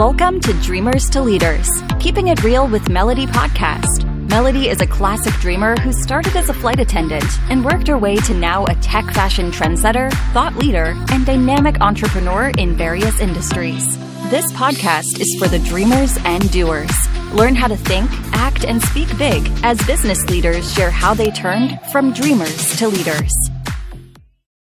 Welcome 0.00 0.40
to 0.40 0.54
Dreamers 0.62 1.10
to 1.10 1.20
Leaders, 1.20 1.68
keeping 1.98 2.28
it 2.28 2.42
real 2.42 2.66
with 2.66 2.88
Melody 2.88 3.26
Podcast. 3.26 4.08
Melody 4.30 4.70
is 4.70 4.80
a 4.80 4.86
classic 4.86 5.34
dreamer 5.42 5.76
who 5.76 5.92
started 5.92 6.34
as 6.36 6.48
a 6.48 6.54
flight 6.54 6.80
attendant 6.80 7.26
and 7.50 7.62
worked 7.62 7.86
her 7.86 7.98
way 7.98 8.16
to 8.16 8.32
now 8.32 8.64
a 8.64 8.74
tech 8.76 9.04
fashion 9.12 9.50
trendsetter, 9.50 10.10
thought 10.32 10.56
leader, 10.56 10.94
and 11.12 11.26
dynamic 11.26 11.82
entrepreneur 11.82 12.50
in 12.56 12.74
various 12.74 13.20
industries. 13.20 13.98
This 14.30 14.50
podcast 14.54 15.20
is 15.20 15.36
for 15.38 15.48
the 15.48 15.58
dreamers 15.58 16.16
and 16.24 16.50
doers. 16.50 16.90
Learn 17.34 17.54
how 17.54 17.68
to 17.68 17.76
think, 17.76 18.10
act, 18.32 18.64
and 18.64 18.80
speak 18.80 19.18
big 19.18 19.46
as 19.62 19.86
business 19.86 20.24
leaders 20.30 20.72
share 20.72 20.90
how 20.90 21.12
they 21.12 21.30
turned 21.30 21.78
from 21.92 22.14
dreamers 22.14 22.74
to 22.78 22.88
leaders. 22.88 23.34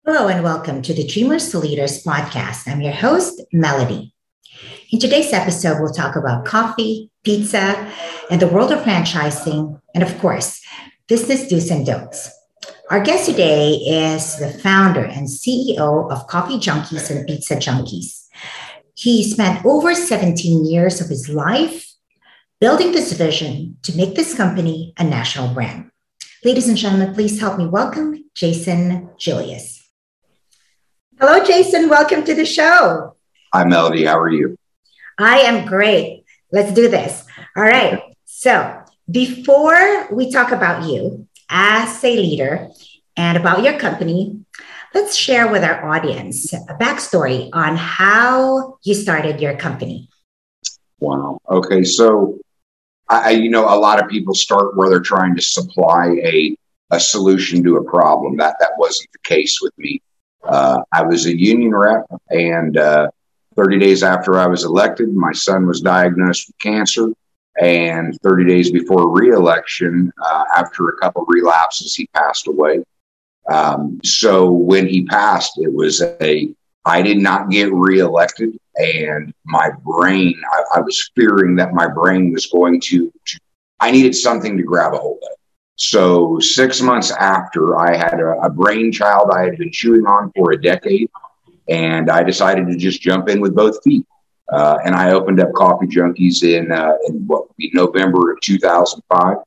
Hello, 0.04 0.28
and 0.28 0.44
welcome 0.44 0.82
to 0.82 0.94
the 0.94 1.04
Dreamers 1.04 1.50
to 1.50 1.58
Leaders 1.58 2.04
podcast. 2.04 2.68
I'm 2.68 2.80
your 2.80 2.92
host, 2.92 3.42
Melody. 3.52 4.12
In 4.90 5.00
today's 5.00 5.32
episode, 5.32 5.80
we'll 5.80 5.92
talk 5.92 6.14
about 6.14 6.44
coffee, 6.44 7.10
pizza, 7.24 7.92
and 8.30 8.40
the 8.40 8.46
world 8.46 8.70
of 8.70 8.84
franchising, 8.84 9.80
and 9.96 10.04
of 10.04 10.16
course, 10.20 10.62
business 11.08 11.48
do's 11.48 11.72
and 11.72 11.84
don'ts. 11.84 12.30
Our 12.88 13.00
guest 13.00 13.26
today 13.26 13.72
is 13.72 14.38
the 14.38 14.48
founder 14.48 15.04
and 15.04 15.26
CEO 15.26 16.08
of 16.12 16.28
CoffeeJunkiez 16.28 17.10
and 17.10 17.28
PizzaJunkiez. 17.28 18.28
He 18.94 19.24
spent 19.24 19.66
over 19.66 19.92
17 19.92 20.64
years 20.64 21.00
of 21.00 21.08
his 21.08 21.28
life 21.28 21.84
building 22.60 22.92
this 22.92 23.12
vision 23.12 23.78
to 23.82 23.96
make 23.96 24.14
this 24.14 24.36
company 24.36 24.94
a 24.98 25.02
national 25.02 25.52
brand. 25.52 25.90
Ladies 26.44 26.68
and 26.68 26.78
gentlemen, 26.78 27.12
please 27.12 27.40
help 27.40 27.58
me 27.58 27.66
welcome 27.66 28.24
Jason 28.34 29.10
Julius. 29.18 29.82
Hello, 31.18 31.44
Jason. 31.44 31.88
Welcome 31.88 32.22
to 32.22 32.34
the 32.34 32.46
show. 32.46 33.16
Hi, 33.52 33.64
Melody. 33.64 34.04
How 34.04 34.20
are 34.20 34.30
you? 34.30 34.56
I 35.18 35.38
am 35.40 35.66
great. 35.66 36.24
Let's 36.52 36.72
do 36.72 36.88
this. 36.88 37.24
All 37.56 37.62
right. 37.62 38.02
So, 38.24 38.82
before 39.10 40.12
we 40.12 40.30
talk 40.30 40.52
about 40.52 40.88
you 40.88 41.26
as 41.48 42.04
a 42.04 42.16
leader 42.16 42.68
and 43.16 43.38
about 43.38 43.62
your 43.62 43.78
company, 43.78 44.44
let's 44.94 45.16
share 45.16 45.50
with 45.50 45.64
our 45.64 45.88
audience 45.88 46.52
a 46.52 46.74
backstory 46.78 47.48
on 47.52 47.76
how 47.76 48.78
you 48.82 48.94
started 48.94 49.40
your 49.40 49.56
company. 49.56 50.08
Wow. 51.00 51.38
Okay. 51.48 51.82
So, 51.84 52.38
I, 53.08 53.30
you 53.30 53.50
know, 53.50 53.64
a 53.64 53.78
lot 53.78 54.02
of 54.02 54.10
people 54.10 54.34
start 54.34 54.76
where 54.76 54.90
they're 54.90 55.00
trying 55.00 55.36
to 55.36 55.42
supply 55.42 56.16
a, 56.24 56.56
a 56.90 57.00
solution 57.00 57.62
to 57.64 57.76
a 57.76 57.84
problem. 57.84 58.36
That 58.36 58.56
that 58.60 58.72
wasn't 58.76 59.10
the 59.12 59.20
case 59.20 59.60
with 59.62 59.72
me. 59.78 60.02
Uh, 60.42 60.80
I 60.92 61.02
was 61.02 61.26
a 61.26 61.36
union 61.36 61.74
rep, 61.74 62.04
and 62.30 62.76
uh, 62.76 63.08
30 63.56 63.78
days 63.78 64.02
after 64.02 64.38
I 64.38 64.46
was 64.46 64.64
elected, 64.64 65.14
my 65.14 65.32
son 65.32 65.66
was 65.66 65.80
diagnosed 65.80 66.48
with 66.48 66.58
cancer. 66.58 67.08
And 67.60 68.18
30 68.22 68.44
days 68.44 68.70
before 68.70 69.08
reelection, 69.10 70.12
uh, 70.22 70.44
after 70.56 70.88
a 70.88 70.96
couple 70.98 71.24
relapses, 71.26 71.94
he 71.94 72.06
passed 72.08 72.48
away. 72.48 72.84
Um, 73.48 73.98
so 74.04 74.50
when 74.50 74.86
he 74.86 75.04
passed, 75.04 75.52
it 75.56 75.72
was 75.72 76.02
a, 76.02 76.50
I 76.84 77.00
did 77.00 77.16
not 77.16 77.48
get 77.48 77.72
reelected. 77.72 78.58
And 78.76 79.32
my 79.46 79.70
brain, 79.84 80.34
I, 80.52 80.78
I 80.78 80.80
was 80.80 81.10
fearing 81.14 81.56
that 81.56 81.72
my 81.72 81.88
brain 81.88 82.30
was 82.30 82.44
going 82.46 82.78
to, 82.82 83.10
to, 83.26 83.40
I 83.80 83.90
needed 83.90 84.14
something 84.14 84.56
to 84.58 84.62
grab 84.62 84.92
a 84.92 84.98
hold 84.98 85.22
of. 85.22 85.36
So 85.76 86.38
six 86.40 86.80
months 86.80 87.10
after 87.10 87.78
I 87.78 87.96
had 87.96 88.20
a, 88.20 88.32
a 88.42 88.50
brainchild 88.50 89.30
I 89.30 89.44
had 89.44 89.58
been 89.58 89.72
chewing 89.72 90.06
on 90.06 90.32
for 90.34 90.52
a 90.52 90.60
decade, 90.60 91.10
and 91.68 92.10
I 92.10 92.22
decided 92.22 92.68
to 92.68 92.76
just 92.76 93.00
jump 93.00 93.28
in 93.28 93.40
with 93.40 93.54
both 93.54 93.82
feet. 93.82 94.06
Uh, 94.52 94.78
and 94.84 94.94
I 94.94 95.10
opened 95.10 95.40
up 95.40 95.50
CoffeeJunkiez 95.50 96.44
in 96.44 96.70
uh, 96.70 96.92
in 97.08 97.26
what 97.26 97.48
would 97.48 97.56
be 97.56 97.70
November 97.74 98.32
of 98.32 98.40
2005. 98.40 99.38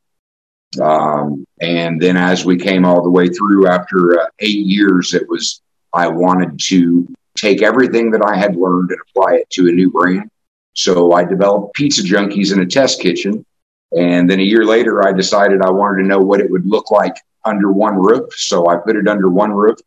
Um, 0.81 1.45
and 1.61 2.01
then 2.01 2.17
as 2.17 2.45
we 2.45 2.57
came 2.57 2.85
all 2.85 3.01
the 3.01 3.09
way 3.09 3.29
through 3.29 3.67
after 3.67 4.19
uh, 4.19 4.25
eight 4.39 4.65
years, 4.65 5.13
it 5.13 5.27
was 5.29 5.61
I 5.93 6.07
wanted 6.07 6.59
to 6.67 7.07
take 7.35 7.61
everything 7.61 8.11
that 8.11 8.23
I 8.23 8.37
had 8.37 8.55
learned 8.55 8.91
and 8.91 8.99
apply 9.09 9.35
it 9.35 9.49
to 9.51 9.67
a 9.69 9.71
new 9.71 9.89
brand. 9.89 10.29
So 10.73 11.13
I 11.13 11.23
developed 11.23 11.75
PizzaJunkiez 11.77 12.53
in 12.53 12.59
a 12.59 12.65
test 12.65 13.01
kitchen. 13.01 13.45
And 13.97 14.29
then 14.29 14.39
a 14.39 14.43
year 14.43 14.65
later, 14.65 15.07
I 15.07 15.13
decided 15.13 15.61
I 15.61 15.71
wanted 15.71 16.03
to 16.03 16.07
know 16.07 16.19
what 16.19 16.41
it 16.41 16.51
would 16.51 16.65
look 16.65 16.91
like 16.91 17.15
under 17.45 17.71
one 17.71 17.95
roof. 17.95 18.31
So 18.35 18.67
I 18.67 18.75
put 18.77 18.95
it 18.95 19.07
under 19.07 19.29
one 19.29 19.51
roof 19.51 19.79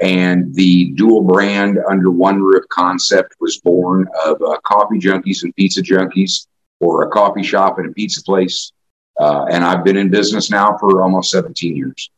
and 0.00 0.54
the 0.54 0.92
dual 0.92 1.22
brand 1.22 1.78
under 1.88 2.10
one 2.10 2.40
roof 2.40 2.64
concept 2.68 3.34
was 3.40 3.58
born 3.58 4.06
of 4.24 4.40
uh, 4.42 4.58
CoffeeJunkiez 4.64 5.42
and 5.42 5.54
PizzaJunkiez, 5.56 6.46
or 6.80 7.02
a 7.02 7.08
coffee 7.10 7.42
shop 7.42 7.78
and 7.78 7.90
a 7.90 7.92
pizza 7.92 8.22
place. 8.22 8.72
Uh, 9.18 9.46
and 9.50 9.64
I've 9.64 9.84
been 9.84 9.96
in 9.96 10.10
business 10.10 10.50
now 10.50 10.76
for 10.78 11.02
almost 11.02 11.30
17 11.32 11.76
years. 11.76 12.10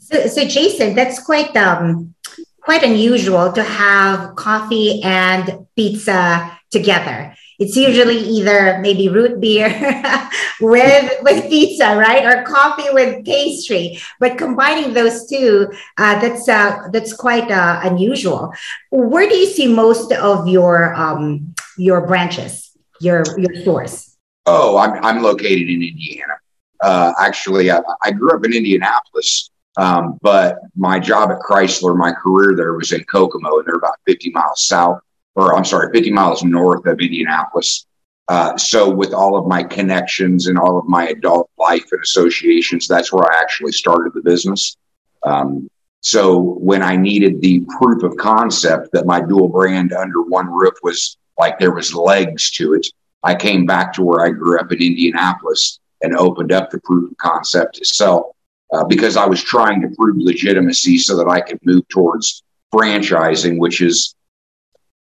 So, 0.00 0.26
so 0.26 0.44
Jason, 0.44 0.94
that's 0.96 1.22
quite 1.22 1.56
um, 1.56 2.14
quite 2.60 2.82
unusual 2.82 3.52
to 3.52 3.62
have 3.62 4.34
coffee 4.34 5.00
and 5.02 5.66
pizza 5.76 6.58
together 6.70 7.34
it's 7.62 7.76
usually 7.76 8.18
either 8.18 8.78
maybe 8.80 9.08
root 9.08 9.40
beer 9.40 9.70
with 10.60 11.06
with 11.22 11.48
pizza, 11.48 11.96
right, 11.96 12.24
or 12.24 12.42
coffee 12.42 12.90
with 12.90 13.24
pastry. 13.24 14.00
But 14.18 14.36
combining 14.36 14.94
those 14.94 15.26
two, 15.28 15.70
uh, 15.96 16.20
that's 16.20 16.48
uh, 16.48 16.88
that's 16.92 17.12
quite 17.12 17.50
uh, 17.50 17.80
unusual. 17.84 18.52
Where 18.90 19.28
do 19.28 19.36
you 19.36 19.46
see 19.46 19.72
most 19.72 20.12
of 20.12 20.48
your 20.48 20.92
um, 20.94 21.54
your 21.78 22.04
branches, 22.04 22.76
your 23.00 23.22
your 23.38 23.54
stores? 23.62 24.18
Oh, 24.46 24.76
I'm 24.76 24.92
I'm 25.04 25.22
located 25.22 25.70
in 25.70 25.82
Indiana. 25.82 26.34
Uh, 26.82 27.12
actually, 27.20 27.70
I, 27.70 27.78
I, 28.02 28.10
grew 28.10 28.34
up 28.34 28.44
in 28.44 28.52
Indianapolis, 28.52 29.52
um, 29.76 30.18
but 30.20 30.58
my 30.74 30.98
job 30.98 31.30
at 31.30 31.38
Chrysler, 31.38 31.96
my 31.96 32.10
career 32.10 32.56
there 32.56 32.74
was 32.74 32.90
in 32.90 33.04
Kokomo, 33.04 33.58
and 33.58 33.68
they're 33.68 33.76
about 33.76 34.00
50 34.04 34.32
miles 34.32 34.66
south 34.66 34.98
or 35.34 35.56
I'm 35.56 35.64
sorry, 35.64 35.92
50 35.92 36.10
miles 36.10 36.44
north 36.44 36.86
of 36.86 37.00
Indianapolis. 37.00 37.86
Uh, 38.28 38.56
so, 38.56 38.88
with 38.88 39.12
all 39.12 39.36
of 39.36 39.46
my 39.46 39.62
connections 39.62 40.46
and 40.46 40.58
all 40.58 40.78
of 40.78 40.86
my 40.86 41.08
adult 41.08 41.50
life 41.58 41.84
and 41.90 42.00
associations, 42.02 42.86
that's 42.86 43.12
where 43.12 43.30
I 43.30 43.40
actually 43.40 43.72
started 43.72 44.12
the 44.14 44.22
business. 44.22 44.76
Um, 45.24 45.68
so, 46.00 46.38
when 46.38 46.82
I 46.82 46.96
needed 46.96 47.40
the 47.40 47.64
proof 47.78 48.04
of 48.04 48.16
concept 48.16 48.92
that 48.92 49.06
my 49.06 49.20
dual 49.20 49.48
brand 49.48 49.92
under 49.92 50.22
one 50.22 50.48
roof 50.48 50.74
was 50.82 51.16
like 51.36 51.58
there 51.58 51.74
was 51.74 51.94
legs 51.94 52.50
to 52.52 52.74
it, 52.74 52.86
I 53.22 53.34
came 53.34 53.66
back 53.66 53.92
to 53.94 54.02
where 54.02 54.24
I 54.24 54.30
grew 54.30 54.58
up 54.58 54.72
in 54.72 54.80
Indianapolis 54.80 55.80
and 56.02 56.16
opened 56.16 56.52
up 56.52 56.70
the 56.70 56.80
proof 56.80 57.10
of 57.10 57.16
concept 57.18 57.78
itself 57.78 58.26
uh, 58.72 58.84
because 58.84 59.16
I 59.16 59.26
was 59.26 59.42
trying 59.42 59.80
to 59.82 59.94
prove 59.96 60.16
legitimacy 60.18 60.98
so 60.98 61.16
that 61.16 61.28
I 61.28 61.40
could 61.40 61.58
move 61.64 61.86
towards 61.88 62.42
franchising, 62.72 63.58
which 63.58 63.80
is 63.80 64.14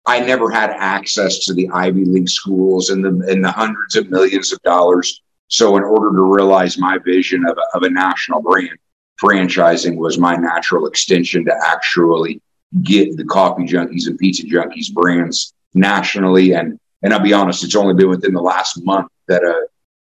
I 0.06 0.21
never 0.21 0.50
had 0.50 0.71
access 0.71 1.44
to 1.44 1.55
the 1.55 1.69
Ivy 1.71 2.05
League 2.05 2.28
schools 2.28 2.91
and 2.91 3.05
the 3.05 3.31
and 3.31 3.44
the 3.44 3.50
hundreds 3.50 3.97
of 3.97 4.11
millions 4.11 4.53
of 4.53 4.61
dollars. 4.62 5.22
So, 5.49 5.77
in 5.77 5.83
order 5.83 6.16
to 6.16 6.22
realize 6.22 6.78
my 6.78 6.99
vision 6.99 7.44
of 7.47 7.59
a, 7.59 7.77
of 7.77 7.83
a 7.83 7.91
national 7.91 8.41
brand, 8.41 8.78
franchising 9.22 9.97
was 9.97 10.19
my 10.19 10.37
natural 10.37 10.87
extension 10.87 11.44
to 11.44 11.55
actually 11.62 12.41
get 12.83 13.16
the 13.16 13.25
CoffeeJunkiez 13.25 14.06
and 14.06 14.19
PizzaJunkiez 14.19 14.93
brands 14.94 15.53
nationally. 15.75 16.53
And 16.53 16.78
and 17.03 17.12
I'll 17.12 17.21
be 17.21 17.33
honest, 17.33 17.65
it's 17.65 17.77
only 17.77 17.94
been 17.94 18.10
within 18.10 18.34
the 18.34 18.41
last 18.41 18.83
month 18.84 19.09
that 19.28 19.44
uh 19.44 19.66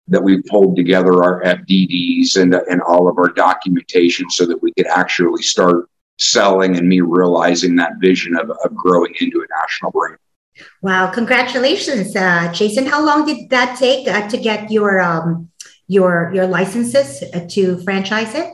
that 0.07 0.24
we 0.24 0.41
pulled 0.44 0.75
together 0.75 1.24
our 1.24 1.44
FDDs 1.44 2.41
and 2.41 2.53
and 2.53 2.81
all 2.81 3.07
of 3.07 3.18
our 3.18 3.30
documentation 3.30 4.30
so 4.30 4.46
that 4.46 4.62
we 4.62 4.72
could 4.74 4.88
actually 4.88 5.44
start 5.44 5.90
selling 6.21 6.77
and 6.77 6.87
me 6.87 7.01
realizing 7.01 7.75
that 7.75 7.93
vision 7.99 8.35
of, 8.37 8.49
of 8.49 8.75
growing 8.75 9.13
into 9.19 9.39
a 9.39 9.61
national 9.61 9.91
brand. 9.91 10.17
Wow! 10.81 11.09
Congratulations, 11.11 12.15
uh, 12.15 12.51
Jason. 12.53 12.85
How 12.85 13.03
long 13.03 13.25
did 13.25 13.50
that 13.50 13.77
take 13.77 14.07
uh, 14.07 14.27
to 14.29 14.38
get 14.38 14.71
your 14.71 15.00
um, 15.00 15.50
your 15.88 16.31
your 16.33 16.45
licenses 16.45 17.23
uh, 17.33 17.47
to 17.50 17.81
franchise 17.83 18.35
it? 18.35 18.53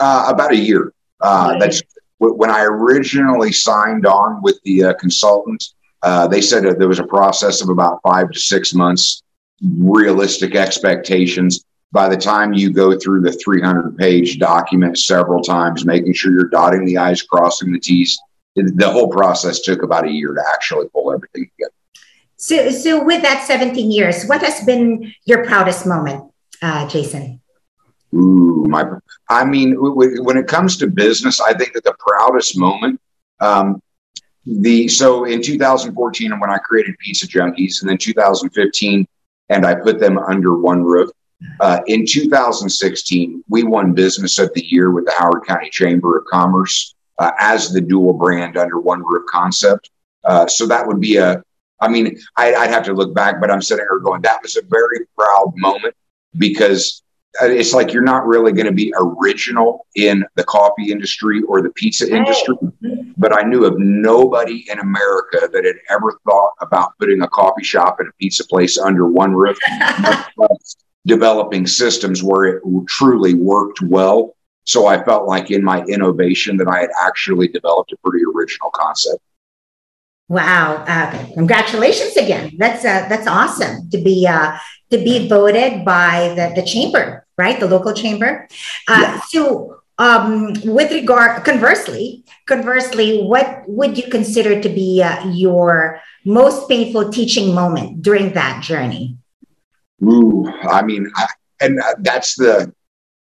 Uh, 0.00 0.26
about 0.28 0.52
a 0.52 0.56
year. 0.56 0.92
Uh, 1.20 1.58
that's 1.58 1.82
when 2.18 2.50
I 2.50 2.62
originally 2.62 3.52
signed 3.52 4.06
on 4.06 4.42
with 4.42 4.60
the 4.64 4.84
uh, 4.84 4.94
consultant. 4.94 5.62
they 6.30 6.40
said 6.40 6.64
there 6.64 6.88
was 6.88 6.98
a 6.98 7.06
process 7.06 7.60
of 7.62 7.68
about 7.68 8.00
five 8.02 8.30
to 8.30 8.38
six 8.38 8.74
months. 8.74 9.22
Realistic 9.60 10.54
expectations 10.54 11.64
by 11.92 12.08
the 12.08 12.16
time 12.16 12.52
you 12.52 12.70
go 12.70 12.98
through 12.98 13.22
the 13.22 13.32
300 13.32 13.96
page 13.96 14.38
document 14.38 14.98
several 14.98 15.42
times, 15.42 15.86
making 15.86 16.12
sure 16.12 16.32
you're 16.32 16.48
dotting 16.48 16.84
the 16.84 16.98
I's, 16.98 17.22
crossing 17.22 17.72
the 17.72 17.80
T's, 17.80 18.18
the 18.54 18.90
whole 18.90 19.08
process 19.08 19.60
took 19.60 19.82
about 19.82 20.06
a 20.06 20.10
year 20.10 20.34
to 20.34 20.42
actually 20.52 20.88
pull 20.88 21.12
everything 21.12 21.48
together. 21.56 21.72
So, 22.36 22.70
so 22.70 23.04
with 23.04 23.22
that 23.22 23.46
17 23.46 23.90
years, 23.90 24.24
what 24.26 24.42
has 24.42 24.64
been 24.64 25.12
your 25.24 25.44
proudest 25.44 25.86
moment, 25.86 26.30
uh, 26.62 26.88
Jason? 26.88 27.40
Ooh, 28.14 28.64
my, 28.68 28.84
I 29.28 29.44
mean, 29.44 29.76
when 29.78 30.36
it 30.36 30.46
comes 30.46 30.76
to 30.78 30.86
business, 30.86 31.40
I 31.40 31.52
think 31.52 31.74
that 31.74 31.84
the 31.84 31.94
proudest 31.98 32.56
moment, 32.56 33.00
um, 33.40 33.82
the 34.46 34.88
so 34.88 35.24
in 35.24 35.42
2014 35.42 36.40
when 36.40 36.50
I 36.50 36.56
created 36.58 36.94
PizzaJunkiez, 37.06 37.82
and 37.82 37.90
then 37.90 37.98
2015, 37.98 39.06
and 39.50 39.66
I 39.66 39.74
put 39.74 39.98
them 39.98 40.16
under 40.16 40.56
one 40.56 40.82
roof. 40.82 41.10
Uh, 41.60 41.80
in 41.86 42.04
2016, 42.06 43.44
we 43.48 43.62
won 43.62 43.92
Business 43.92 44.38
of 44.38 44.52
the 44.54 44.64
Year 44.66 44.90
with 44.90 45.06
the 45.06 45.12
Howard 45.16 45.44
County 45.46 45.70
Chamber 45.70 46.18
of 46.18 46.24
Commerce 46.26 46.94
uh, 47.18 47.32
as 47.38 47.70
the 47.70 47.80
dual 47.80 48.12
brand 48.12 48.56
under 48.56 48.80
one 48.80 49.02
roof 49.04 49.24
concept. 49.28 49.90
Uh, 50.24 50.46
so 50.46 50.66
that 50.66 50.86
would 50.86 51.00
be 51.00 51.16
a, 51.16 51.42
I 51.80 51.88
mean, 51.88 52.18
I, 52.36 52.50
would 52.50 52.70
have 52.70 52.84
to 52.84 52.92
look 52.92 53.14
back, 53.14 53.40
but 53.40 53.50
I'm 53.50 53.62
sitting 53.62 53.84
here 53.88 54.00
going, 54.00 54.22
that 54.22 54.42
was 54.42 54.56
a 54.56 54.62
very 54.62 55.06
proud 55.16 55.52
moment 55.56 55.94
because 56.36 57.02
uh, 57.40 57.46
it's 57.46 57.72
like 57.72 57.92
you're 57.92 58.02
not 58.02 58.26
really 58.26 58.52
going 58.52 58.66
to 58.66 58.72
be 58.72 58.92
original 58.98 59.86
in 59.94 60.24
the 60.34 60.44
coffee 60.44 60.90
industry 60.90 61.42
or 61.42 61.62
the 61.62 61.70
pizza 61.70 62.12
industry. 62.12 62.56
But 63.16 63.32
I 63.32 63.42
knew 63.42 63.64
of 63.64 63.78
nobody 63.78 64.64
in 64.70 64.78
America 64.80 65.48
that 65.52 65.64
had 65.64 65.76
ever 65.90 66.18
thought 66.24 66.52
about 66.60 66.92
putting 66.98 67.22
a 67.22 67.28
coffee 67.28 67.64
shop 67.64 68.00
and 68.00 68.08
a 68.08 68.12
pizza 68.18 68.46
place 68.46 68.78
under 68.78 69.06
one 69.06 69.34
roof, 69.34 69.58
developing 71.06 71.66
systems 71.66 72.22
where 72.22 72.44
it 72.44 72.62
truly 72.88 73.34
worked 73.34 73.80
well. 73.82 74.34
So 74.64 74.86
I 74.86 75.02
felt 75.04 75.26
like 75.26 75.50
in 75.50 75.64
my 75.64 75.82
innovation 75.84 76.58
that 76.58 76.68
I 76.68 76.80
had 76.80 76.90
actually 77.00 77.48
developed 77.48 77.92
a 77.92 77.96
pretty 78.04 78.22
original 78.34 78.70
concept. 78.70 79.22
Wow! 80.28 80.84
Uh, 80.86 81.26
congratulations 81.32 82.14
again. 82.18 82.52
That's 82.58 82.84
uh, 82.84 83.08
that's 83.08 83.26
awesome 83.26 83.88
to 83.88 83.96
be 83.96 84.26
uh, 84.26 84.58
to 84.90 84.98
be 84.98 85.26
voted 85.26 85.84
by 85.84 86.34
the, 86.36 86.52
the 86.60 86.66
chamber, 86.66 87.26
right? 87.38 87.58
The 87.58 87.66
local 87.66 87.94
chamber. 87.94 88.46
Uh, 88.86 89.00
yeah. 89.00 89.20
So, 89.28 89.80
um, 89.98 90.52
with 90.64 90.92
regard, 90.92 91.44
conversely, 91.44 92.24
conversely, 92.46 93.22
what 93.22 93.64
would 93.68 93.96
you 93.96 94.10
consider 94.10 94.60
to 94.60 94.68
be 94.68 95.02
uh, 95.02 95.28
your 95.28 96.00
most 96.24 96.68
painful 96.68 97.10
teaching 97.10 97.54
moment 97.54 98.02
during 98.02 98.34
that 98.34 98.62
journey? 98.62 99.17
Ooh, 100.02 100.46
I 100.62 100.82
mean, 100.82 101.10
I, 101.16 101.26
and 101.60 101.80
that's 102.00 102.36
the 102.36 102.72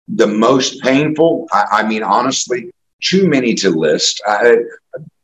the 0.08 0.28
most 0.28 0.82
painful. 0.82 1.48
I, 1.54 1.66
I 1.72 1.88
mean, 1.88 2.04
honestly, 2.04 2.72
too 3.02 3.28
many 3.28 3.54
to 3.56 3.70
list. 3.70 4.22
I, 4.26 4.58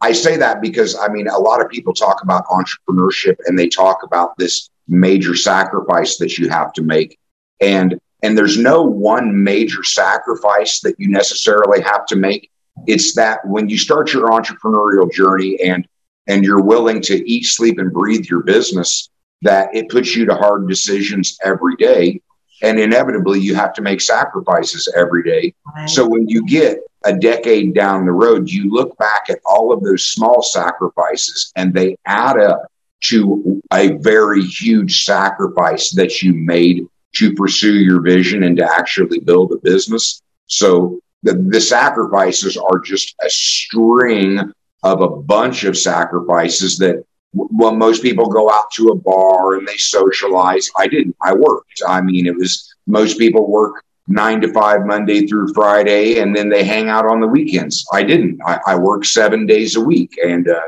I 0.02 0.12
say 0.12 0.38
that 0.38 0.62
because 0.62 0.98
I 0.98 1.08
mean, 1.08 1.28
a 1.28 1.38
lot 1.38 1.64
of 1.64 1.70
people 1.70 1.94
talk 1.94 2.24
about 2.24 2.46
entrepreneurship 2.48 3.38
and 3.46 3.58
they 3.58 3.68
talk 3.68 4.04
about 4.04 4.38
this 4.38 4.70
major 4.88 5.36
sacrifice 5.36 6.18
that 6.18 6.38
you 6.38 6.50
have 6.50 6.74
to 6.74 6.82
make. 6.82 7.18
And 7.62 8.00
and 8.22 8.38
there's 8.38 8.58
no 8.58 8.84
one 8.84 9.44
major 9.44 9.84
sacrifice 9.84 10.82
that 10.82 10.96
you 11.00 11.10
necessarily 11.10 11.82
have 11.82 12.06
to 12.08 12.16
make. 12.16 12.52
It's 12.86 13.16
that 13.16 13.46
when 13.46 13.70
you 13.70 13.78
start 13.78 14.14
your 14.14 14.30
entrepreneurial 14.30 15.12
journey 15.12 15.60
and 15.62 15.88
and 16.28 16.44
you're 16.44 16.62
willing 16.62 17.02
to 17.02 17.30
eat, 17.30 17.46
sleep, 17.46 17.80
and 17.80 17.92
breathe 17.92 18.26
your 18.26 18.44
business, 18.44 19.10
that 19.42 19.74
it 19.74 19.90
puts 19.90 20.16
you 20.16 20.26
to 20.26 20.36
hard 20.36 20.68
decisions 20.68 21.38
every 21.44 21.76
day. 21.76 22.22
And 22.62 22.80
inevitably, 22.80 23.40
you 23.40 23.56
have 23.56 23.74
to 23.74 23.82
make 23.82 24.02
sacrifices 24.02 24.92
every 24.96 25.24
day. 25.24 25.54
Right. 25.76 25.90
So 25.90 26.08
when 26.08 26.28
you 26.28 26.46
get 26.46 26.80
a 27.06 27.14
decade 27.14 27.74
down 27.74 28.06
the 28.06 28.12
road, 28.12 28.50
you 28.50 28.70
look 28.70 28.98
back 28.98 29.30
at 29.30 29.40
all 29.46 29.72
of 29.72 29.82
those 29.82 30.04
small 30.04 30.42
sacrifices 30.42 31.54
and 31.56 31.74
they 31.74 31.96
add 32.06 32.38
up 32.38 32.70
to 33.02 33.62
a 33.72 33.92
very 33.98 34.44
huge 34.44 35.06
sacrifice 35.06 35.92
that 35.92 36.22
you 36.22 36.34
made 36.34 36.86
to 37.16 37.34
pursue 37.34 37.76
your 37.76 38.02
vision 38.02 38.44
and 38.44 38.58
to 38.58 38.70
actually 38.70 39.20
build 39.20 39.54
a 39.54 39.58
business. 39.58 40.22
So 40.48 41.00
the, 41.24 41.34
the 41.34 41.62
sacrifices 41.62 42.58
are 42.58 42.80
just 42.80 43.16
a 43.26 43.30
string 43.30 44.40
of 44.84 45.02
a 45.02 45.10
bunch 45.10 45.64
of 45.64 45.78
sacrifices 45.78 46.78
that 46.80 47.04
well, 47.34 47.76
most 47.76 48.02
people 48.02 48.28
go 48.28 48.50
out 48.50 48.72
to 48.72 48.90
a 48.90 48.96
bar 48.96 49.56
and 49.56 49.68
they 49.68 49.78
socialize. 49.78 50.70
I 50.78 50.88
didn't. 50.88 51.16
I 51.22 51.34
worked. 51.34 51.82
I 51.88 52.02
mean, 52.02 52.26
it 52.26 52.36
was 52.36 52.74
most 52.88 53.20
people 53.20 53.50
work 53.50 53.84
nine 54.08 54.42
to 54.42 54.52
five 54.52 54.86
Monday 54.86 55.28
through 55.28 55.54
Friday, 55.54 56.20
and 56.20 56.36
then 56.36 56.50
they 56.50 56.64
hang 56.64 56.90
out 56.90 57.06
on 57.06 57.20
the 57.22 57.28
weekends. 57.28 57.86
I 57.94 58.04
didn't. 58.04 58.40
I, 58.46 58.60
I 58.66 58.76
work 58.76 59.06
seven 59.06 59.46
days 59.46 59.76
a 59.76 59.82
week, 59.82 60.18
and 60.26 60.50
uh, 60.50 60.60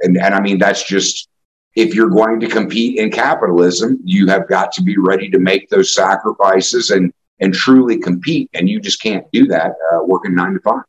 and 0.00 0.16
and 0.16 0.34
I 0.34 0.40
mean 0.40 0.58
that's 0.58 0.84
just 0.84 1.28
if 1.74 1.94
you're 1.94 2.10
going 2.10 2.40
to 2.40 2.48
compete 2.48 2.98
in 2.98 3.10
capitalism, 3.10 4.00
you 4.02 4.26
have 4.28 4.48
got 4.48 4.72
to 4.72 4.82
be 4.82 4.96
ready 4.96 5.28
to 5.30 5.38
make 5.38 5.68
those 5.68 5.94
sacrifices 5.94 6.90
and 6.90 7.12
and 7.40 7.52
truly 7.52 7.98
compete. 7.98 8.48
And 8.54 8.68
you 8.68 8.80
just 8.80 9.02
can't 9.02 9.30
do 9.32 9.46
that 9.48 9.72
uh, 9.92 10.02
working 10.02 10.34
nine 10.34 10.54
to 10.54 10.60
five. 10.60 10.84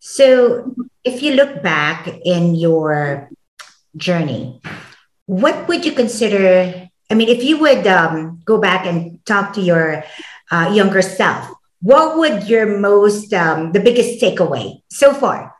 So, 0.00 0.74
if 1.04 1.22
you 1.22 1.34
look 1.34 1.62
back 1.62 2.08
in 2.24 2.54
your 2.54 3.28
journey, 3.96 4.60
what 5.26 5.68
would 5.68 5.84
you 5.84 5.92
consider? 5.92 6.88
I 7.10 7.14
mean, 7.14 7.28
if 7.28 7.44
you 7.44 7.58
would 7.58 7.86
um, 7.86 8.40
go 8.44 8.58
back 8.58 8.86
and 8.86 9.24
talk 9.26 9.52
to 9.54 9.60
your 9.60 10.04
uh, 10.50 10.72
younger 10.74 11.02
self, 11.02 11.48
what 11.80 12.16
would 12.16 12.48
your 12.48 12.78
most, 12.78 13.32
um, 13.32 13.72
the 13.72 13.80
biggest 13.80 14.22
takeaway 14.22 14.82
so 14.90 15.12
far 15.12 15.54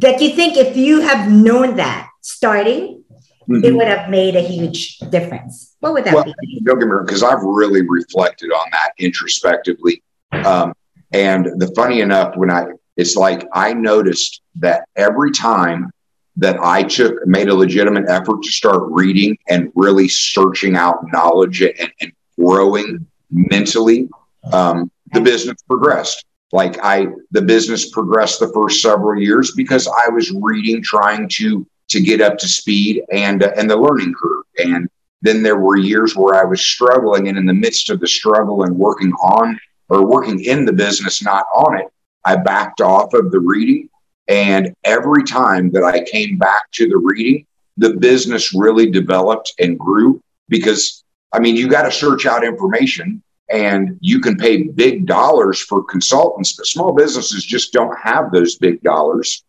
that 0.00 0.20
you 0.20 0.30
think 0.30 0.56
if 0.56 0.76
you 0.76 1.00
have 1.00 1.30
known 1.30 1.76
that 1.76 2.08
starting, 2.20 3.04
mm-hmm. 3.48 3.64
it 3.64 3.74
would 3.74 3.86
have 3.86 4.10
made 4.10 4.36
a 4.36 4.40
huge 4.40 4.98
difference. 5.10 5.76
What 5.80 5.92
would 5.94 6.04
that 6.04 6.14
well, 6.14 6.24
be? 6.24 6.60
Don't 6.64 6.78
get 6.78 6.86
me 6.86 6.92
wrong, 6.92 7.06
because 7.06 7.22
I've 7.22 7.42
really 7.42 7.82
reflected 7.86 8.50
on 8.50 8.66
that 8.72 8.92
introspectively. 8.98 10.02
Um, 10.32 10.74
and 11.12 11.46
the 11.60 11.72
funny 11.74 12.00
enough, 12.00 12.36
when 12.36 12.50
I, 12.50 12.66
it's 12.96 13.16
like 13.16 13.46
I 13.52 13.72
noticed 13.72 14.42
that 14.56 14.88
every 14.96 15.30
time 15.30 15.90
that 16.36 16.58
I 16.60 16.82
took, 16.82 17.26
made 17.26 17.48
a 17.48 17.54
legitimate 17.54 18.04
effort 18.08 18.42
to 18.42 18.50
start 18.50 18.82
reading 18.90 19.38
and 19.48 19.72
really 19.74 20.08
searching 20.08 20.76
out 20.76 20.98
knowledge 21.12 21.62
and, 21.62 21.92
and 22.00 22.12
growing 22.38 23.06
mentally, 23.30 24.08
um, 24.52 24.90
the 25.12 25.20
business 25.20 25.60
progressed. 25.62 26.24
Like 26.52 26.78
I, 26.82 27.06
the 27.30 27.42
business 27.42 27.90
progressed 27.90 28.40
the 28.40 28.52
first 28.52 28.80
several 28.82 29.20
years 29.20 29.52
because 29.56 29.88
I 29.88 30.08
was 30.10 30.30
reading, 30.30 30.82
trying 30.82 31.28
to 31.30 31.66
to 31.88 32.00
get 32.00 32.20
up 32.20 32.36
to 32.38 32.48
speed 32.48 33.02
and 33.12 33.42
uh, 33.42 33.52
and 33.56 33.70
the 33.70 33.76
learning 33.76 34.14
curve. 34.14 34.44
And 34.58 34.88
then 35.22 35.42
there 35.42 35.58
were 35.58 35.76
years 35.76 36.14
where 36.14 36.34
I 36.34 36.44
was 36.44 36.60
struggling, 36.60 37.28
and 37.28 37.38
in 37.38 37.46
the 37.46 37.54
midst 37.54 37.90
of 37.90 38.00
the 38.00 38.08
struggle 38.08 38.62
and 38.62 38.76
working 38.76 39.12
on 39.14 39.58
or 39.88 40.06
working 40.06 40.44
in 40.44 40.64
the 40.64 40.72
business, 40.72 41.22
not 41.22 41.46
on 41.54 41.78
it, 41.78 41.86
I 42.24 42.36
backed 42.36 42.80
off 42.80 43.14
of 43.14 43.30
the 43.30 43.40
reading. 43.40 43.88
And 44.28 44.74
every 44.84 45.24
time 45.24 45.70
that 45.72 45.84
I 45.84 46.04
came 46.04 46.36
back 46.36 46.70
to 46.72 46.88
the 46.88 46.96
reading, 46.96 47.46
the 47.76 47.94
business 47.94 48.54
really 48.54 48.90
developed 48.90 49.54
and 49.58 49.78
grew 49.78 50.20
because 50.48 51.04
I 51.32 51.38
mean, 51.38 51.56
you 51.56 51.68
got 51.68 51.82
to 51.82 51.92
search 51.92 52.24
out 52.24 52.44
information 52.44 53.22
and 53.50 53.98
you 54.00 54.20
can 54.20 54.36
pay 54.36 54.62
big 54.62 55.06
dollars 55.06 55.60
for 55.60 55.82
consultants, 55.84 56.54
but 56.54 56.66
small 56.66 56.92
businesses 56.92 57.44
just 57.44 57.72
don't 57.72 57.96
have 57.98 58.32
those 58.32 58.56
big 58.56 58.80
dollars 58.82 59.44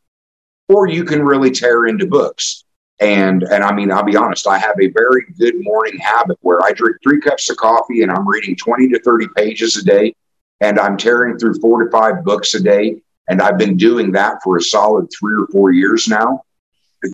or 0.70 0.88
you 0.88 1.04
can 1.04 1.24
really 1.24 1.52
tear 1.52 1.88
into 1.88 2.06
books. 2.06 2.64
And 3.00 3.44
and 3.44 3.64
I 3.64 3.74
mean, 3.74 3.92
I'll 3.92 4.04
be 4.04 4.16
honest, 4.16 4.48
I 4.48 4.58
have 4.58 4.76
a 4.82 4.88
very 4.88 5.26
good 5.38 5.56
morning 5.60 6.00
habit 6.00 6.38
where 6.42 6.64
I 6.64 6.72
drink 6.72 6.98
three 7.04 7.22
cups 7.22 7.50
of 7.50 7.58
coffee 7.58 8.02
and 8.02 8.12
I'm 8.12 8.28
reading 8.28 8.56
20 8.56 8.90
to 8.90 9.00
30 9.00 9.28
pages 9.36 9.78
a 9.78 9.84
day. 9.84 10.16
And 10.62 10.80
I'm 10.80 10.98
tearing 10.98 11.38
through 11.38 11.60
four 11.60 11.84
to 11.84 11.92
five 11.92 12.24
books 12.24 12.56
a 12.56 12.64
day. 12.64 13.00
And 13.28 13.42
I've 13.42 13.58
been 13.58 13.78
doing 13.78 14.12
that 14.14 14.42
for 14.44 14.58
a 14.58 14.62
solid 14.62 15.08
three 15.18 15.36
or 15.42 15.48
four 15.48 15.72
years 15.72 16.08
now. 16.08 16.44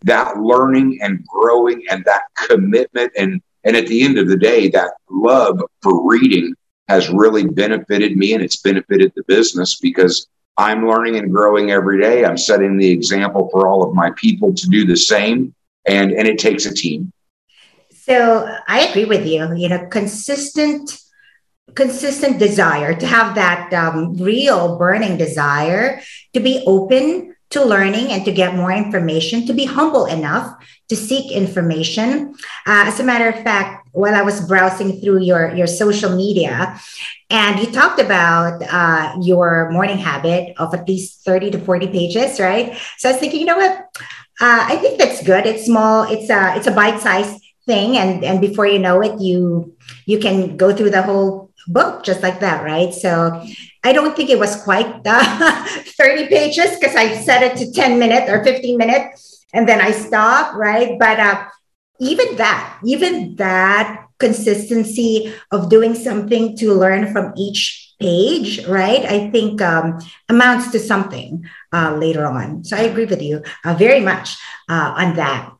That 0.03 0.37
learning 0.37 0.99
and 1.01 1.25
growing 1.27 1.83
and 1.89 2.05
that 2.05 2.23
commitment 2.47 3.11
and 3.17 3.41
and 3.63 3.77
at 3.77 3.87
the 3.87 4.03
end 4.03 4.17
of 4.17 4.27
the 4.27 4.37
day, 4.37 4.67
that 4.69 4.91
love 5.09 5.61
for 5.81 6.07
reading 6.07 6.53
has 6.89 7.09
really 7.09 7.47
benefited 7.47 8.17
me 8.17 8.33
and 8.33 8.43
it's 8.43 8.57
benefited 8.57 9.13
the 9.15 9.23
business 9.23 9.79
because 9.79 10.27
I'm 10.57 10.87
learning 10.87 11.17
and 11.17 11.31
growing 11.31 11.71
every 11.71 12.01
day. 12.01 12.25
I'm 12.25 12.37
setting 12.37 12.77
the 12.77 12.89
example 12.89 13.49
for 13.51 13.67
all 13.67 13.83
of 13.83 13.95
my 13.95 14.11
people 14.11 14.53
to 14.53 14.67
do 14.67 14.85
the 14.85 14.97
same. 14.97 15.55
And, 15.87 16.11
and 16.11 16.27
it 16.27 16.37
takes 16.37 16.65
a 16.65 16.73
team. 16.73 17.11
So 17.91 18.53
I 18.67 18.81
agree 18.81 19.05
with 19.05 19.25
you. 19.25 19.53
You 19.55 19.69
know, 19.69 19.87
consistent, 19.87 20.99
consistent 21.75 22.39
desire 22.39 22.93
to 22.93 23.05
have 23.05 23.35
that 23.35 23.73
um, 23.73 24.15
real 24.17 24.77
burning 24.77 25.17
desire 25.17 26.01
to 26.33 26.39
be 26.39 26.63
open 26.67 27.35
to 27.49 27.63
learning 27.63 28.11
and 28.11 28.25
to 28.25 28.31
get 28.31 28.55
more 28.55 28.71
information, 28.71 29.45
to 29.45 29.53
be 29.53 29.65
humble 29.65 30.05
enough 30.05 30.57
to 30.89 30.95
seek 30.95 31.31
information. 31.31 32.33
Uh, 32.65 32.85
as 32.89 32.99
a 32.99 33.03
matter 33.03 33.29
of 33.29 33.43
fact, 33.43 33.87
while 33.91 34.15
I 34.15 34.23
was 34.23 34.41
browsing 34.47 34.99
through 34.99 35.21
your, 35.21 35.53
your 35.55 35.67
social 35.67 36.15
media, 36.15 36.79
and 37.29 37.59
you 37.59 37.71
talked 37.71 37.99
about 37.99 38.61
uh, 38.63 39.15
your 39.21 39.69
morning 39.69 39.97
habit 39.97 40.55
of 40.57 40.73
at 40.73 40.87
least 40.87 41.23
30 41.25 41.51
to 41.51 41.59
40 41.59 41.87
pages, 41.87 42.39
right? 42.39 42.75
So 42.97 43.09
I 43.09 43.11
was 43.11 43.19
thinking, 43.19 43.39
you 43.39 43.45
know 43.45 43.57
what? 43.57 43.77
Uh, 44.41 44.65
I 44.67 44.77
think 44.77 44.97
that's 44.97 45.23
good. 45.23 45.45
It's 45.45 45.65
small. 45.65 46.03
It's 46.03 46.29
a 46.29 46.55
it's 46.57 46.67
a 46.67 46.71
bite 46.71 46.99
sized 46.99 47.39
thing, 47.65 47.97
and 47.97 48.23
and 48.23 48.41
before 48.41 48.65
you 48.65 48.79
know 48.79 49.01
it, 49.01 49.21
you 49.21 49.75
you 50.07 50.17
can 50.19 50.57
go 50.57 50.75
through 50.75 50.89
the 50.89 51.03
whole 51.03 51.42
book 51.67 52.03
just 52.03 52.21
like 52.21 52.39
that, 52.39 52.63
right? 52.63 52.93
So 52.93 53.43
I 53.83 53.93
don't 53.93 54.15
think 54.15 54.29
it 54.29 54.39
was 54.39 54.61
quite 54.63 55.01
uh, 55.05 55.65
30 55.97 56.27
pages 56.27 56.77
because 56.79 56.95
I 56.95 57.15
set 57.17 57.43
it 57.43 57.57
to 57.57 57.71
10 57.71 57.99
minutes 57.99 58.29
or 58.29 58.43
15 58.43 58.77
minutes. 58.77 59.33
and 59.53 59.69
then 59.69 59.79
I 59.79 59.91
stop, 59.91 60.55
right? 60.55 60.97
But 60.97 61.19
uh, 61.19 61.45
even 61.99 62.35
that, 62.37 62.79
even 62.83 63.35
that 63.35 64.07
consistency 64.17 65.31
of 65.51 65.69
doing 65.69 65.93
something 65.93 66.57
to 66.57 66.73
learn 66.73 67.13
from 67.13 67.33
each 67.37 67.93
page, 67.99 68.65
right? 68.65 69.05
I 69.05 69.29
think 69.29 69.61
um, 69.61 69.99
amounts 70.27 70.71
to 70.71 70.79
something 70.79 71.45
uh, 71.71 71.95
later 71.95 72.25
on. 72.25 72.63
So 72.63 72.75
I 72.75 72.81
agree 72.81 73.05
with 73.05 73.21
you 73.21 73.43
uh, 73.63 73.75
very 73.75 73.99
much 73.99 74.35
uh, 74.67 74.95
on 74.97 75.15
that. 75.15 75.53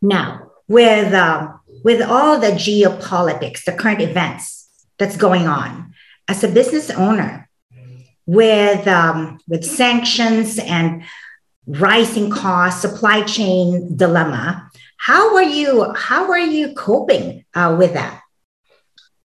Now, 0.00 0.52
with 0.68 1.12
um, 1.14 1.60
with 1.84 2.02
all 2.02 2.40
the 2.40 2.52
geopolitics, 2.52 3.64
the 3.64 3.72
current 3.72 4.00
events 4.00 4.55
that's 4.98 5.16
going 5.16 5.46
on, 5.46 5.94
as 6.28 6.42
a 6.44 6.48
business 6.48 6.90
owner, 6.90 7.48
with 8.26 8.86
um, 8.88 9.38
with 9.48 9.64
sanctions 9.64 10.58
and 10.58 11.04
rising 11.66 12.30
costs, 12.30 12.80
supply 12.80 13.22
chain 13.22 13.96
dilemma, 13.96 14.70
how 14.96 15.36
are 15.36 15.42
you? 15.42 15.92
How 15.94 16.30
are 16.30 16.38
you 16.38 16.74
coping 16.74 17.44
uh, 17.54 17.76
with 17.78 17.94
that? 17.94 18.20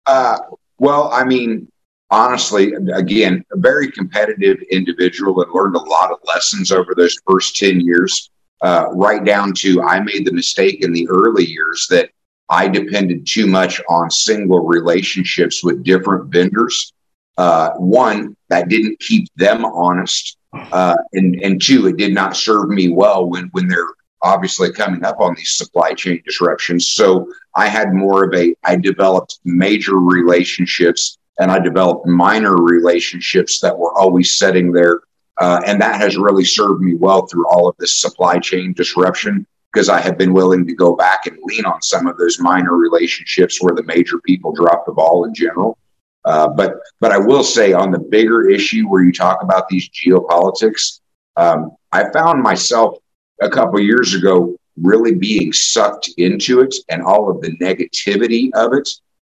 Uh, 0.06 0.38
well, 0.78 1.10
I 1.12 1.24
mean, 1.24 1.70
honestly, 2.10 2.72
again, 2.94 3.44
a 3.52 3.58
very 3.58 3.90
competitive 3.90 4.58
individual 4.70 5.42
and 5.42 5.52
learned 5.52 5.76
a 5.76 5.80
lot 5.80 6.12
of 6.12 6.18
lessons 6.24 6.70
over 6.70 6.94
those 6.94 7.16
first 7.28 7.56
10 7.56 7.80
years, 7.80 8.30
uh, 8.62 8.86
right 8.92 9.24
down 9.24 9.52
to 9.54 9.82
I 9.82 10.00
made 10.00 10.24
the 10.24 10.32
mistake 10.32 10.84
in 10.84 10.92
the 10.92 11.08
early 11.08 11.44
years 11.44 11.86
that 11.90 12.10
I 12.48 12.68
depended 12.68 13.26
too 13.26 13.46
much 13.46 13.80
on 13.88 14.10
single 14.10 14.60
relationships 14.60 15.64
with 15.64 15.82
different 15.82 16.32
vendors. 16.32 16.92
Uh, 17.36 17.70
one, 17.72 18.36
that 18.48 18.68
didn't 18.68 19.00
keep 19.00 19.28
them 19.36 19.64
honest. 19.64 20.38
Uh, 20.52 20.96
and, 21.12 21.34
and 21.42 21.60
two, 21.60 21.86
it 21.86 21.96
did 21.96 22.14
not 22.14 22.36
serve 22.36 22.68
me 22.68 22.88
well 22.88 23.28
when, 23.28 23.48
when 23.52 23.68
they're 23.68 23.88
obviously 24.22 24.72
coming 24.72 25.04
up 25.04 25.20
on 25.20 25.34
these 25.34 25.50
supply 25.50 25.92
chain 25.92 26.22
disruptions. 26.24 26.88
So 26.88 27.30
I 27.54 27.68
had 27.68 27.92
more 27.92 28.24
of 28.24 28.34
a, 28.34 28.54
I 28.64 28.76
developed 28.76 29.40
major 29.44 29.96
relationships 29.96 31.18
and 31.38 31.50
I 31.50 31.58
developed 31.58 32.06
minor 32.06 32.56
relationships 32.56 33.60
that 33.60 33.76
were 33.76 33.96
always 33.98 34.38
setting 34.38 34.72
there. 34.72 35.00
Uh, 35.38 35.60
and 35.66 35.80
that 35.82 36.00
has 36.00 36.16
really 36.16 36.44
served 36.44 36.80
me 36.80 36.94
well 36.94 37.26
through 37.26 37.46
all 37.48 37.68
of 37.68 37.76
this 37.78 38.00
supply 38.00 38.38
chain 38.38 38.72
disruption 38.72 39.46
because 39.76 39.90
I 39.90 40.00
have 40.00 40.16
been 40.16 40.32
willing 40.32 40.66
to 40.66 40.74
go 40.74 40.96
back 40.96 41.26
and 41.26 41.36
lean 41.42 41.66
on 41.66 41.82
some 41.82 42.06
of 42.06 42.16
those 42.16 42.40
minor 42.40 42.76
relationships 42.76 43.60
where 43.60 43.74
the 43.74 43.82
major 43.82 44.18
people 44.24 44.54
drop 44.54 44.86
the 44.86 44.92
ball 44.92 45.26
in 45.26 45.34
general. 45.34 45.76
Uh, 46.24 46.48
but 46.48 46.78
but 46.98 47.12
I 47.12 47.18
will 47.18 47.44
say 47.44 47.74
on 47.74 47.90
the 47.90 47.98
bigger 47.98 48.48
issue 48.48 48.88
where 48.88 49.04
you 49.04 49.12
talk 49.12 49.42
about 49.42 49.68
these 49.68 49.90
geopolitics, 49.90 51.00
um, 51.36 51.72
I 51.92 52.10
found 52.10 52.42
myself 52.42 52.96
a 53.42 53.50
couple 53.50 53.78
years 53.78 54.14
ago 54.14 54.56
really 54.80 55.14
being 55.14 55.52
sucked 55.52 56.08
into 56.16 56.62
it 56.62 56.74
and 56.88 57.02
all 57.02 57.30
of 57.30 57.42
the 57.42 57.54
negativity 57.58 58.48
of 58.54 58.72
it. 58.72 58.88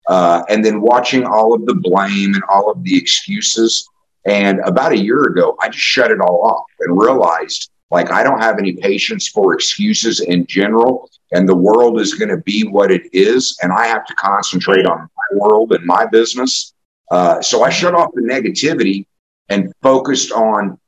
Uh, 0.08 0.42
and 0.48 0.64
then 0.64 0.80
watching 0.80 1.24
all 1.24 1.54
of 1.54 1.66
the 1.66 1.74
blame 1.76 2.34
and 2.34 2.42
all 2.50 2.68
of 2.68 2.82
the 2.82 2.96
excuses. 2.96 3.88
And 4.26 4.58
about 4.66 4.90
a 4.90 4.98
year 4.98 5.22
ago, 5.22 5.56
I 5.62 5.68
just 5.68 5.84
shut 5.84 6.10
it 6.10 6.20
all 6.20 6.42
off 6.42 6.66
and 6.80 7.00
realized 7.00 7.70
like 7.92 8.10
I 8.10 8.22
don't 8.22 8.40
have 8.40 8.58
any 8.58 8.72
patience 8.72 9.28
for 9.28 9.52
excuses 9.52 10.20
in 10.20 10.46
general. 10.46 11.10
And 11.32 11.46
the 11.46 11.54
world 11.54 12.00
is 12.00 12.14
going 12.14 12.30
to 12.30 12.38
be 12.38 12.66
what 12.66 12.90
it 12.90 13.02
is. 13.12 13.58
And 13.62 13.70
I 13.70 13.86
have 13.86 14.06
to 14.06 14.14
concentrate 14.14 14.86
on 14.86 14.98
my 14.98 15.38
world 15.38 15.72
and 15.72 15.84
my 15.84 16.06
business. 16.06 16.72
Uh, 17.10 17.42
so 17.42 17.62
I 17.62 17.68
shut 17.70 17.94
off 17.94 18.10
the 18.14 18.22
negativity 18.22 19.06
and 19.50 19.72
focused 19.82 20.32
on 20.32 20.78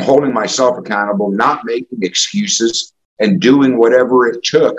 holding 0.00 0.32
myself 0.32 0.78
accountable, 0.78 1.30
not 1.30 1.64
making 1.64 2.02
excuses, 2.02 2.94
and 3.20 3.38
doing 3.40 3.78
whatever 3.78 4.26
it 4.26 4.42
took 4.42 4.76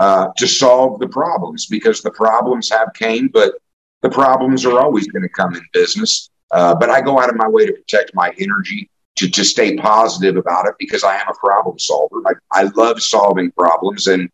uh, 0.00 0.28
to 0.38 0.46
solve 0.46 0.98
the 0.98 1.08
problems 1.08 1.66
because 1.66 2.00
the 2.00 2.10
problems 2.10 2.70
have 2.70 2.92
came, 2.94 3.28
but 3.28 3.54
the 4.00 4.10
problems 4.10 4.64
are 4.64 4.80
always 4.80 5.06
going 5.08 5.22
to 5.22 5.28
come 5.28 5.54
in 5.54 5.62
business. 5.74 6.30
Uh, 6.52 6.74
but 6.74 6.88
I 6.88 7.02
go 7.02 7.20
out 7.20 7.28
of 7.28 7.36
my 7.36 7.48
way 7.48 7.66
to 7.66 7.72
protect 7.72 8.14
my 8.14 8.32
energy 8.38 8.88
to, 9.18 9.30
to 9.30 9.44
stay 9.44 9.76
positive 9.76 10.36
about 10.36 10.66
it 10.66 10.74
because 10.78 11.04
I 11.04 11.16
am 11.16 11.28
a 11.28 11.34
problem 11.34 11.78
solver. 11.78 12.22
I, 12.26 12.32
I 12.52 12.62
love 12.74 13.02
solving 13.02 13.50
problems 13.52 14.06
and 14.06 14.30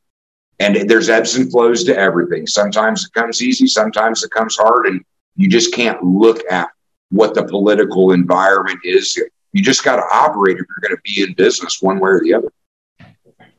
and 0.61 0.89
there's 0.89 1.09
ebbs 1.09 1.35
and 1.35 1.51
flows 1.51 1.83
to 1.83 1.97
everything. 1.97 2.47
Sometimes 2.47 3.05
it 3.05 3.13
comes 3.13 3.43
easy, 3.43 3.67
sometimes 3.67 4.23
it 4.23 4.31
comes 4.31 4.57
hard, 4.57 4.87
and 4.87 5.05
you 5.35 5.49
just 5.49 5.75
can't 5.75 6.01
look 6.05 6.43
at 6.49 6.69
what 7.11 7.35
the 7.35 7.45
political 7.45 8.13
environment 8.13 8.79
is 8.85 9.19
you 9.55 9.63
just 9.63 9.85
got 9.85 9.97
to 9.97 10.03
operate 10.13 10.59
if 10.59 10.67
you're 10.69 10.89
going 10.89 10.97
to 10.97 11.03
be 11.03 11.23
in 11.23 11.33
business 11.35 11.81
one 11.81 12.01
way 12.01 12.11
or 12.11 12.21
the 12.21 12.35
other. 12.35 12.53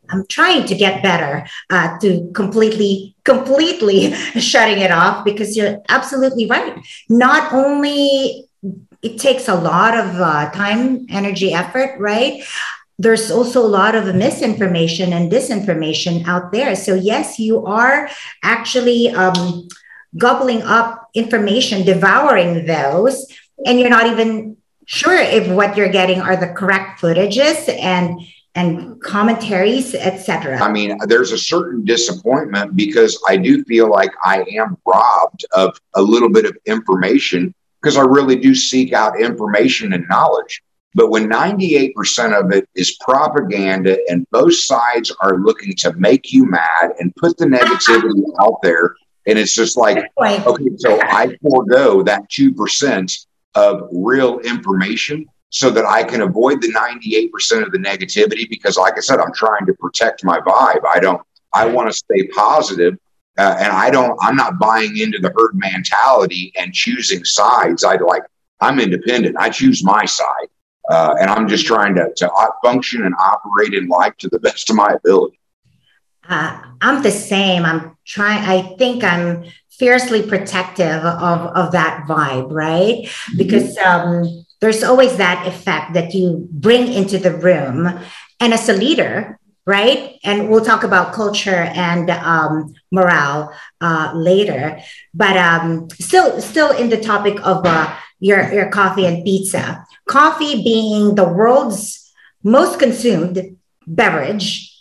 I'm 0.10 0.28
trying 0.28 0.66
to 0.68 0.76
get 0.76 1.02
better 1.02 1.48
uh, 1.70 1.98
to 2.00 2.30
completely, 2.36 3.16
completely 3.24 4.14
shutting 4.40 4.80
it 4.80 4.92
off 4.92 5.26
because 5.26 5.58
you're 5.58 5.82
absolutely 5.90 6.48
right. 6.48 6.78
Not 7.10 7.52
only 7.54 8.48
it 9.06 9.20
takes 9.20 9.48
a 9.48 9.54
lot 9.54 9.96
of 9.96 10.20
uh, 10.20 10.50
time, 10.50 11.06
energy, 11.10 11.54
effort, 11.54 12.00
right? 12.00 12.44
There's 12.98 13.30
also 13.30 13.62
a 13.62 13.68
lot 13.68 13.94
of 13.94 14.16
misinformation 14.16 15.14
and 15.14 15.32
disinformation 15.32 16.26
out 16.26 16.52
there. 16.52 16.76
So 16.76 16.96
yes, 16.96 17.38
you 17.38 17.66
are 17.66 18.10
actually 18.42 19.10
um, 19.10 19.68
gobbling 20.18 20.64
up 20.64 21.10
information, 21.14 21.86
devouring 21.86 22.66
those, 22.66 23.28
and 23.66 23.80
you're 23.80 23.90
not 23.90 24.08
even 24.08 24.58
sure 24.86 25.18
if 25.18 25.48
what 25.50 25.78
you're 25.78 25.90
getting 25.90 26.20
are 26.20 26.36
the 26.36 26.48
correct 26.48 27.00
footages 27.00 27.70
and 27.80 28.20
and 28.58 29.02
commentaries, 29.02 29.94
etc. 29.94 30.58
I 30.62 30.72
mean, 30.72 30.98
there's 31.08 31.34
a 31.34 31.38
certain 31.38 31.84
disappointment 31.84 32.74
because 32.78 33.22
I 33.28 33.36
do 33.36 33.66
feel 33.66 33.92
like 33.92 34.12
I 34.24 34.46
am 34.54 34.78
robbed 34.86 35.44
of 35.52 35.78
a 35.94 36.02
little 36.02 36.30
bit 36.30 36.46
of 36.46 36.58
information 36.66 37.54
because 37.86 37.98
I 37.98 38.02
really 38.02 38.36
do 38.36 38.56
seek 38.56 38.94
out 38.94 39.22
information 39.22 39.94
and 39.94 40.08
knowledge. 40.10 40.64
But 40.96 41.12
when 41.12 41.30
98% 41.30 41.94
of 42.34 42.52
it 42.52 42.68
is 42.74 42.98
propaganda 43.00 44.00
and 44.10 44.26
both 44.32 44.56
sides 44.56 45.16
are 45.22 45.38
looking 45.38 45.76
to 45.76 45.94
make 45.94 46.34
you 46.34 46.50
mad 46.50 46.94
and 47.00 47.16
put 47.16 47.38
the 47.38 47.46
negativity 47.46 48.24
out 48.40 48.60
there, 48.64 48.96
and 49.28 49.38
it's 49.38 49.54
just 49.54 49.78
like, 49.78 50.04
okay, 50.20 50.70
so 50.78 51.00
I 51.00 51.38
forego 51.48 52.02
that 52.02 52.24
2% 52.32 53.26
of 53.54 53.88
real 53.92 54.40
information 54.40 55.28
so 55.52 55.70
that 55.70 55.86
I 55.86 56.04
can 56.04 56.22
avoid 56.22 56.64
the 56.64 56.74
98% 56.74 57.64
of 57.64 57.72
the 57.72 57.78
negativity 57.78 58.50
because 58.50 58.78
like 58.78 58.98
I 58.98 59.02
said 59.02 59.20
I'm 59.20 59.34
trying 59.34 59.68
to 59.68 59.74
protect 59.76 60.24
my 60.24 60.40
vibe. 60.40 60.82
I 60.92 61.00
don't 61.00 61.22
I 61.54 61.66
want 61.68 61.88
to 61.90 61.94
stay 61.94 62.28
positive, 62.36 62.98
uh, 63.38 63.56
and 63.60 63.72
I 63.72 63.90
don't 63.90 64.18
I'm 64.22 64.36
not 64.36 64.60
buying 64.60 64.98
into 64.98 65.20
the 65.20 65.34
herd 65.36 65.56
mentality 65.56 66.54
and 66.58 66.74
choosing 66.74 67.24
sides. 67.26 67.84
I 67.84 67.96
like 67.96 68.24
I'm 68.62 68.80
independent. 68.80 69.36
I 69.38 69.50
choose 69.50 69.84
my 69.84 70.06
side. 70.06 70.48
Uh, 70.90 71.16
and 71.20 71.30
I'm 71.30 71.48
just 71.48 71.66
trying 71.66 71.96
to, 71.96 72.14
to 72.16 72.32
function 72.64 73.06
and 73.06 73.16
operate 73.20 73.74
in 73.74 73.88
life 73.88 74.16
to 74.20 74.30
the 74.30 74.40
best 74.48 74.70
of 74.70 74.76
my 74.76 74.94
ability. 74.94 75.40
Uh, 76.28 76.60
I'm 76.82 77.04
the 77.04 77.12
same. 77.12 77.66
I'm 77.66 77.98
trying, 78.06 78.44
I 78.44 78.76
think 78.78 79.04
I'm 79.04 79.46
fiercely 79.70 80.22
protective 80.22 81.04
of, 81.04 81.56
of 81.56 81.72
that 81.74 82.06
vibe, 82.08 82.52
right? 82.52 83.04
Mm-hmm. 83.04 83.38
Because 83.38 83.78
um, 83.78 84.46
there's 84.62 84.84
always 84.84 85.18
that 85.18 85.46
effect 85.48 85.94
that 85.94 86.14
you 86.14 86.48
bring 86.52 86.92
into 86.92 87.18
the 87.18 87.36
room. 87.36 88.00
And 88.40 88.54
as 88.54 88.70
a 88.70 88.74
leader, 88.74 89.40
right? 89.66 90.20
And 90.24 90.50
we'll 90.50 90.64
talk 90.64 90.84
about 90.84 91.14
culture 91.14 91.72
and 91.74 92.10
um, 92.10 92.74
morale 92.92 93.54
uh, 93.82 94.12
later. 94.16 94.80
But 95.14 95.38
um, 95.38 95.90
still, 95.92 96.40
still 96.42 96.72
in 96.72 96.90
the 96.90 97.00
topic 97.00 97.40
of 97.44 97.66
uh, 97.66 97.96
your, 98.20 98.52
your 98.54 98.70
coffee 98.70 99.06
and 99.06 99.24
pizza. 99.24 99.84
Coffee 100.08 100.64
being 100.64 101.16
the 101.16 101.28
world's 101.28 102.14
most 102.44 102.80
consumed 102.80 103.58
beverage 103.88 104.72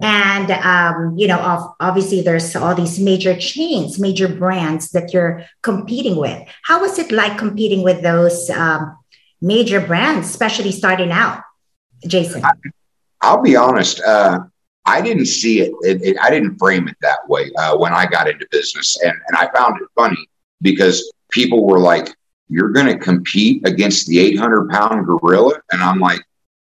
and 0.00 0.50
um, 0.50 1.16
you 1.16 1.26
know 1.26 1.74
obviously 1.80 2.20
there's 2.20 2.54
all 2.56 2.74
these 2.74 2.98
major 2.98 3.36
chains 3.36 3.98
major 3.98 4.28
brands 4.28 4.90
that 4.90 5.12
you're 5.12 5.44
competing 5.62 6.16
with 6.16 6.42
how 6.62 6.80
was 6.80 6.98
it 6.98 7.12
like 7.12 7.38
competing 7.38 7.82
with 7.82 8.02
those 8.02 8.50
um, 8.50 8.96
major 9.40 9.80
brands 9.80 10.28
especially 10.28 10.72
starting 10.72 11.12
out 11.12 11.42
jason 12.06 12.42
i'll 13.24 13.42
be 13.42 13.56
honest 13.56 14.00
uh, 14.02 14.40
i 14.86 15.00
didn't 15.00 15.26
see 15.26 15.60
it, 15.60 15.72
it, 15.80 16.02
it, 16.02 16.16
i 16.20 16.30
didn't 16.30 16.58
frame 16.58 16.88
it 16.88 16.96
that 17.00 17.26
way 17.28 17.50
uh, 17.58 17.76
when 17.76 17.92
i 17.92 18.06
got 18.06 18.28
into 18.28 18.46
business 18.50 18.98
and, 19.02 19.14
and 19.28 19.36
i 19.36 19.50
found 19.54 19.80
it 19.80 19.88
funny 19.94 20.28
because 20.62 21.12
people 21.30 21.66
were 21.66 21.80
like 21.80 22.14
you're 22.48 22.70
going 22.70 22.86
to 22.86 22.98
compete 22.98 23.66
against 23.66 24.06
the 24.06 24.18
800 24.18 24.70
pound 24.70 25.06
gorilla 25.06 25.54
and 25.72 25.82
i'm 25.82 25.98
like 25.98 26.20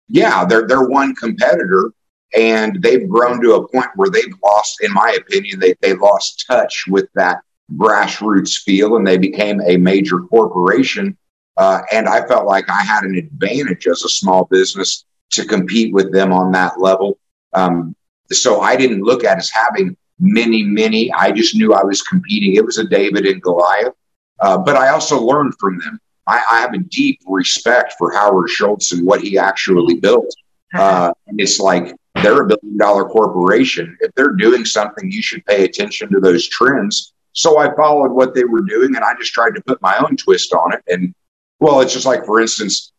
yeah 0.08 0.44
they're, 0.44 0.66
they're 0.66 0.88
one 0.88 1.14
competitor 1.14 1.92
and 2.36 2.80
they've 2.82 3.08
grown 3.08 3.40
to 3.42 3.54
a 3.54 3.68
point 3.68 3.88
where 3.96 4.08
they've 4.08 4.34
lost, 4.42 4.82
in 4.82 4.92
my 4.92 5.16
opinion, 5.18 5.58
they, 5.58 5.74
they 5.80 5.94
lost 5.94 6.44
touch 6.46 6.84
with 6.88 7.08
that 7.14 7.40
grassroots 7.74 8.60
feel 8.62 8.96
and 8.96 9.06
they 9.06 9.18
became 9.18 9.60
a 9.62 9.76
major 9.76 10.20
corporation. 10.20 11.16
Uh, 11.56 11.80
and 11.92 12.08
I 12.08 12.26
felt 12.26 12.46
like 12.46 12.68
I 12.68 12.82
had 12.82 13.04
an 13.04 13.16
advantage 13.16 13.86
as 13.86 14.04
a 14.04 14.08
small 14.08 14.44
business 14.44 15.04
to 15.30 15.44
compete 15.44 15.92
with 15.92 16.12
them 16.12 16.32
on 16.32 16.52
that 16.52 16.80
level. 16.80 17.18
Um, 17.52 17.94
so 18.30 18.60
I 18.60 18.76
didn't 18.76 19.02
look 19.02 19.24
at 19.24 19.38
as 19.38 19.50
having 19.50 19.96
many, 20.18 20.62
many. 20.62 21.12
I 21.12 21.32
just 21.32 21.56
knew 21.56 21.72
I 21.72 21.82
was 21.82 22.02
competing. 22.02 22.54
It 22.54 22.64
was 22.64 22.78
a 22.78 22.84
David 22.84 23.26
and 23.26 23.42
Goliath. 23.42 23.94
Uh, 24.40 24.58
but 24.58 24.76
I 24.76 24.88
also 24.88 25.20
learned 25.20 25.54
from 25.58 25.78
them. 25.78 25.98
I, 26.26 26.42
I, 26.50 26.60
have 26.60 26.72
a 26.74 26.78
deep 26.78 27.20
respect 27.26 27.94
for 27.98 28.12
Howard 28.12 28.48
Schultz 28.48 28.92
and 28.92 29.06
what 29.06 29.20
he 29.20 29.36
actually 29.36 29.94
built. 29.94 30.32
Uh-huh. 30.74 30.82
Uh, 30.82 31.12
and 31.26 31.40
it's 31.40 31.58
like 31.58 31.94
they're 32.22 32.42
a 32.42 32.46
billion 32.46 32.78
dollar 32.78 33.04
corporation. 33.06 33.96
If 34.00 34.14
they're 34.14 34.32
doing 34.32 34.64
something, 34.64 35.10
you 35.10 35.22
should 35.22 35.44
pay 35.46 35.64
attention 35.64 36.10
to 36.12 36.20
those 36.20 36.48
trends. 36.48 37.12
So 37.32 37.58
I 37.58 37.74
followed 37.74 38.12
what 38.12 38.34
they 38.34 38.44
were 38.44 38.62
doing 38.62 38.94
and 38.96 39.04
I 39.04 39.14
just 39.14 39.32
tried 39.32 39.54
to 39.54 39.62
put 39.62 39.82
my 39.82 39.96
own 39.98 40.16
twist 40.16 40.52
on 40.52 40.72
it. 40.72 40.82
And 40.88 41.14
well, 41.58 41.80
it's 41.80 41.92
just 41.92 42.06
like, 42.06 42.24
for 42.24 42.40
instance, 42.40 42.89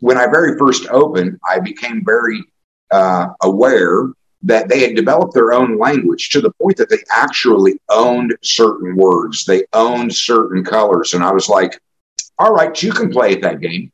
when 0.00 0.18
I 0.18 0.26
very 0.26 0.56
first 0.58 0.88
opened, 0.88 1.38
I 1.48 1.58
became 1.60 2.04
very 2.04 2.42
uh, 2.90 3.28
aware 3.42 4.08
that 4.42 4.68
they 4.68 4.80
had 4.80 4.94
developed 4.94 5.34
their 5.34 5.52
own 5.52 5.78
language 5.78 6.30
to 6.30 6.40
the 6.40 6.52
point 6.62 6.76
that 6.76 6.88
they 6.88 7.02
actually 7.12 7.80
owned 7.88 8.36
certain 8.42 8.96
words, 8.96 9.44
they 9.44 9.64
owned 9.72 10.14
certain 10.14 10.64
colors. 10.64 11.14
And 11.14 11.24
I 11.24 11.32
was 11.32 11.48
like, 11.48 11.80
all 12.38 12.52
right, 12.52 12.80
you 12.82 12.92
can 12.92 13.10
play 13.10 13.32
at 13.32 13.42
that 13.42 13.60
game. 13.60 13.90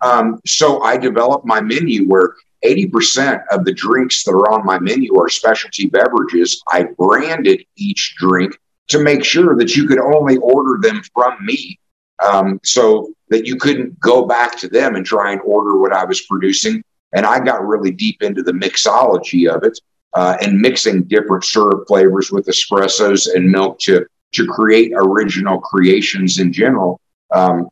Um, 0.00 0.40
so 0.46 0.80
I 0.82 0.96
developed 0.96 1.46
my 1.46 1.60
menu 1.60 2.06
where 2.06 2.34
80% 2.64 3.42
of 3.50 3.64
the 3.64 3.72
drinks 3.72 4.22
that 4.22 4.32
are 4.32 4.52
on 4.52 4.64
my 4.64 4.78
menu 4.78 5.20
are 5.20 5.28
specialty 5.28 5.86
beverages. 5.86 6.62
I 6.68 6.84
branded 6.96 7.64
each 7.76 8.14
drink 8.18 8.56
to 8.88 9.00
make 9.00 9.24
sure 9.24 9.56
that 9.56 9.74
you 9.74 9.88
could 9.88 9.98
only 9.98 10.36
order 10.36 10.80
them 10.80 11.02
from 11.12 11.44
me 11.44 11.78
um, 12.24 12.60
so 12.64 13.12
that 13.30 13.46
you 13.46 13.56
couldn't 13.56 13.98
go 14.00 14.26
back 14.26 14.58
to 14.58 14.68
them 14.68 14.94
and 14.94 15.04
try 15.04 15.32
and 15.32 15.40
order 15.44 15.78
what 15.78 15.92
I 15.92 16.04
was 16.04 16.20
producing. 16.22 16.82
And 17.12 17.24
I 17.24 17.40
got 17.40 17.66
really 17.66 17.90
deep 17.90 18.22
into 18.22 18.42
the 18.42 18.52
mixology 18.52 19.52
of 19.52 19.62
it 19.64 19.78
uh, 20.14 20.36
and 20.42 20.60
mixing 20.60 21.04
different 21.04 21.44
syrup 21.44 21.86
flavors 21.88 22.30
with 22.30 22.46
espressos 22.46 23.32
and 23.34 23.50
milk 23.50 23.78
to 23.80 24.06
to 24.30 24.46
create 24.46 24.92
original 24.94 25.58
creations 25.58 26.38
in 26.38 26.52
general. 26.52 27.00
Um, 27.34 27.68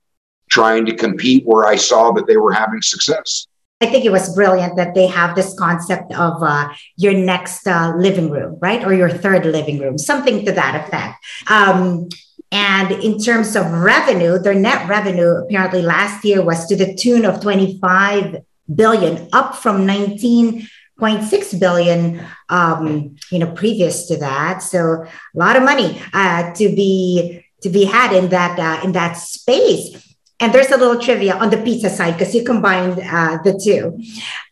trying 0.49 0.87
to 0.87 0.95
compete 0.95 1.45
where 1.45 1.67
I 1.67 1.77
saw 1.77 2.13
that 2.13 2.27
they 2.27 2.37
were 2.37 2.53
having 2.53 2.81
success. 2.81 3.47
I 3.81 3.87
think 3.87 4.05
it 4.07 4.13
was 4.13 4.35
brilliant 4.35 4.77
that 4.77 4.95
they 4.95 5.07
have 5.07 5.35
this 5.35 5.55
concept 5.59 6.13
of 6.15 6.43
uh, 6.43 6.69
your 6.97 7.13
next 7.13 7.67
uh, 7.67 7.93
living 7.97 8.31
room, 8.31 8.59
right? 8.63 8.83
Or 8.83 8.95
your 8.95 9.11
third 9.11 9.45
living 9.45 9.81
room, 9.81 9.99
something 9.99 10.47
to 10.47 10.53
that 10.53 10.87
effect. 10.87 11.17
Um, 11.51 12.09
and 12.57 12.91
in 12.91 13.19
terms 13.19 13.55
of 13.55 13.71
revenue, 13.71 14.39
their 14.39 14.55
net 14.55 14.89
revenue 14.89 15.35
apparently 15.45 15.83
last 15.83 16.25
year 16.25 16.43
was 16.43 16.67
to 16.69 16.75
the 16.75 16.95
tune 16.95 17.27
of 17.27 17.43
25 17.43 18.39
billion, 18.75 19.29
up 19.35 19.57
from 19.57 19.87
19.6 19.87 21.61
billion, 21.61 22.25
um, 22.49 23.15
you 23.31 23.41
know, 23.41 23.51
previous 23.53 24.07
to 24.07 24.17
that. 24.17 24.63
So 24.63 25.05
a 25.05 25.09
lot 25.35 25.57
of 25.57 25.65
money 25.65 26.01
uh, 26.15 26.55
to 26.55 26.75
be 26.75 27.45
to 27.61 27.69
be 27.69 27.85
had 27.85 28.15
in 28.15 28.31
that 28.31 28.59
uh, 28.59 28.81
in 28.83 28.93
that 28.93 29.19
space. 29.19 30.17
And 30.41 30.51
there's 30.55 30.71
a 30.71 30.79
little 30.79 30.99
trivia 30.99 31.37
on 31.37 31.51
the 31.51 31.59
pizza 31.59 31.91
side 31.91 32.15
because 32.15 32.35
you 32.35 32.43
combined 32.43 32.99
uh, 33.03 33.37
the 33.45 33.61
two. 33.63 34.01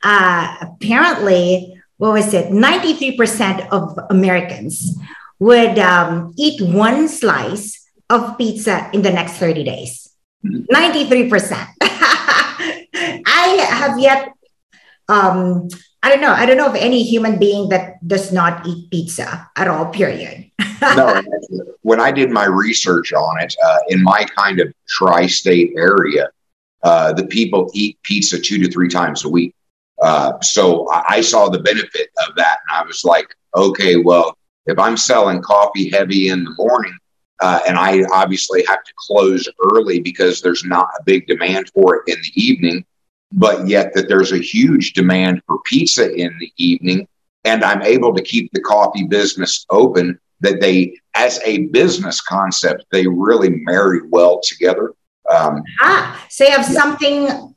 Uh, 0.02 0.56
apparently, 0.60 1.80
what 1.96 2.12
was 2.12 2.34
it? 2.34 2.50
93% 2.50 3.68
of 3.70 3.98
Americans 4.10 4.94
would 5.38 5.78
um, 5.78 6.34
eat 6.36 6.60
one 6.60 7.08
slice 7.08 7.83
of 8.10 8.38
pizza 8.38 8.90
in 8.92 9.02
the 9.02 9.10
next 9.10 9.34
30 9.34 9.64
days. 9.64 10.10
93%. 10.44 11.66
I 11.82 13.66
have 13.70 13.98
yet, 13.98 14.32
um, 15.08 15.68
I 16.02 16.10
don't 16.10 16.20
know, 16.20 16.32
I 16.32 16.46
don't 16.46 16.56
know 16.56 16.68
of 16.68 16.74
any 16.74 17.02
human 17.02 17.38
being 17.38 17.70
that 17.70 18.06
does 18.06 18.32
not 18.32 18.66
eat 18.66 18.90
pizza 18.90 19.48
at 19.56 19.68
all, 19.68 19.86
period. 19.86 20.50
no, 20.82 21.22
when 21.82 22.00
I 22.00 22.12
did 22.12 22.30
my 22.30 22.44
research 22.44 23.12
on 23.12 23.40
it, 23.40 23.54
uh, 23.64 23.78
in 23.88 24.02
my 24.02 24.24
kind 24.36 24.60
of 24.60 24.72
tri 24.86 25.26
state 25.26 25.72
area, 25.76 26.30
uh, 26.82 27.12
the 27.14 27.26
people 27.26 27.70
eat 27.72 27.98
pizza 28.02 28.38
two 28.38 28.58
to 28.58 28.70
three 28.70 28.88
times 28.88 29.24
a 29.24 29.28
week. 29.28 29.54
Uh, 30.02 30.38
so 30.42 30.88
I 31.08 31.20
saw 31.20 31.48
the 31.48 31.60
benefit 31.60 32.10
of 32.28 32.34
that. 32.36 32.58
And 32.68 32.76
I 32.76 32.86
was 32.86 33.04
like, 33.04 33.34
okay, 33.56 33.96
well, 33.96 34.36
if 34.66 34.78
I'm 34.78 34.96
selling 34.96 35.40
coffee 35.40 35.90
heavy 35.90 36.28
in 36.28 36.44
the 36.44 36.54
morning, 36.56 36.96
uh, 37.40 37.60
and 37.66 37.78
I 37.78 38.02
obviously 38.12 38.64
have 38.66 38.84
to 38.84 38.92
close 38.96 39.48
early 39.72 40.00
because 40.00 40.40
there's 40.40 40.64
not 40.64 40.88
a 40.98 41.02
big 41.04 41.26
demand 41.26 41.70
for 41.74 41.96
it 41.96 42.02
in 42.06 42.20
the 42.20 42.42
evening, 42.42 42.84
but 43.32 43.66
yet 43.66 43.92
that 43.94 44.08
there's 44.08 44.32
a 44.32 44.38
huge 44.38 44.92
demand 44.92 45.42
for 45.46 45.58
pizza 45.64 46.14
in 46.14 46.36
the 46.38 46.52
evening, 46.56 47.08
and 47.44 47.64
I'm 47.64 47.82
able 47.82 48.14
to 48.14 48.22
keep 48.22 48.52
the 48.52 48.60
coffee 48.60 49.04
business 49.04 49.66
open 49.70 50.18
that 50.40 50.60
they, 50.60 50.96
as 51.14 51.40
a 51.44 51.66
business 51.66 52.20
concept, 52.20 52.84
they 52.92 53.06
really 53.06 53.50
marry 53.50 54.00
well 54.08 54.40
together. 54.42 54.92
Um, 55.30 55.62
ah, 55.80 56.24
so 56.28 56.44
you 56.44 56.50
have 56.50 56.68
yeah. 56.68 56.80
something 56.80 57.54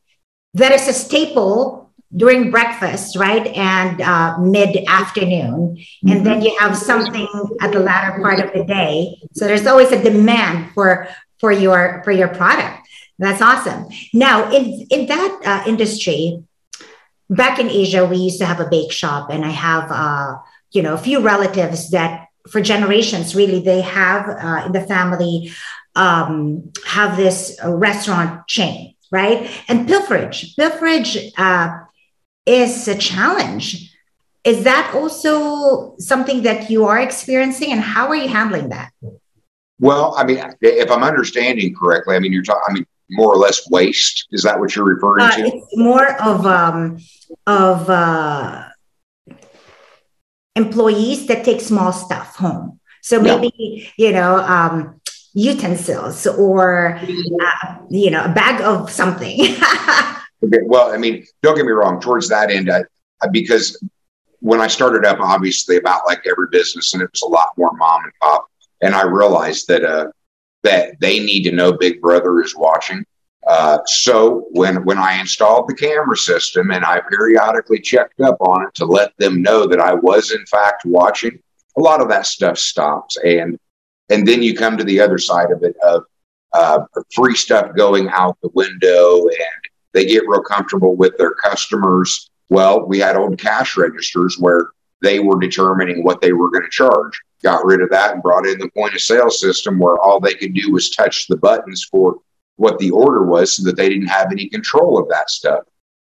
that 0.54 0.72
is 0.72 0.88
a 0.88 0.94
staple 0.94 1.87
during 2.16 2.52
breakfast, 2.52 3.18
right? 3.18 3.48
And 3.48 4.02
uh, 4.02 4.38
mid 4.40 4.78
afternoon. 4.88 5.76
Mm-hmm. 5.78 6.10
And 6.10 6.26
then 6.26 6.42
you 6.42 6.58
have 6.60 6.78
something 6.78 7.28
at 7.62 7.72
the 7.72 7.80
latter 7.80 8.22
part 8.22 8.40
of 8.40 8.54
the 8.54 8.64
day. 8.64 9.18
So 9.34 9.46
there's 9.46 9.68
always 9.68 9.92
a 9.92 10.02
demand 10.02 10.74
for 10.74 11.08
for 11.40 11.52
your 11.52 12.02
for 12.04 12.12
your 12.12 12.30
product. 12.30 12.88
That's 13.20 13.42
awesome. 13.42 13.88
Now, 14.14 14.52
in 14.52 14.88
in 14.90 15.08
that 15.08 15.42
uh, 15.46 15.64
industry, 15.70 16.44
back 17.30 17.60
in 17.60 17.70
Asia, 17.70 18.06
we 18.06 18.18
used 18.18 18.40
to 18.40 18.46
have 18.46 18.60
a 18.60 18.70
bake 18.70 18.92
shop, 18.92 19.30
and 19.30 19.44
I 19.44 19.50
have 19.50 19.92
uh, 19.92 20.36
you 20.72 20.82
know 20.82 20.94
a 20.94 20.98
few 20.98 21.20
relatives 21.20 21.90
that 21.92 22.28
for 22.50 22.62
generations, 22.62 23.36
really, 23.36 23.60
they 23.60 23.82
have 23.82 24.30
uh, 24.30 24.66
in 24.66 24.72
the 24.72 24.82
family 24.82 25.52
um, 25.96 26.72
have 26.86 27.18
this 27.18 27.58
uh, 27.64 27.74
restaurant 27.74 28.48
chain, 28.48 28.96
right? 29.12 29.50
And 29.68 29.88
pilferage, 29.88 30.56
pilferage 30.56 31.32
uh, 31.38 31.80
is 32.48 32.88
a 32.88 32.96
challenge. 32.96 33.94
Is 34.44 34.64
that 34.64 34.94
also 34.96 35.96
something 36.00 36.44
that 36.44 36.70
you 36.70 36.86
are 36.86 37.00
experiencing, 37.00 37.72
and 37.72 37.82
how 37.82 38.08
are 38.08 38.16
you 38.16 38.30
handling 38.30 38.70
that? 38.70 38.92
Well, 39.80 40.16
I 40.18 40.24
mean, 40.24 40.42
if 40.62 40.90
I'm 40.90 41.04
understanding 41.04 41.76
correctly, 41.76 42.16
I 42.16 42.20
mean, 42.20 42.32
you're 42.32 42.44
talking. 42.44 42.64
I 42.70 42.74
mean, 42.74 42.86
more 43.10 43.34
or 43.34 43.38
less 43.38 43.70
waste. 43.70 44.28
Is 44.32 44.44
that 44.44 44.60
what 44.60 44.76
you're 44.76 44.86
referring 44.86 45.26
uh, 45.26 45.32
to? 45.32 45.42
It's 45.48 45.78
more 45.78 46.22
of 46.22 46.46
um, 46.46 46.98
of 47.46 47.90
uh, 47.90 48.70
employees 50.56 51.28
that 51.28 51.46
take 51.46 51.62
small 51.62 51.92
stuff 51.94 52.36
home. 52.36 52.80
So 53.02 53.22
maybe, 53.22 53.52
yeah. 53.56 54.08
you 54.08 54.14
know, 54.14 54.38
um, 54.38 55.00
utensils 55.34 56.28
or, 56.28 57.00
uh, 57.00 57.76
you 57.90 58.10
know, 58.12 58.26
a 58.26 58.30
bag 58.30 58.62
of 58.62 58.92
something. 58.92 59.40
Well, 60.42 60.94
I 60.94 60.98
mean, 60.98 61.26
don't 61.42 61.56
get 61.56 61.66
me 61.66 61.72
wrong, 61.72 62.00
towards 62.00 62.30
that 62.30 62.52
end, 62.52 62.72
I, 62.72 62.84
I, 63.22 63.28
because 63.32 63.82
when 64.40 64.62
I 64.62 64.68
started 64.68 65.06
up, 65.06 65.20
obviously 65.20 65.78
about 65.78 66.06
like 66.06 66.22
every 66.30 66.48
business, 66.52 66.94
and 66.94 67.02
it 67.02 67.10
was 67.12 67.22
a 67.22 67.28
lot 67.28 67.50
more 67.58 67.72
mom 67.74 68.04
and 68.04 68.14
pop. 68.22 68.46
And 68.82 68.94
I 68.94 69.04
realized 69.04 69.68
that, 69.70 69.84
uh, 69.84 70.12
that 70.64 71.00
they 71.00 71.20
need 71.20 71.44
to 71.44 71.52
know 71.52 71.74
Big 71.74 72.02
Brother 72.02 72.42
is 72.42 72.56
watching. 72.56 73.04
Uh, 73.48 73.80
so 73.86 74.48
when 74.52 74.84
when 74.84 74.98
I 74.98 75.20
installed 75.20 75.70
the 75.70 75.76
camera 75.76 76.18
system 76.18 76.72
and 76.72 76.84
I 76.84 77.00
periodically 77.10 77.80
checked 77.80 78.20
up 78.20 78.36
on 78.42 78.64
it 78.64 78.74
to 78.76 78.86
let 78.86 79.18
them 79.18 79.42
know 79.42 79.66
that 79.68 79.80
I 79.80 79.94
was 79.94 80.32
in 80.32 80.46
fact 80.48 80.84
watching, 80.86 81.40
a 81.78 81.82
lot 81.82 82.02
of 82.02 82.10
that 82.10 82.26
stuff 82.26 82.58
stops, 82.58 83.16
and 83.24 83.58
and 84.10 84.28
then 84.28 84.42
you 84.42 84.54
come 84.54 84.78
to 84.78 84.84
the 84.84 85.00
other 85.00 85.18
side 85.18 85.52
of 85.52 85.64
it 85.64 85.78
of 85.78 86.04
uh, 86.54 86.80
free 87.14 87.36
stuff 87.36 87.74
going 87.76 88.10
out 88.10 88.38
the 88.42 88.50
window, 88.54 89.22
and 89.28 89.62
they 89.98 90.06
get 90.06 90.28
real 90.28 90.44
comfortable 90.44 90.96
with 90.96 91.18
their 91.18 91.32
customers. 91.32 92.30
Well, 92.50 92.86
we 92.86 93.00
had 93.00 93.16
old 93.16 93.40
cash 93.40 93.76
registers 93.76 94.38
where 94.38 94.68
they 95.02 95.18
were 95.18 95.40
determining 95.40 96.04
what 96.04 96.22
they 96.22 96.34
were 96.34 96.52
going 96.52 96.64
to 96.64 96.70
charge. 96.70 97.20
Got 97.42 97.66
rid 97.66 97.82
of 97.82 97.90
that 97.90 98.14
and 98.14 98.22
brought 98.22 98.46
in 98.46 98.60
the 98.60 98.70
point 98.70 98.94
of 98.94 99.02
sale 99.02 99.32
system 99.32 99.80
where 99.80 99.98
all 99.98 100.20
they 100.20 100.36
could 100.36 100.54
do 100.54 100.72
was 100.72 100.92
touch 100.92 101.26
the 101.26 101.36
buttons 101.36 101.88
for 101.90 102.18
what 102.58 102.78
the 102.78 102.92
order 102.92 103.26
was 103.26 103.56
so 103.56 103.64
that 103.64 103.76
they 103.76 103.90
didn't 103.90 104.08
have 104.08 104.32
any 104.32 104.48
control 104.48 105.00
of 105.00 105.10
that 105.10 105.32
stuff. 105.32 105.64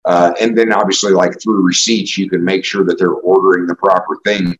Uh, 0.05 0.35
and 0.39 0.57
then 0.57 0.71
obviously, 0.71 1.13
like 1.13 1.41
through 1.41 1.63
receipts, 1.63 2.19
you 2.19 2.29
can 2.29 2.45
make 2.45 2.67
sure 2.67 2.85
that 2.85 2.99
they're 2.99 3.13
ordering 3.13 3.67
the 3.67 3.75
proper 3.75 4.19
thing. 4.23 4.55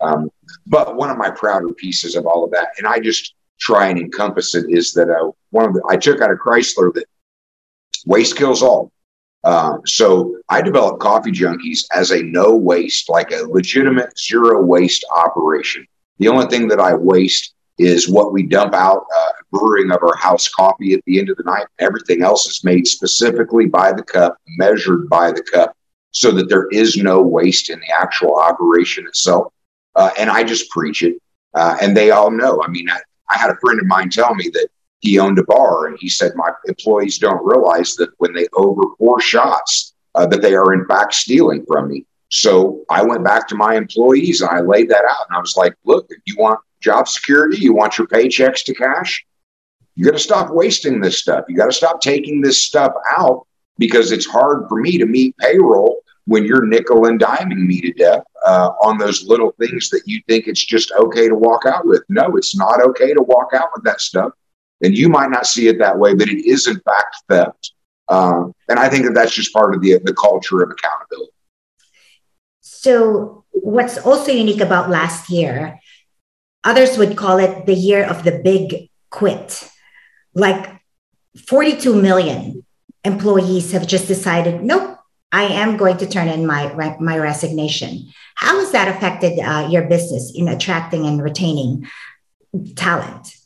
Um, 0.00 0.30
but 0.66 0.96
one 0.96 1.10
of 1.10 1.18
my 1.18 1.30
prouder 1.30 1.74
pieces 1.74 2.16
of 2.16 2.26
all 2.26 2.44
of 2.44 2.50
that, 2.52 2.68
and 2.78 2.86
I 2.86 2.98
just 2.98 3.34
try 3.58 3.88
and 3.88 3.98
encompass 3.98 4.54
it, 4.54 4.64
is 4.70 4.94
that 4.94 5.10
uh, 5.10 5.32
one 5.50 5.66
of 5.66 5.74
the 5.74 5.82
I 5.88 5.96
took 5.98 6.22
out 6.22 6.30
a 6.30 6.34
Chrysler 6.34 6.92
that 6.94 7.04
waste 8.06 8.36
kills 8.36 8.62
all. 8.62 8.90
Uh, 9.42 9.78
so 9.86 10.36
I 10.48 10.60
developed 10.60 11.02
CoffeeJunkiez 11.02 11.86
as 11.92 12.10
a 12.10 12.22
no 12.22 12.54
waste, 12.54 13.08
like 13.08 13.30
a 13.30 13.44
legitimate 13.44 14.18
zero 14.18 14.62
waste 14.62 15.04
operation. 15.14 15.86
The 16.18 16.28
only 16.28 16.46
thing 16.46 16.68
that 16.68 16.80
I 16.80 16.94
waste 16.94 17.54
is 17.78 18.10
what 18.10 18.32
we 18.32 18.42
dump 18.42 18.74
out 18.74 19.06
uh, 19.16 19.30
brewing 19.50 19.90
of 19.90 20.02
our 20.02 20.14
house 20.16 20.48
coffee 20.48 20.92
at 20.92 21.00
the 21.06 21.18
end 21.18 21.30
of 21.30 21.38
the 21.38 21.44
night. 21.44 21.66
Everything 21.78 22.22
else 22.22 22.46
is 22.46 22.62
made 22.62 22.86
specifically 22.86 23.64
by 23.64 23.92
the 23.92 24.02
cup, 24.02 24.36
measured 24.58 25.08
by 25.08 25.32
the 25.32 25.42
cup, 25.42 25.74
so 26.10 26.30
that 26.32 26.50
there 26.50 26.68
is 26.68 26.98
no 26.98 27.22
waste 27.22 27.70
in 27.70 27.80
the 27.80 27.90
actual 27.90 28.36
operation 28.36 29.06
itself. 29.06 29.52
Uh, 29.96 30.10
and 30.18 30.28
I 30.28 30.44
just 30.44 30.68
preach 30.70 31.02
it. 31.02 31.16
Uh, 31.54 31.76
and 31.80 31.96
they 31.96 32.10
all 32.10 32.30
know. 32.30 32.62
I 32.62 32.68
mean, 32.68 32.88
I, 32.90 33.00
I 33.30 33.38
had 33.38 33.50
a 33.50 33.56
friend 33.56 33.80
of 33.80 33.86
mine 33.86 34.10
tell 34.10 34.34
me 34.34 34.50
that 34.52 34.68
he 35.00 35.18
owned 35.18 35.38
a 35.38 35.44
bar 35.44 35.86
and 35.86 35.98
he 35.98 36.08
said, 36.08 36.32
My 36.36 36.50
employees 36.66 37.18
don't 37.18 37.44
realize 37.44 37.96
that 37.96 38.10
when 38.18 38.32
they 38.32 38.46
over 38.54 38.82
pour 38.98 39.20
shots, 39.20 39.94
uh, 40.14 40.26
that 40.26 40.42
they 40.42 40.54
are 40.54 40.72
in 40.72 40.86
fact 40.86 41.14
stealing 41.14 41.64
from 41.66 41.88
me. 41.88 42.06
So 42.28 42.84
I 42.88 43.02
went 43.02 43.24
back 43.24 43.48
to 43.48 43.54
my 43.54 43.74
employees 43.76 44.40
and 44.40 44.50
I 44.50 44.60
laid 44.60 44.88
that 44.90 45.04
out. 45.04 45.26
And 45.28 45.36
I 45.36 45.40
was 45.40 45.56
like, 45.56 45.74
Look, 45.84 46.06
if 46.10 46.20
you 46.26 46.36
want 46.38 46.60
job 46.80 47.08
security, 47.08 47.58
you 47.58 47.74
want 47.74 47.98
your 47.98 48.06
paychecks 48.06 48.64
to 48.64 48.74
cash, 48.74 49.24
you 49.94 50.04
got 50.04 50.12
to 50.12 50.18
stop 50.18 50.50
wasting 50.50 51.00
this 51.00 51.18
stuff. 51.18 51.44
You 51.48 51.56
got 51.56 51.66
to 51.66 51.72
stop 51.72 52.00
taking 52.00 52.40
this 52.40 52.62
stuff 52.62 52.92
out 53.10 53.46
because 53.78 54.12
it's 54.12 54.26
hard 54.26 54.68
for 54.68 54.80
me 54.80 54.98
to 54.98 55.06
meet 55.06 55.36
payroll 55.38 55.96
when 56.26 56.44
you're 56.44 56.66
nickel 56.66 57.06
and 57.06 57.18
diming 57.20 57.66
me 57.66 57.80
to 57.80 57.92
death 57.92 58.22
uh, 58.46 58.70
on 58.82 58.98
those 58.98 59.24
little 59.24 59.52
things 59.58 59.88
that 59.90 60.02
you 60.06 60.20
think 60.28 60.46
it's 60.46 60.64
just 60.64 60.92
okay 60.92 61.28
to 61.28 61.34
walk 61.34 61.66
out 61.66 61.86
with. 61.86 62.02
No, 62.08 62.36
it's 62.36 62.56
not 62.56 62.80
okay 62.82 63.12
to 63.12 63.22
walk 63.22 63.52
out 63.52 63.68
with 63.74 63.84
that 63.84 64.00
stuff. 64.00 64.32
And 64.82 64.96
you 64.96 65.08
might 65.08 65.30
not 65.30 65.46
see 65.46 65.68
it 65.68 65.78
that 65.78 65.98
way, 65.98 66.14
but 66.14 66.28
it 66.28 66.44
is 66.46 66.66
in 66.66 66.80
fact 66.80 67.16
theft. 67.28 67.72
Um, 68.08 68.52
and 68.68 68.78
I 68.78 68.88
think 68.88 69.04
that 69.04 69.14
that's 69.14 69.34
just 69.34 69.52
part 69.52 69.74
of 69.74 69.80
the, 69.80 69.98
the 70.02 70.14
culture 70.14 70.62
of 70.62 70.70
accountability. 70.70 71.32
So, 72.60 73.44
what's 73.52 73.98
also 73.98 74.32
unique 74.32 74.60
about 74.60 74.90
last 74.90 75.30
year, 75.30 75.78
others 76.64 76.98
would 76.98 77.16
call 77.16 77.38
it 77.38 77.66
the 77.66 77.74
year 77.74 78.04
of 78.04 78.24
the 78.24 78.40
big 78.42 78.88
quit. 79.10 79.70
Like 80.34 80.80
42 81.46 82.00
million 82.00 82.64
employees 83.04 83.72
have 83.72 83.86
just 83.86 84.08
decided, 84.08 84.62
nope, 84.62 84.98
I 85.32 85.44
am 85.44 85.76
going 85.76 85.98
to 85.98 86.06
turn 86.08 86.28
in 86.28 86.46
my 86.46 86.96
my 86.98 87.16
resignation. 87.18 88.08
How 88.34 88.58
has 88.58 88.72
that 88.72 88.88
affected 88.88 89.38
uh, 89.38 89.68
your 89.70 89.82
business 89.82 90.32
in 90.34 90.48
attracting 90.48 91.06
and 91.06 91.22
retaining 91.22 91.88
talent? 92.74 93.36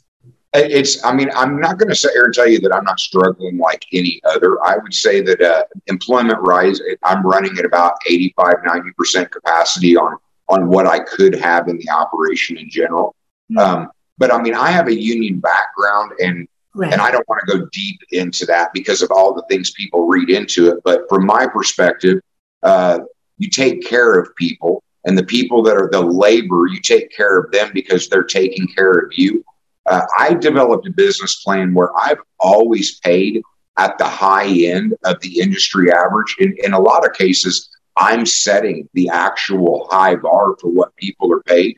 It's, 0.54 1.04
I 1.04 1.12
mean, 1.12 1.30
I'm 1.34 1.60
not 1.60 1.78
going 1.78 1.88
to 1.88 1.96
sit 1.96 2.12
here 2.12 2.24
and 2.24 2.34
tell 2.34 2.48
you 2.48 2.60
that 2.60 2.72
I'm 2.72 2.84
not 2.84 3.00
struggling 3.00 3.58
like 3.58 3.84
any 3.92 4.20
other. 4.24 4.64
I 4.64 4.76
would 4.78 4.94
say 4.94 5.20
that 5.20 5.40
uh, 5.40 5.64
employment 5.88 6.38
rise, 6.40 6.80
I'm 7.02 7.26
running 7.26 7.58
at 7.58 7.64
about 7.64 7.94
85, 8.06 8.54
90% 8.64 9.30
capacity 9.30 9.96
on, 9.96 10.16
on 10.48 10.68
what 10.68 10.86
I 10.86 11.00
could 11.00 11.34
have 11.34 11.68
in 11.68 11.78
the 11.78 11.90
operation 11.90 12.56
in 12.56 12.70
general. 12.70 13.16
Mm-hmm. 13.50 13.58
Um, 13.58 13.90
but 14.16 14.32
I 14.32 14.40
mean, 14.40 14.54
I 14.54 14.70
have 14.70 14.86
a 14.86 14.94
union 14.94 15.40
background 15.40 16.12
and 16.20 16.46
Right. 16.74 16.92
And 16.92 17.00
I 17.00 17.12
don't 17.12 17.28
want 17.28 17.40
to 17.46 17.58
go 17.58 17.68
deep 17.72 18.00
into 18.10 18.44
that 18.46 18.72
because 18.72 19.00
of 19.00 19.10
all 19.12 19.32
the 19.32 19.44
things 19.48 19.70
people 19.70 20.08
read 20.08 20.28
into 20.28 20.70
it. 20.70 20.78
But 20.84 21.02
from 21.08 21.24
my 21.24 21.46
perspective, 21.46 22.20
uh, 22.64 22.98
you 23.38 23.48
take 23.48 23.86
care 23.86 24.18
of 24.18 24.34
people, 24.34 24.82
and 25.04 25.16
the 25.16 25.24
people 25.24 25.62
that 25.62 25.76
are 25.76 25.88
the 25.90 26.00
labor, 26.00 26.66
you 26.66 26.80
take 26.80 27.14
care 27.14 27.38
of 27.38 27.52
them 27.52 27.70
because 27.72 28.08
they're 28.08 28.24
taking 28.24 28.66
care 28.74 28.90
of 28.90 29.12
you. 29.12 29.44
Uh, 29.86 30.02
I 30.18 30.34
developed 30.34 30.86
a 30.86 30.92
business 30.92 31.42
plan 31.42 31.74
where 31.74 31.90
I've 31.96 32.20
always 32.38 32.98
paid 33.00 33.42
at 33.76 33.98
the 33.98 34.06
high 34.06 34.48
end 34.48 34.94
of 35.04 35.20
the 35.20 35.40
industry 35.40 35.92
average. 35.92 36.36
In, 36.38 36.56
in 36.62 36.72
a 36.72 36.80
lot 36.80 37.04
of 37.04 37.12
cases, 37.12 37.70
I'm 37.96 38.26
setting 38.26 38.88
the 38.94 39.08
actual 39.08 39.88
high 39.90 40.16
bar 40.16 40.56
for 40.60 40.70
what 40.70 40.96
people 40.96 41.32
are 41.32 41.42
paid. 41.42 41.76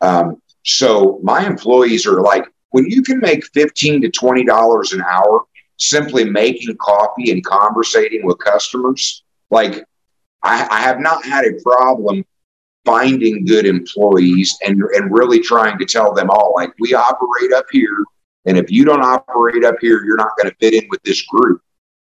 Um, 0.00 0.40
so 0.64 1.20
my 1.22 1.46
employees 1.46 2.06
are 2.06 2.20
like, 2.20 2.44
when 2.70 2.86
you 2.86 3.02
can 3.02 3.18
make 3.18 3.44
15 3.46 4.02
to 4.02 4.10
20 4.10 4.44
dollars 4.44 4.92
an 4.92 5.02
hour 5.02 5.44
simply 5.78 6.24
making 6.24 6.76
coffee 6.76 7.30
and 7.30 7.44
conversating 7.44 8.24
with 8.24 8.38
customers 8.38 9.24
like 9.50 9.84
I, 10.42 10.66
I, 10.70 10.80
have 10.82 11.00
not 11.00 11.24
had 11.24 11.44
a 11.46 11.60
problem 11.62 12.24
finding 12.84 13.44
good 13.44 13.66
employees 13.66 14.56
and, 14.66 14.82
and 14.94 15.12
really 15.12 15.40
trying 15.40 15.78
to 15.78 15.84
tell 15.84 16.12
them 16.12 16.30
all 16.30 16.52
like 16.56 16.72
we 16.78 16.94
operate 16.94 17.52
up 17.54 17.66
here 17.70 18.04
and 18.46 18.56
if 18.56 18.70
you 18.70 18.84
don't 18.84 19.02
operate 19.02 19.64
up 19.64 19.76
here 19.80 20.04
you're 20.04 20.16
not 20.16 20.30
going 20.36 20.50
to 20.50 20.56
fit 20.56 20.74
in 20.74 20.88
with 20.90 21.02
this 21.02 21.22
group 21.22 21.60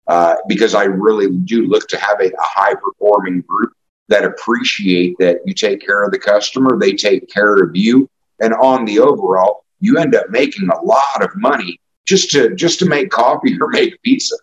uh, 0.08 0.36
because 0.48 0.76
i 0.76 0.84
really 0.84 1.32
do 1.46 1.66
look 1.66 1.88
to 1.88 1.98
have 1.98 2.20
a, 2.20 2.28
a 2.28 2.42
high 2.42 2.76
performing 2.76 3.42
group 3.42 3.72
that 4.08 4.24
appreciate 4.24 5.16
that 5.20 5.40
you 5.46 5.54
take 5.54 5.84
care 5.84 6.04
of 6.04 6.12
the 6.12 6.20
customer 6.20 6.78
they 6.80 6.94
take 6.94 7.28
care 7.30 7.58
of 7.58 7.76
you 7.76 8.08
and 8.40 8.54
on 8.54 8.86
the 8.86 9.00
overall 9.00 9.66
you 9.80 9.98
end 9.98 10.16
up 10.16 10.30
making 10.30 10.70
a 10.70 10.82
lot 10.82 11.24
of 11.24 11.30
money 11.36 11.80
just 12.06 12.32
to 12.32 12.56
just 12.56 12.80
to 12.80 12.86
make 12.86 13.10
coffee 13.10 13.58
or 13.60 13.68
make 13.70 14.02
pizza. 14.02 14.36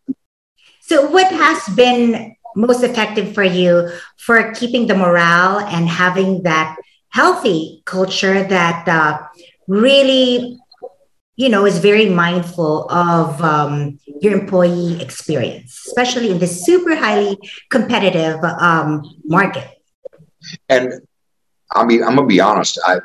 So 0.81 1.11
what 1.11 1.33
has 1.33 1.75
been 1.75 2.37
most 2.55 2.83
effective 2.83 3.35
for 3.35 3.45
you 3.45 3.90
for 4.17 4.53
keeping 4.53 4.87
the 4.87 4.95
morale 4.95 5.59
and 5.59 5.88
having 5.88 6.43
that 6.43 6.77
healthy 7.11 7.83
culture 7.85 8.43
that 8.43 8.88
uh, 8.88 9.21
really 9.69 10.59
you 11.37 11.49
know 11.49 11.67
is 11.67 11.79
very 11.79 12.09
mindful 12.09 12.88
of 12.90 13.40
um, 13.43 13.99
your 14.21 14.33
employee 14.33 15.01
experience 15.03 15.85
especially 15.87 16.31
in 16.31 16.38
this 16.38 16.64
super 16.64 16.95
highly 16.95 17.37
competitive 17.71 18.43
um, 18.45 19.03
market 19.25 19.69
and 20.69 20.93
i 21.75 21.85
mean 21.85 22.03
i'm 22.05 22.14
gonna 22.17 22.27
be 22.27 22.40
honest 22.40 22.79
i 22.87 22.99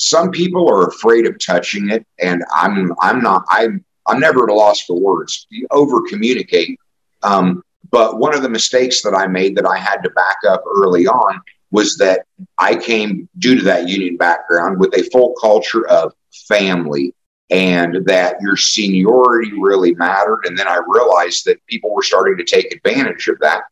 some 0.00 0.30
people 0.30 0.66
are 0.68 0.88
afraid 0.88 1.26
of 1.26 1.38
touching 1.38 1.90
it, 1.90 2.06
and 2.18 2.42
I'm 2.54 2.92
I'm 3.02 3.20
not 3.20 3.44
I'm 3.50 3.84
I'm 4.06 4.18
never 4.18 4.44
at 4.44 4.50
a 4.50 4.54
loss 4.54 4.80
for 4.80 4.98
words. 4.98 5.46
You 5.50 5.66
over 5.70 6.00
communicate. 6.08 6.78
Um, 7.22 7.62
but 7.90 8.18
one 8.18 8.34
of 8.34 8.42
the 8.42 8.48
mistakes 8.48 9.02
that 9.02 9.14
I 9.14 9.26
made 9.26 9.56
that 9.56 9.66
I 9.66 9.78
had 9.78 10.02
to 10.02 10.10
back 10.10 10.36
up 10.48 10.62
early 10.76 11.06
on 11.06 11.40
was 11.70 11.96
that 11.98 12.26
I 12.58 12.76
came 12.76 13.28
due 13.38 13.56
to 13.56 13.62
that 13.64 13.88
union 13.88 14.16
background 14.16 14.78
with 14.78 14.94
a 14.94 15.08
full 15.10 15.34
culture 15.40 15.86
of 15.88 16.12
family 16.48 17.14
and 17.50 18.04
that 18.06 18.36
your 18.40 18.56
seniority 18.56 19.52
really 19.58 19.94
mattered. 19.94 20.42
And 20.44 20.56
then 20.56 20.68
I 20.68 20.80
realized 20.86 21.44
that 21.46 21.64
people 21.66 21.92
were 21.92 22.02
starting 22.02 22.36
to 22.36 22.44
take 22.44 22.72
advantage 22.72 23.28
of 23.28 23.38
that. 23.40 23.62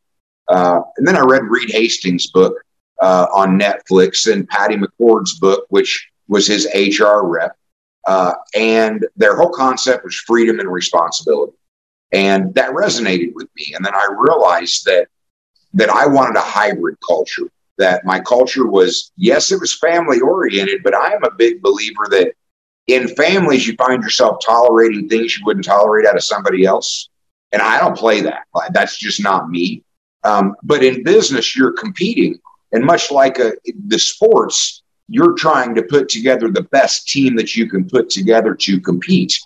Uh, 0.48 0.80
and 0.96 1.06
then 1.06 1.16
I 1.16 1.20
read 1.20 1.42
Reed 1.44 1.70
Hastings' 1.70 2.30
book 2.30 2.56
uh, 3.00 3.26
on 3.32 3.58
Netflix 3.58 4.30
and 4.30 4.48
Patty 4.48 4.76
McCord's 4.76 5.38
book, 5.38 5.66
which 5.68 6.08
was 6.26 6.46
his 6.46 6.66
HR 6.74 7.22
rep. 7.22 7.56
Uh, 8.06 8.32
and 8.56 9.06
their 9.16 9.36
whole 9.36 9.50
concept 9.50 10.04
was 10.04 10.16
freedom 10.16 10.60
and 10.60 10.70
responsibility. 10.70 11.52
And 12.12 12.54
that 12.54 12.70
resonated 12.70 13.34
with 13.34 13.48
me. 13.56 13.72
And 13.74 13.84
then 13.84 13.94
I 13.94 14.08
realized 14.16 14.84
that 14.86 15.08
that 15.74 15.90
I 15.90 16.06
wanted 16.06 16.36
a 16.36 16.40
hybrid 16.40 16.96
culture, 17.06 17.48
that 17.76 18.04
my 18.04 18.20
culture 18.20 18.66
was, 18.66 19.12
yes, 19.16 19.52
it 19.52 19.60
was 19.60 19.74
family 19.74 20.18
oriented, 20.20 20.82
but 20.82 20.94
I 20.94 21.12
am 21.12 21.22
a 21.24 21.30
big 21.30 21.60
believer 21.60 22.06
that 22.10 22.32
in 22.86 23.06
families, 23.08 23.66
you 23.66 23.74
find 23.76 24.02
yourself 24.02 24.38
tolerating 24.44 25.08
things 25.08 25.36
you 25.36 25.44
wouldn't 25.44 25.66
tolerate 25.66 26.06
out 26.06 26.16
of 26.16 26.24
somebody 26.24 26.64
else. 26.64 27.10
And 27.52 27.60
I 27.60 27.78
don't 27.78 27.96
play 27.96 28.22
that. 28.22 28.44
That's 28.72 28.96
just 28.96 29.22
not 29.22 29.50
me. 29.50 29.82
Um, 30.24 30.56
but 30.62 30.82
in 30.82 31.02
business, 31.02 31.54
you're 31.54 31.72
competing. 31.72 32.38
And 32.72 32.84
much 32.84 33.10
like 33.10 33.38
a, 33.38 33.52
the 33.86 33.98
sports, 33.98 34.82
you're 35.08 35.34
trying 35.34 35.74
to 35.74 35.82
put 35.82 36.08
together 36.08 36.48
the 36.50 36.62
best 36.64 37.08
team 37.08 37.36
that 37.36 37.54
you 37.54 37.68
can 37.68 37.88
put 37.88 38.10
together 38.10 38.54
to 38.54 38.80
compete. 38.80 39.38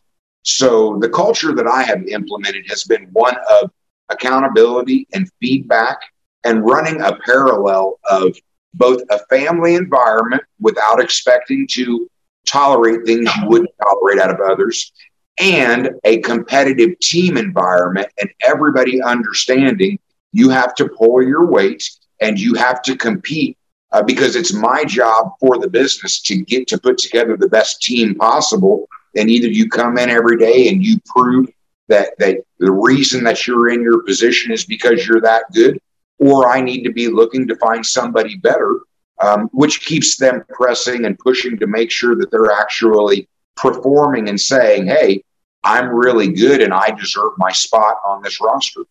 So 0.43 0.99
the 1.01 1.09
culture 1.09 1.55
that 1.55 1.67
I 1.67 1.83
have 1.83 2.07
implemented 2.07 2.65
has 2.69 2.85
been 2.85 3.09
one 3.13 3.37
of 3.51 3.71
accountability 4.09 5.07
and 5.15 5.31
feedback 5.41 5.99
and 6.45 6.65
running 6.65 7.01
a 7.01 7.17
parallel 7.25 7.99
of 8.11 8.37
both 8.75 9.03
a 9.11 9.19
family 9.27 9.75
environment 9.75 10.43
without 10.61 11.01
expecting 11.01 11.67
to 11.73 12.09
tolerate 12.47 13.07
things 13.07 13.31
you 13.37 13.49
wouldn't 13.49 13.71
tolerate 13.83 14.19
out 14.19 14.31
of 14.31 14.41
others 14.41 14.93
and 15.39 15.91
a 16.05 16.19
competitive 16.19 16.99
team 17.01 17.37
environment 17.37 18.09
and 18.21 18.31
everybody 18.45 19.01
understanding 19.03 19.99
you 20.33 20.49
have 20.49 20.75
to 20.75 20.89
pull 20.89 21.23
your 21.23 21.47
weight 21.47 21.89
and 22.21 22.39
you 22.39 22.55
have 22.55 22.83
to 22.83 22.97
compete 22.97 23.57
uh, 23.93 24.03
because 24.03 24.37
it's 24.37 24.53
my 24.53 24.85
job 24.85 25.33
for 25.39 25.59
the 25.59 25.69
business 25.69 26.21
to 26.23 26.37
get 26.37 26.67
to 26.67 26.79
put 26.79 26.99
together 26.99 27.37
the 27.37 27.49
best 27.49 27.83
team 27.83 28.15
possible. 28.15 28.89
And 29.17 29.31
either 29.31 29.49
you 29.49 29.69
come 29.69 29.99
in 29.99 30.11
every 30.11 30.39
day 30.39 30.69
and 30.69 30.85
you 30.85 30.99
prove 31.07 31.49
that 31.89 32.11
that 32.19 32.39
the 32.59 32.73
reason 32.73 33.25
that 33.25 33.47
you're 33.47 33.69
in 33.69 33.83
your 33.83 34.03
position 34.03 34.53
is 34.53 34.65
because 34.65 35.07
you're 35.07 35.21
that 35.21 35.45
good, 35.53 35.81
or 36.19 36.51
I 36.51 36.61
need 36.61 36.83
to 36.85 36.93
be 36.93 37.09
looking 37.09 37.47
to 37.49 37.57
find 37.57 37.85
somebody 37.85 38.37
better, 38.37 38.81
um, 39.21 39.49
which 39.53 39.85
keeps 39.85 40.17
them 40.17 40.45
pressing 40.49 41.05
and 41.05 41.19
pushing 41.19 41.59
to 41.59 41.67
make 41.67 41.91
sure 41.91 42.15
that 42.17 42.31
they're 42.31 42.53
actually 42.53 43.29
performing 43.57 44.29
and 44.29 44.41
saying, 44.41 44.87
"Hey, 44.87 45.25
I'm 45.65 45.89
really 45.89 46.33
good 46.33 46.63
and 46.63 46.73
I 46.73 46.91
deserve 46.91 47.33
my 47.37 47.53
spot 47.53 47.99
on 48.07 48.23
this 48.23 48.41
roster." 48.41 48.83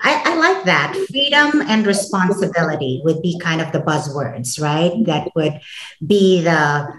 I, 0.00 0.22
I, 0.26 0.36
like 0.36 0.64
that. 0.64 0.94
Freedom 1.08 1.62
and 1.62 1.86
responsibility 1.86 3.00
would 3.04 3.22
be 3.22 3.38
kind 3.38 3.62
of 3.62 3.72
the 3.72 3.80
buzzwords, 3.80 4.60
right? 4.60 4.92
That 5.06 5.30
would 5.34 5.60
be 6.06 6.42
the 6.42 6.92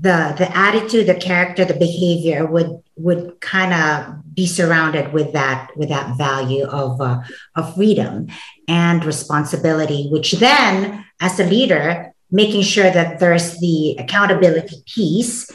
the 0.00 0.34
the 0.38 0.56
attitude, 0.56 1.06
the 1.06 1.14
character, 1.14 1.64
the 1.64 1.74
behavior 1.74 2.46
would 2.46 2.82
would 2.96 3.40
kind 3.40 3.74
of 3.74 4.34
be 4.34 4.46
surrounded 4.46 5.12
with 5.12 5.32
that 5.32 5.70
with 5.76 5.88
that 5.90 6.16
value 6.16 6.64
of 6.64 7.00
uh, 7.00 7.20
of 7.56 7.74
freedom 7.74 8.28
and 8.68 9.04
responsibility, 9.04 10.08
which 10.10 10.32
then, 10.32 11.04
as 11.20 11.38
a 11.38 11.44
leader, 11.44 12.12
making 12.30 12.62
sure 12.62 12.90
that 12.90 13.18
there's 13.18 13.58
the 13.58 13.96
accountability 13.98 14.82
piece 14.86 15.50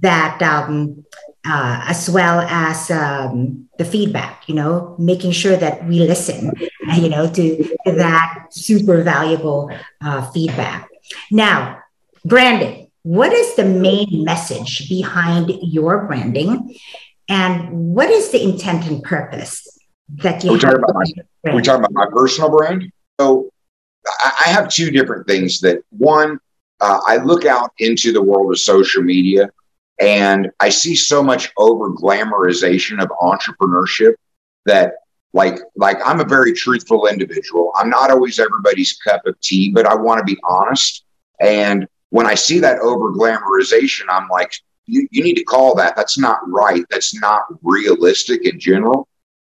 that 0.00 0.42
um, 0.42 1.04
uh, 1.46 1.84
as 1.86 2.08
well 2.08 2.40
as 2.40 2.90
um, 2.90 3.68
the 3.78 3.84
feedback, 3.84 4.48
you 4.48 4.54
know, 4.54 4.96
making 4.98 5.32
sure 5.32 5.56
that 5.56 5.84
we 5.86 6.00
listen, 6.00 6.52
you 6.96 7.08
know, 7.08 7.30
to, 7.30 7.62
to 7.86 7.92
that 7.92 8.46
super 8.50 9.02
valuable 9.02 9.70
uh, 10.00 10.30
feedback. 10.30 10.88
Now, 11.30 11.80
branding. 12.24 12.83
What 13.04 13.34
is 13.34 13.54
the 13.54 13.66
main 13.66 14.24
message 14.24 14.88
behind 14.88 15.52
your 15.60 16.06
branding? 16.06 16.74
And 17.28 17.94
what 17.94 18.08
is 18.08 18.30
the 18.30 18.42
intent 18.42 18.86
and 18.86 19.02
purpose 19.02 19.68
that 20.16 20.42
you 20.42 20.52
we're 20.52 20.58
talking 20.58 20.82
about 20.82 20.94
my, 20.94 21.52
we're 21.52 21.60
talking 21.60 21.84
about 21.84 21.92
my 21.92 22.06
personal 22.16 22.50
brand? 22.50 22.90
So 23.20 23.50
I 24.06 24.48
have 24.48 24.70
two 24.70 24.90
different 24.90 25.26
things 25.26 25.60
that 25.60 25.82
one, 25.90 26.40
uh, 26.80 27.00
I 27.06 27.18
look 27.18 27.44
out 27.44 27.72
into 27.78 28.10
the 28.10 28.22
world 28.22 28.50
of 28.50 28.58
social 28.58 29.02
media 29.02 29.50
and 30.00 30.50
I 30.60 30.70
see 30.70 30.96
so 30.96 31.22
much 31.22 31.52
over 31.58 31.90
glamorization 31.90 33.02
of 33.02 33.10
entrepreneurship 33.20 34.14
that 34.64 34.94
like 35.34 35.58
like 35.76 35.98
I'm 36.06 36.20
a 36.20 36.24
very 36.24 36.54
truthful 36.54 37.06
individual. 37.06 37.72
I'm 37.76 37.90
not 37.90 38.10
always 38.10 38.38
everybody's 38.38 38.94
cup 38.94 39.26
of 39.26 39.38
tea, 39.40 39.70
but 39.70 39.84
I 39.84 39.94
want 39.94 40.20
to 40.20 40.24
be 40.24 40.40
honest. 40.44 41.04
And 41.38 41.86
when 42.14 42.28
I 42.28 42.36
see 42.36 42.60
that 42.60 42.78
over 42.78 43.10
glamorization, 43.10 44.04
I'm 44.08 44.28
like, 44.28 44.52
you, 44.86 45.08
you 45.10 45.24
need 45.24 45.34
to 45.34 45.42
call 45.42 45.74
that. 45.74 45.96
That's 45.96 46.16
not 46.16 46.38
right. 46.48 46.84
That's 46.88 47.12
not 47.20 47.42
realistic 47.60 48.46
in 48.46 48.60
general. 48.60 49.08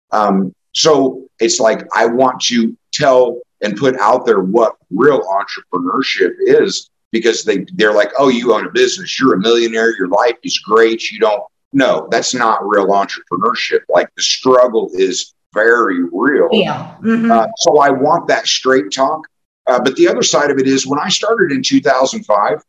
Um, 0.09 0.51
so 0.71 1.27
it's 1.39 1.59
like 1.59 1.85
I 1.95 2.07
want 2.07 2.41
to 2.45 2.75
tell 2.91 3.39
and 3.61 3.77
put 3.77 3.99
out 3.99 4.25
there 4.25 4.39
what 4.39 4.77
real 4.89 5.21
entrepreneurship 5.21 6.31
is 6.39 6.89
because 7.11 7.43
they 7.43 7.67
they're 7.75 7.93
like, 7.93 8.11
oh, 8.17 8.29
you 8.29 8.51
own 8.51 8.65
a 8.65 8.71
business, 8.71 9.19
you're 9.19 9.35
a 9.35 9.39
millionaire, 9.39 9.95
your 9.95 10.07
life 10.07 10.37
is 10.41 10.57
great. 10.57 11.11
You 11.11 11.19
don't. 11.19 11.43
No, 11.71 12.07
that's 12.09 12.33
not 12.33 12.67
real 12.67 12.87
entrepreneurship. 12.87 13.81
Like 13.89 14.09
the 14.15 14.23
struggle 14.23 14.89
is 14.93 15.35
very 15.53 16.01
real. 16.11 16.49
Yeah. 16.51 16.95
Mm-hmm. 17.03 17.31
Uh, 17.31 17.45
so 17.57 17.77
I 17.77 17.91
want 17.91 18.27
that 18.29 18.47
straight 18.47 18.91
talk. 18.91 19.27
Uh, 19.67 19.79
but 19.81 19.95
the 19.95 20.07
other 20.07 20.23
side 20.23 20.51
of 20.51 20.59
it 20.59 20.67
is 20.67 20.85
when 20.85 20.99
I 20.99 21.09
started 21.09 21.51
in 21.51 21.63
2005, 21.63 22.63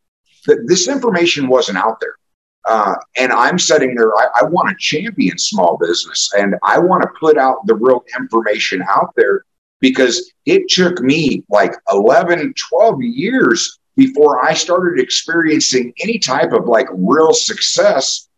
that 0.46 0.64
this 0.66 0.88
information 0.88 1.48
wasn't 1.48 1.78
out 1.78 2.00
there. 2.00 2.16
Uh, 2.66 2.94
and 3.16 3.32
I'm 3.32 3.58
sitting 3.58 3.94
there, 3.94 4.16
I, 4.16 4.28
I 4.40 4.44
want 4.44 4.68
to 4.68 4.76
champion 4.78 5.38
small 5.38 5.76
business 5.76 6.32
and 6.36 6.56
I 6.64 6.78
want 6.78 7.02
to 7.02 7.08
put 7.18 7.38
out 7.38 7.64
the 7.66 7.74
real 7.74 8.04
information 8.18 8.82
out 8.88 9.12
there 9.16 9.44
because 9.80 10.32
it 10.46 10.68
took 10.68 11.00
me 11.00 11.44
like 11.48 11.74
11, 11.92 12.54
12 12.54 13.02
years 13.02 13.78
before 13.96 14.44
I 14.44 14.52
started 14.52 15.00
experiencing 15.00 15.92
any 16.02 16.18
type 16.18 16.52
of 16.52 16.66
like 16.66 16.88
real 16.92 17.32
success 17.32 18.28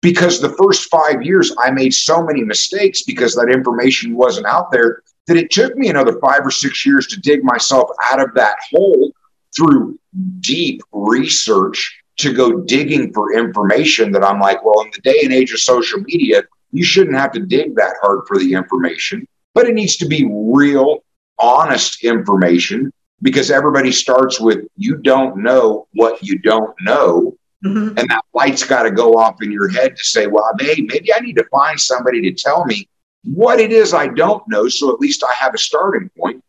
because 0.00 0.40
the 0.40 0.54
first 0.54 0.88
five 0.88 1.22
years 1.22 1.54
I 1.58 1.70
made 1.70 1.92
so 1.92 2.22
many 2.22 2.42
mistakes 2.42 3.02
because 3.02 3.34
that 3.34 3.50
information 3.50 4.14
wasn't 4.14 4.46
out 4.46 4.70
there 4.70 5.02
that 5.26 5.36
it 5.36 5.50
took 5.50 5.76
me 5.76 5.88
another 5.88 6.18
five 6.20 6.44
or 6.44 6.50
six 6.50 6.86
years 6.86 7.06
to 7.08 7.20
dig 7.20 7.42
myself 7.42 7.90
out 8.04 8.20
of 8.20 8.32
that 8.34 8.56
hole 8.70 9.12
through 9.54 9.98
deep 10.40 10.82
research 10.92 12.02
to 12.18 12.32
go 12.32 12.60
digging 12.60 13.12
for 13.12 13.36
information 13.36 14.10
that 14.12 14.24
I'm 14.24 14.40
like, 14.40 14.64
well, 14.64 14.80
in 14.80 14.90
the 14.94 15.00
day 15.02 15.20
and 15.22 15.32
age 15.32 15.52
of 15.52 15.60
social 15.60 16.00
media, 16.00 16.42
you 16.72 16.84
shouldn't 16.84 17.16
have 17.16 17.32
to 17.32 17.40
dig 17.40 17.74
that 17.76 17.96
hard 18.00 18.20
for 18.26 18.38
the 18.38 18.52
information, 18.54 19.26
but 19.54 19.68
it 19.68 19.74
needs 19.74 19.96
to 19.98 20.06
be 20.06 20.28
real, 20.30 21.04
honest 21.38 22.02
information 22.04 22.92
because 23.22 23.50
everybody 23.50 23.92
starts 23.92 24.40
with 24.40 24.66
you 24.76 24.96
don't 24.96 25.42
know 25.42 25.86
what 25.94 26.22
you 26.22 26.38
don't 26.38 26.74
know. 26.82 27.36
Mm-hmm. 27.64 27.98
And 27.98 28.08
that 28.10 28.24
light's 28.34 28.64
got 28.64 28.82
to 28.82 28.90
go 28.90 29.14
off 29.14 29.42
in 29.42 29.50
your 29.50 29.68
head 29.68 29.96
to 29.96 30.04
say, 30.04 30.26
well, 30.26 30.50
hey, 30.58 30.82
maybe 30.82 31.12
I 31.12 31.20
need 31.20 31.36
to 31.36 31.44
find 31.50 31.78
somebody 31.80 32.20
to 32.22 32.32
tell 32.32 32.64
me 32.64 32.88
what 33.26 33.60
it 33.60 33.72
is 33.72 33.92
I 33.92 34.08
don't 34.08 34.46
know. 34.48 34.68
So 34.68 34.92
at 34.92 35.00
least 35.00 35.24
I 35.24 35.32
have 35.34 35.54
a 35.54 35.58
starting 35.58 36.10
point. 36.18 36.42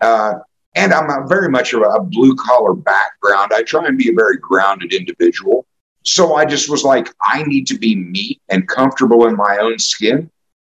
Uh, 0.00 0.34
and 0.76 0.92
I'm 0.92 1.08
a 1.08 1.26
very 1.26 1.48
much 1.48 1.72
of 1.72 1.82
a, 1.82 2.00
blue 2.00 2.34
collar 2.34 2.74
background. 2.74 3.52
I 3.54 3.62
try 3.62 3.86
and 3.86 3.96
be 3.96 4.10
a 4.10 4.14
very 4.14 4.38
grounded 4.38 4.92
individual. 4.92 5.66
So 6.02 6.34
I 6.34 6.44
just 6.44 6.68
was 6.68 6.84
like, 6.84 7.08
I 7.22 7.44
need 7.44 7.66
to 7.68 7.78
be 7.78 7.96
me 7.96 8.40
and 8.48 8.66
comfortable 8.68 9.26
in 9.26 9.36
my 9.36 9.58
own 9.58 9.78
skin. 9.78 10.30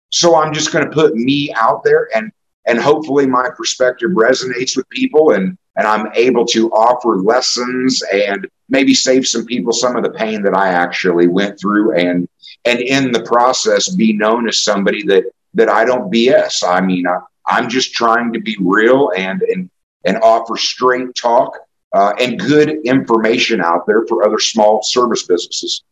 So 0.10 0.36
I'm 0.36 0.54
just 0.54 0.72
going 0.72 0.86
to 0.86 0.92
put 0.92 1.16
me 1.16 1.54
out 1.54 1.84
there 1.84 2.10
and 2.16 2.32
and 2.66 2.80
hopefully 2.80 3.26
my 3.26 3.50
perspective 3.56 4.12
resonates 4.12 4.76
with 4.76 4.90
people 4.90 5.32
and 5.32 5.58
and 5.76 5.88
I'm 5.88 6.12
able 6.14 6.46
to 6.48 6.70
offer 6.72 7.18
lessons 7.18 8.04
and 8.12 8.48
maybe 8.70 8.94
save 8.94 9.28
some 9.28 9.46
people 9.46 9.72
some 9.72 9.96
of 9.96 10.04
the 10.04 10.12
pain 10.12 10.42
that 10.44 10.56
I 10.56 10.70
actually 10.70 11.28
went 11.28 11.60
through 11.60 11.96
and 11.96 12.28
and 12.66 12.80
in 12.80 13.12
the 13.12 13.24
process 13.24 13.90
be 13.90 14.14
known 14.14 14.48
as 14.48 14.64
somebody 14.64 15.04
that 15.04 15.26
that 15.54 15.70
I 15.70 15.86
don't 15.86 16.12
BS. 16.12 16.64
I 16.68 16.82
mean, 16.82 17.08
I, 17.08 17.20
I'm 17.48 17.70
just 17.70 17.94
trying 17.94 18.34
to 18.34 18.40
be 18.40 18.58
real 18.60 19.12
and 19.16 19.42
and 19.42 19.70
and 20.06 20.18
offer 20.18 20.56
straight 20.56 21.14
talk 21.16 21.58
uh, 21.94 22.14
and 22.20 22.40
good 22.40 22.70
information 22.86 23.62
out 23.62 23.86
there 23.88 24.06
for 24.08 24.24
other 24.24 24.40
small 24.40 24.82
service 24.84 25.24
businesses. 25.24 25.84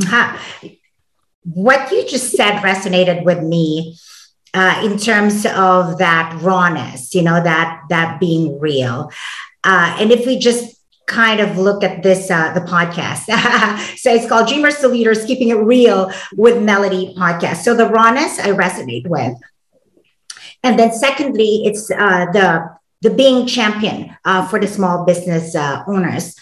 Uh-huh. 0.00 0.38
What 1.42 1.90
you 1.90 2.06
just 2.08 2.32
said 2.32 2.62
resonated 2.62 3.24
with 3.24 3.42
me 3.42 3.96
uh, 4.54 4.80
in 4.84 4.98
terms 4.98 5.44
of 5.44 5.98
that 5.98 6.40
rawness, 6.40 7.14
you 7.14 7.22
know, 7.22 7.42
that 7.42 7.82
that 7.90 8.20
being 8.20 8.58
real. 8.58 9.10
Uh, 9.62 9.96
and 9.98 10.10
if 10.12 10.26
we 10.26 10.38
just 10.38 10.73
kind 11.06 11.40
of 11.40 11.58
look 11.58 11.84
at 11.84 12.02
this 12.02 12.30
uh, 12.30 12.52
the 12.54 12.60
podcast. 12.60 13.24
So 13.98 14.12
it's 14.12 14.28
called 14.28 14.48
dreamers 14.48 14.78
to 14.80 14.88
leaders 14.88 15.24
keeping 15.24 15.48
it 15.48 15.54
real 15.54 16.12
with 16.36 16.62
melody 16.62 17.14
podcast. 17.16 17.56
So 17.56 17.74
the 17.74 17.88
rawness 17.88 18.38
i 18.38 18.48
resonate 18.48 19.06
with. 19.06 19.34
And 20.62 20.78
then 20.78 20.92
secondly 20.92 21.62
it's 21.64 21.90
uh, 21.90 22.26
the 22.32 22.70
the 23.02 23.10
being 23.10 23.46
champion 23.46 24.16
uh, 24.24 24.46
for 24.48 24.58
the 24.58 24.66
small 24.66 25.04
business 25.04 25.54
uh, 25.54 25.84
owners. 25.86 26.36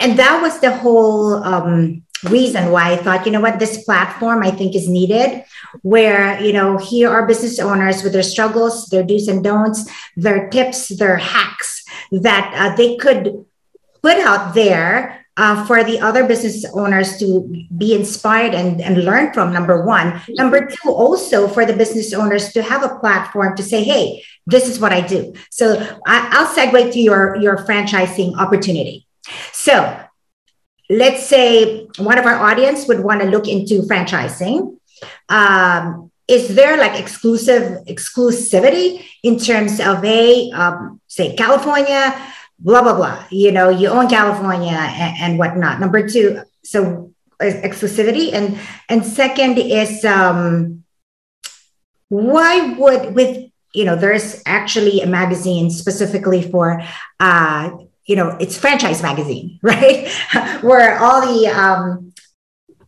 And 0.00 0.18
that 0.18 0.40
was 0.40 0.60
the 0.60 0.76
whole 0.76 1.34
um, 1.44 2.02
reason 2.24 2.70
why 2.70 2.92
I 2.92 2.96
thought, 2.96 3.26
you 3.26 3.32
know 3.32 3.40
what, 3.40 3.58
this 3.58 3.84
platform 3.84 4.42
I 4.42 4.50
think 4.50 4.74
is 4.74 4.88
needed, 4.88 5.44
where, 5.82 6.40
you 6.40 6.52
know, 6.52 6.78
here 6.78 7.10
are 7.10 7.26
business 7.26 7.58
owners 7.58 8.02
with 8.02 8.12
their 8.12 8.22
struggles, 8.22 8.86
their 8.86 9.02
do's 9.02 9.28
and 9.28 9.44
don'ts, 9.44 9.84
their 10.16 10.48
tips, 10.48 10.88
their 10.88 11.18
hacks 11.18 11.84
that 12.10 12.52
uh, 12.56 12.76
they 12.76 12.96
could 12.96 13.44
put 14.04 14.18
out 14.18 14.52
there 14.54 15.24
uh, 15.36 15.64
for 15.64 15.82
the 15.82 15.98
other 15.98 16.28
business 16.28 16.64
owners 16.74 17.16
to 17.18 17.26
be 17.76 17.94
inspired 17.94 18.54
and, 18.54 18.80
and 18.80 19.02
learn 19.02 19.32
from 19.32 19.50
number 19.50 19.82
one. 19.82 20.20
Number 20.28 20.68
two 20.68 20.90
also 20.90 21.48
for 21.48 21.64
the 21.64 21.72
business 21.72 22.12
owners 22.12 22.52
to 22.52 22.62
have 22.62 22.84
a 22.84 22.98
platform 23.00 23.56
to 23.56 23.62
say 23.62 23.82
hey 23.82 24.22
this 24.46 24.68
is 24.68 24.78
what 24.78 24.92
i 24.92 25.00
do. 25.00 25.32
So 25.50 25.80
I, 26.06 26.16
will 26.36 26.50
segue 26.54 26.92
to 26.92 27.00
your 27.00 27.36
your 27.36 27.56
franchising 27.66 28.36
opportunity. 28.36 29.06
So 29.52 29.74
let's 30.90 31.24
say 31.26 31.88
one 31.96 32.18
of 32.18 32.26
our 32.26 32.38
audience 32.48 32.86
would 32.88 33.00
want 33.00 33.22
to 33.22 33.26
look 33.26 33.48
into 33.48 33.82
franchising. 33.88 34.76
Um, 35.30 36.12
is 36.28 36.54
there 36.54 36.76
like 36.76 37.00
exclusive 37.00 37.64
exclusivity 37.86 39.04
in 39.22 39.38
terms 39.38 39.80
of 39.80 40.04
a 40.04 40.50
um, 40.52 41.00
say 41.08 41.34
california 41.36 42.04
blah 42.58 42.82
blah 42.82 42.94
blah. 42.94 43.24
You 43.30 43.52
know 43.52 43.68
you 43.68 43.88
own 43.88 44.08
california 44.08 44.76
and, 44.76 45.16
and 45.20 45.38
whatnot. 45.38 45.80
Number 45.80 46.08
two 46.08 46.42
so 46.62 47.12
exclusivity. 47.40 48.32
And 48.32 48.58
and 48.88 49.04
second 49.04 49.58
is 49.58 50.04
um 50.04 50.84
why 52.08 52.74
would 52.74 53.14
with 53.14 53.50
you 53.72 53.84
know 53.84 53.96
there's 53.96 54.42
actually 54.46 55.00
a 55.00 55.06
magazine 55.06 55.70
specifically 55.70 56.42
for 56.42 56.82
uh 57.20 57.70
you 58.06 58.16
know 58.16 58.36
it's 58.40 58.56
franchise 58.56 59.02
magazine 59.02 59.58
right? 59.62 60.08
Where 60.62 60.98
all 60.98 61.20
the 61.20 61.48
um, 61.48 62.12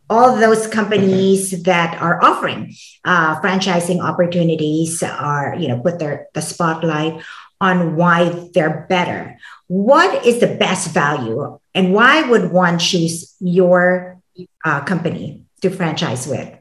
all 0.09 0.37
those 0.37 0.67
companies 0.67 1.63
that 1.65 2.01
are 2.01 2.23
offering 2.23 2.75
uh, 3.05 3.41
franchising 3.41 4.01
opportunities 4.01 5.03
are 5.03 5.57
you 5.59 5.69
know 5.69 5.81
put 5.81 5.99
their 5.99 6.29
the 6.35 6.43
spotlight 6.43 7.23
on 7.61 7.97
why 7.97 8.49
they're 8.53 8.87
better 8.89 9.39
what 9.69 10.25
is 10.25 10.41
the 10.41 10.47
best 10.47 10.93
value 10.93 11.59
and 11.75 11.93
why 11.93 12.23
would 12.29 12.53
one 12.53 12.79
choose 12.79 13.35
your 13.41 14.21
uh, 14.65 14.81
company 14.85 15.43
to 15.63 15.71
franchise 15.71 16.27
with 16.27 16.53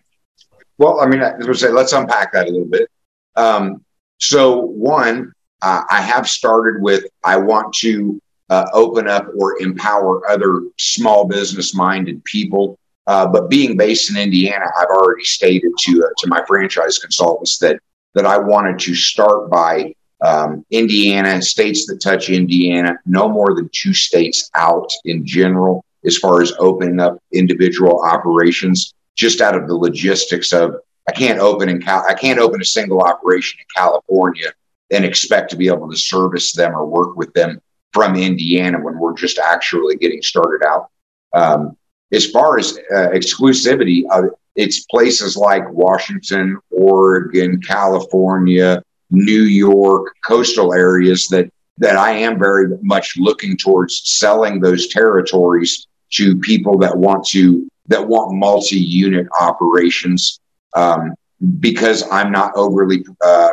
well 0.77 0.99
i 1.01 1.05
mean 1.05 1.21
I 1.21 1.35
was 1.35 1.59
say 1.59 1.69
let's 1.69 1.93
unpack 1.93 2.33
that 2.33 2.47
a 2.47 2.51
little 2.51 2.67
bit 2.67 2.89
um, 3.35 3.83
so 4.19 4.61
one 4.61 5.33
uh, 5.61 5.83
i 5.89 6.01
have 6.01 6.27
started 6.27 6.81
with 6.81 7.03
i 7.23 7.37
want 7.37 7.73
to 7.75 8.19
uh, 8.49 8.67
open 8.73 9.07
up 9.07 9.27
or 9.37 9.61
empower 9.61 10.27
other 10.29 10.63
small 10.77 11.27
business 11.27 11.73
minded 11.73 12.23
people. 12.25 12.77
Uh, 13.07 13.27
but 13.27 13.49
being 13.49 13.77
based 13.77 14.09
in 14.09 14.17
Indiana, 14.17 14.65
I've 14.79 14.89
already 14.89 15.23
stated 15.23 15.71
to 15.79 16.03
uh, 16.03 16.09
to 16.19 16.27
my 16.27 16.43
franchise 16.47 16.97
consultants 16.97 17.57
that 17.59 17.79
that 18.15 18.25
I 18.25 18.37
wanted 18.37 18.79
to 18.79 18.95
start 18.95 19.49
by 19.49 19.93
um, 20.25 20.65
Indiana, 20.71 21.41
states 21.41 21.85
that 21.85 22.01
touch 22.01 22.29
Indiana, 22.29 22.97
no 23.05 23.29
more 23.29 23.53
than 23.53 23.69
two 23.71 23.93
states 23.93 24.49
out 24.55 24.91
in 25.05 25.25
general, 25.25 25.85
as 26.05 26.17
far 26.17 26.41
as 26.41 26.53
opening 26.59 26.99
up 26.99 27.17
individual 27.31 28.01
operations, 28.03 28.93
just 29.15 29.41
out 29.41 29.55
of 29.55 29.67
the 29.67 29.75
logistics 29.75 30.51
of 30.53 30.75
I 31.07 31.11
can't 31.11 31.39
open 31.39 31.69
in 31.69 31.81
Cal- 31.81 32.05
I 32.07 32.15
can't 32.15 32.39
open 32.39 32.61
a 32.61 32.65
single 32.65 33.01
operation 33.01 33.59
in 33.59 33.65
California 33.75 34.51
and 34.91 35.05
expect 35.05 35.51
to 35.51 35.55
be 35.55 35.67
able 35.67 35.89
to 35.89 35.97
service 35.97 36.53
them 36.53 36.73
or 36.73 36.85
work 36.85 37.15
with 37.15 37.33
them 37.33 37.61
from 37.93 38.15
Indiana 38.15 38.79
when 38.79 38.97
we're 38.97 39.13
just 39.13 39.37
actually 39.39 39.95
getting 39.97 40.21
started 40.21 40.65
out. 40.65 40.89
Um, 41.33 41.77
as 42.11 42.29
far 42.29 42.57
as 42.57 42.77
uh, 42.93 43.09
exclusivity, 43.09 44.03
uh, 44.09 44.23
it's 44.55 44.85
places 44.85 45.35
like 45.35 45.71
Washington, 45.71 46.57
Oregon, 46.71 47.61
California, 47.61 48.81
New 49.09 49.43
York, 49.43 50.15
coastal 50.25 50.73
areas 50.73 51.27
that 51.27 51.49
that 51.77 51.97
I 51.97 52.11
am 52.11 52.39
very 52.39 52.67
much 52.81 53.17
looking 53.17 53.57
towards 53.57 54.01
selling 54.09 54.61
those 54.61 54.87
territories 54.87 55.87
to 56.11 56.37
people 56.37 56.77
that 56.79 56.97
want 56.97 57.25
to 57.27 57.67
that 57.87 58.07
want 58.07 58.35
multi-unit 58.35 59.27
operations 59.39 60.39
um, 60.75 61.13
because 61.59 62.03
I'm 62.11 62.31
not 62.31 62.53
overly 62.55 63.05
uh, 63.23 63.51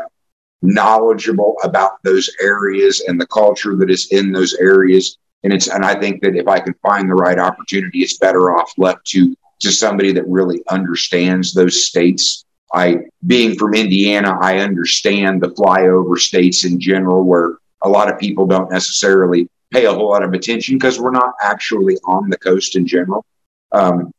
knowledgeable 0.62 1.56
about 1.64 2.02
those 2.02 2.30
areas 2.40 3.02
and 3.06 3.20
the 3.20 3.26
culture 3.26 3.76
that 3.76 3.90
is 3.90 4.10
in 4.12 4.32
those 4.32 4.54
areas. 4.54 5.18
And 5.42 5.52
it's 5.52 5.68
and 5.68 5.84
I 5.84 5.98
think 5.98 6.22
that 6.22 6.36
if 6.36 6.46
I 6.46 6.60
can 6.60 6.74
find 6.82 7.10
the 7.10 7.14
right 7.14 7.38
opportunity, 7.38 8.00
it's 8.00 8.18
better 8.18 8.54
off 8.54 8.72
left 8.78 9.04
to 9.08 9.36
to 9.60 9.70
somebody 9.70 10.12
that 10.12 10.26
really 10.26 10.62
understands 10.70 11.52
those 11.52 11.84
states. 11.84 12.44
I 12.74 12.98
being 13.26 13.56
from 13.56 13.74
Indiana, 13.74 14.36
I 14.40 14.58
understand 14.58 15.42
the 15.42 15.50
flyover 15.50 16.18
states 16.18 16.64
in 16.64 16.80
general 16.80 17.24
where 17.24 17.58
a 17.82 17.88
lot 17.88 18.10
of 18.10 18.18
people 18.18 18.46
don't 18.46 18.70
necessarily 18.70 19.48
pay 19.72 19.86
a 19.86 19.92
whole 19.92 20.10
lot 20.10 20.22
of 20.22 20.32
attention 20.32 20.76
because 20.76 21.00
we're 21.00 21.10
not 21.10 21.34
actually 21.42 21.96
on 22.04 22.28
the 22.30 22.38
coast 22.38 22.76
in 22.76 22.86
general. 22.86 23.24
Um, 23.72 24.12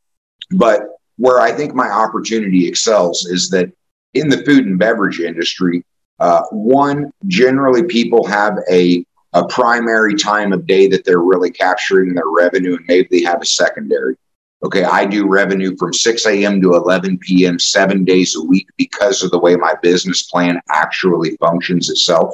but 0.51 0.81
where 1.17 1.39
I 1.39 1.51
think 1.51 1.73
my 1.73 1.89
opportunity 1.89 2.67
excels 2.67 3.25
is 3.25 3.49
that 3.49 3.71
in 4.13 4.29
the 4.29 4.43
food 4.43 4.65
and 4.65 4.77
beverage 4.77 5.19
industry, 5.19 5.85
uh, 6.19 6.43
one, 6.51 7.11
generally 7.27 7.83
people 7.83 8.25
have 8.25 8.57
a, 8.69 9.05
a 9.33 9.47
primary 9.47 10.15
time 10.15 10.53
of 10.53 10.67
day 10.67 10.87
that 10.87 11.05
they're 11.05 11.19
really 11.19 11.51
capturing 11.51 12.13
their 12.13 12.29
revenue, 12.29 12.75
and 12.75 12.85
maybe 12.87 13.07
they 13.09 13.23
have 13.23 13.41
a 13.41 13.45
secondary. 13.45 14.15
Okay, 14.63 14.83
I 14.83 15.05
do 15.05 15.27
revenue 15.27 15.75
from 15.77 15.93
6 15.93 16.25
a.m. 16.25 16.61
to 16.61 16.75
11 16.75 17.17
p.m. 17.19 17.59
seven 17.59 18.05
days 18.05 18.35
a 18.35 18.43
week 18.43 18.67
because 18.77 19.21
of 19.21 19.31
the 19.31 19.39
way 19.39 19.55
my 19.55 19.75
business 19.81 20.23
plan 20.23 20.61
actually 20.69 21.35
functions 21.37 21.89
itself. 21.89 22.33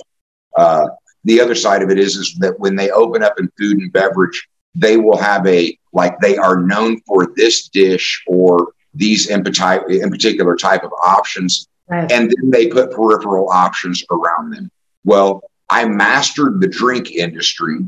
Uh, 0.56 0.88
the 1.24 1.42
other 1.42 1.56
side 1.56 1.82
of 1.82 1.89
it 1.89 1.98
is, 1.98 2.15
is 2.15 2.36
that 2.39 2.60
when 2.60 2.76
they 2.76 2.92
open 2.92 3.24
up 3.24 3.39
in 3.39 3.52
food 3.58 3.80
and 3.80 3.92
beverage, 3.92 4.48
they 4.76 4.98
will 4.98 5.18
have 5.18 5.46
a 5.48 5.78
like 5.92 6.20
they 6.20 6.38
are 6.38 6.62
known 6.62 7.02
for 7.02 7.34
this 7.36 7.68
dish 7.68 8.24
or 8.28 8.74
these 8.94 9.28
in, 9.28 9.39
in 9.39 10.10
particular 10.12 10.56
type 10.56 10.84
of 10.84 10.92
options 11.04 11.68
Right. 11.89 12.12
And 12.12 12.30
then 12.30 12.52
they 12.52 12.68
put 12.68 12.92
peripheral 12.92 13.50
options 13.50 14.04
around 14.12 14.52
them. 14.52 14.72
Well, 15.04 15.42
I 15.70 15.86
mastered 15.86 16.62
the 16.62 16.68
drink 16.68 17.12
industry. 17.12 17.80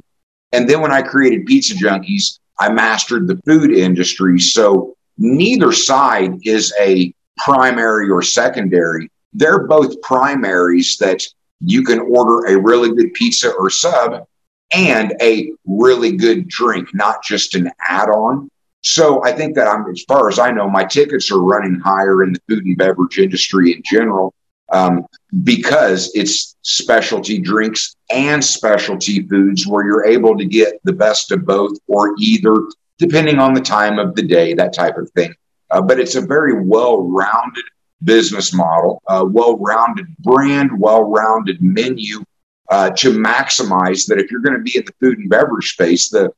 And 0.52 0.68
then 0.68 0.82
when 0.82 0.92
I 0.92 1.04
created 1.04 1.48
PizzaJunkiez, 1.48 2.40
I 2.62 2.70
mastered 2.70 3.28
the 3.28 3.42
food 3.46 3.72
industry. 3.72 4.40
So 4.40 4.96
neither 5.18 5.72
side 5.72 6.36
is 6.46 6.72
a 6.80 7.12
primary 7.38 8.10
or 8.12 8.22
secondary. 8.22 9.10
They're 9.34 9.66
both 9.66 10.00
primaries 10.04 10.98
that 10.98 11.24
you 11.60 11.84
can 11.84 12.00
order 12.00 12.46
a 12.46 12.62
really 12.62 12.94
good 12.94 13.14
pizza 13.16 13.52
or 13.52 13.72
sub 13.72 14.28
and 14.74 15.14
a 15.22 15.52
really 15.66 16.16
good 16.16 16.48
drink, 16.48 16.94
not 16.94 17.24
just 17.24 17.56
an 17.56 17.72
add 17.90 18.10
on. 18.10 18.48
So 18.82 19.24
I 19.24 19.32
think 19.32 19.56
that 19.56 19.68
I'm, 19.68 19.90
as 19.90 20.04
far 20.08 20.30
as 20.30 20.38
I 20.38 20.52
know, 20.52 20.70
my 20.70 20.86
tickets 20.86 21.32
are 21.32 21.42
running 21.42 21.80
higher 21.80 22.24
in 22.24 22.34
the 22.34 22.42
food 22.48 22.66
and 22.66 22.78
beverage 22.78 23.18
industry 23.18 23.74
in 23.74 23.82
general 23.84 24.36
um, 24.72 25.06
because 25.44 26.12
it's 26.16 26.56
specialty 26.62 27.38
drinks 27.38 27.96
and 28.10 28.44
specialty 28.44 29.28
foods 29.28 29.68
where 29.68 29.86
you're 29.86 30.06
able 30.06 30.38
to 30.38 30.46
get 30.46 30.80
the 30.84 30.94
best 30.94 31.32
of 31.32 31.46
both 31.46 31.78
or 31.88 32.16
either, 32.20 32.56
depending 32.98 33.40
on 33.40 33.54
the 33.54 33.62
time 33.62 34.00
of 34.00 34.16
the 34.16 34.24
day, 34.24 34.54
that 34.54 34.74
type 34.74 34.98
of 34.98 35.10
thing. 35.12 35.34
Uh, 35.70 35.82
but 35.82 36.00
it's 36.00 36.16
a 36.16 36.22
very 36.22 36.66
well 36.66 37.04
rounded 37.04 37.64
business 38.04 38.54
model, 38.54 39.02
uh, 39.08 39.26
well 39.28 39.58
rounded 39.58 40.06
brand, 40.20 40.70
well 40.80 41.04
rounded 41.04 41.62
menu. 41.62 42.24
Uh, 42.70 42.90
to 42.92 43.12
maximize 43.12 44.08
that 44.08 44.18
if 44.18 44.32
you're 44.32 44.40
going 44.40 44.56
to 44.56 44.64
be 44.64 44.78
in 44.78 44.86
the 44.86 44.94
food 45.02 45.20
and 45.20 45.30
beverage 45.30 45.74
space, 45.74 46.08
the 46.08 46.32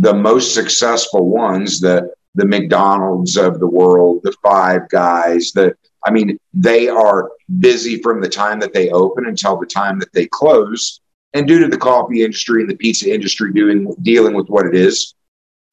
the 0.00 0.14
most 0.14 0.54
successful 0.54 1.28
ones, 1.28 1.78
the 1.78 2.10
the 2.34 2.46
McDonald's 2.46 3.36
of 3.36 3.60
the 3.60 3.66
world, 3.66 4.20
the 4.22 4.34
Five 4.42 4.88
Guys, 4.88 5.52
the 5.52 5.76
I 6.04 6.10
mean, 6.10 6.38
they 6.52 6.88
are 6.88 7.30
busy 7.58 8.00
from 8.00 8.20
the 8.20 8.28
time 8.28 8.60
that 8.60 8.72
they 8.72 8.90
open 8.90 9.26
until 9.26 9.56
the 9.56 9.66
time 9.66 9.98
that 9.98 10.12
they 10.12 10.26
close. 10.26 11.00
And 11.32 11.46
due 11.46 11.60
to 11.60 11.68
the 11.68 11.78
coffee 11.78 12.22
industry 12.22 12.62
and 12.62 12.70
the 12.70 12.76
pizza 12.76 13.12
industry 13.12 13.52
doing 13.52 13.92
dealing 14.02 14.34
with 14.34 14.48
what 14.48 14.66
it 14.66 14.74
is, 14.74 15.14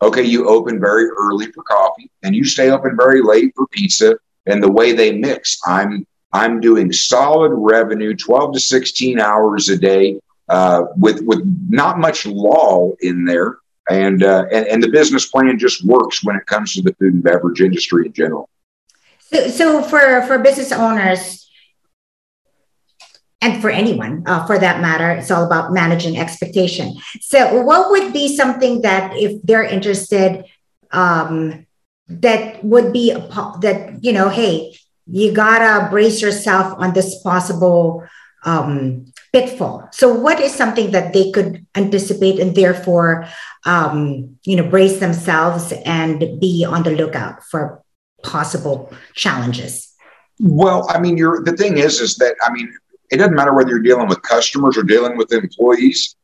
okay, 0.01 0.23
you 0.23 0.47
open 0.47 0.79
very 0.79 1.07
early 1.17 1.51
for 1.51 1.63
coffee 1.63 2.09
and 2.23 2.35
you 2.35 2.43
stay 2.43 2.71
open 2.71 2.97
very 2.97 3.21
late 3.21 3.53
for 3.55 3.67
pizza. 3.67 4.17
And 4.47 4.61
the 4.61 4.71
way 4.71 4.93
they 4.93 5.11
mix, 5.11 5.59
I'm 5.65 6.05
I'm 6.33 6.59
doing 6.61 6.91
solid 6.91 7.51
revenue, 7.53 8.15
12 8.15 8.53
to 8.53 8.59
16 8.59 9.19
hours 9.19 9.69
a 9.69 9.77
day, 9.77 10.19
uh, 10.49 10.85
with 10.97 11.21
with 11.21 11.41
not 11.69 11.99
much 11.99 12.25
lull 12.25 12.95
in 13.01 13.25
there 13.25 13.57
and, 13.89 14.23
uh, 14.23 14.45
and 14.51 14.67
and 14.67 14.83
the 14.83 14.89
business 14.89 15.25
plan 15.25 15.57
just 15.57 15.83
works 15.85 16.23
when 16.23 16.35
it 16.35 16.45
comes 16.45 16.73
to 16.73 16.81
the 16.81 16.93
food 16.93 17.13
and 17.13 17.23
beverage 17.23 17.61
industry 17.61 18.05
in 18.05 18.13
general. 18.13 18.49
So, 19.19 19.47
so 19.49 19.83
for 19.83 20.21
for 20.23 20.39
business 20.39 20.71
owners 20.71 21.40
and 23.41 23.59
for 23.59 23.69
anyone 23.69 24.23
uh, 24.27 24.45
for 24.45 24.59
that 24.59 24.81
matter, 24.81 25.11
it's 25.11 25.31
all 25.31 25.45
about 25.45 25.73
managing 25.73 26.17
expectation. 26.17 26.95
So, 27.19 27.61
what 27.63 27.89
would 27.89 28.13
be 28.13 28.35
something 28.35 28.81
that 28.81 29.17
if 29.17 29.41
they're 29.41 29.63
interested, 29.63 30.45
um, 30.91 31.65
that 32.07 32.63
would 32.63 32.93
be 32.93 33.11
that 33.13 33.97
you 34.01 34.13
know, 34.13 34.29
hey, 34.29 34.77
you 35.07 35.33
gotta 35.33 35.89
brace 35.89 36.21
yourself 36.21 36.75
on 36.77 36.93
this 36.93 37.21
possible 37.23 38.07
um, 38.45 39.11
pitfall. 39.33 39.89
So, 39.91 40.13
what 40.13 40.39
is 40.39 40.53
something 40.53 40.91
that 40.91 41.13
they 41.13 41.31
could 41.31 41.65
anticipate 41.75 42.39
and 42.39 42.55
therefore, 42.55 43.27
um, 43.65 44.37
you 44.43 44.55
know, 44.55 44.67
brace 44.69 44.99
themselves 44.99 45.73
and 45.85 46.39
be 46.39 46.63
on 46.63 46.83
the 46.83 46.91
lookout 46.91 47.43
for 47.43 47.81
possible 48.23 48.93
challenges? 49.15 49.87
Well, 50.39 50.87
I 50.89 50.99
mean, 50.99 51.17
you're 51.17 51.43
the 51.43 51.57
thing 51.57 51.77
is, 51.77 51.99
is 51.99 52.15
that 52.17 52.35
I 52.43 52.51
mean, 52.51 52.71
it 53.11 53.17
doesn't 53.17 53.35
matter 53.35 53.53
whether 53.53 53.69
you're 53.69 53.79
dealing 53.79 54.07
with 54.07 54.21
customers 54.21 54.77
or 54.77 54.83
dealing 54.83 55.17
with 55.17 55.33
employees. 55.33 56.15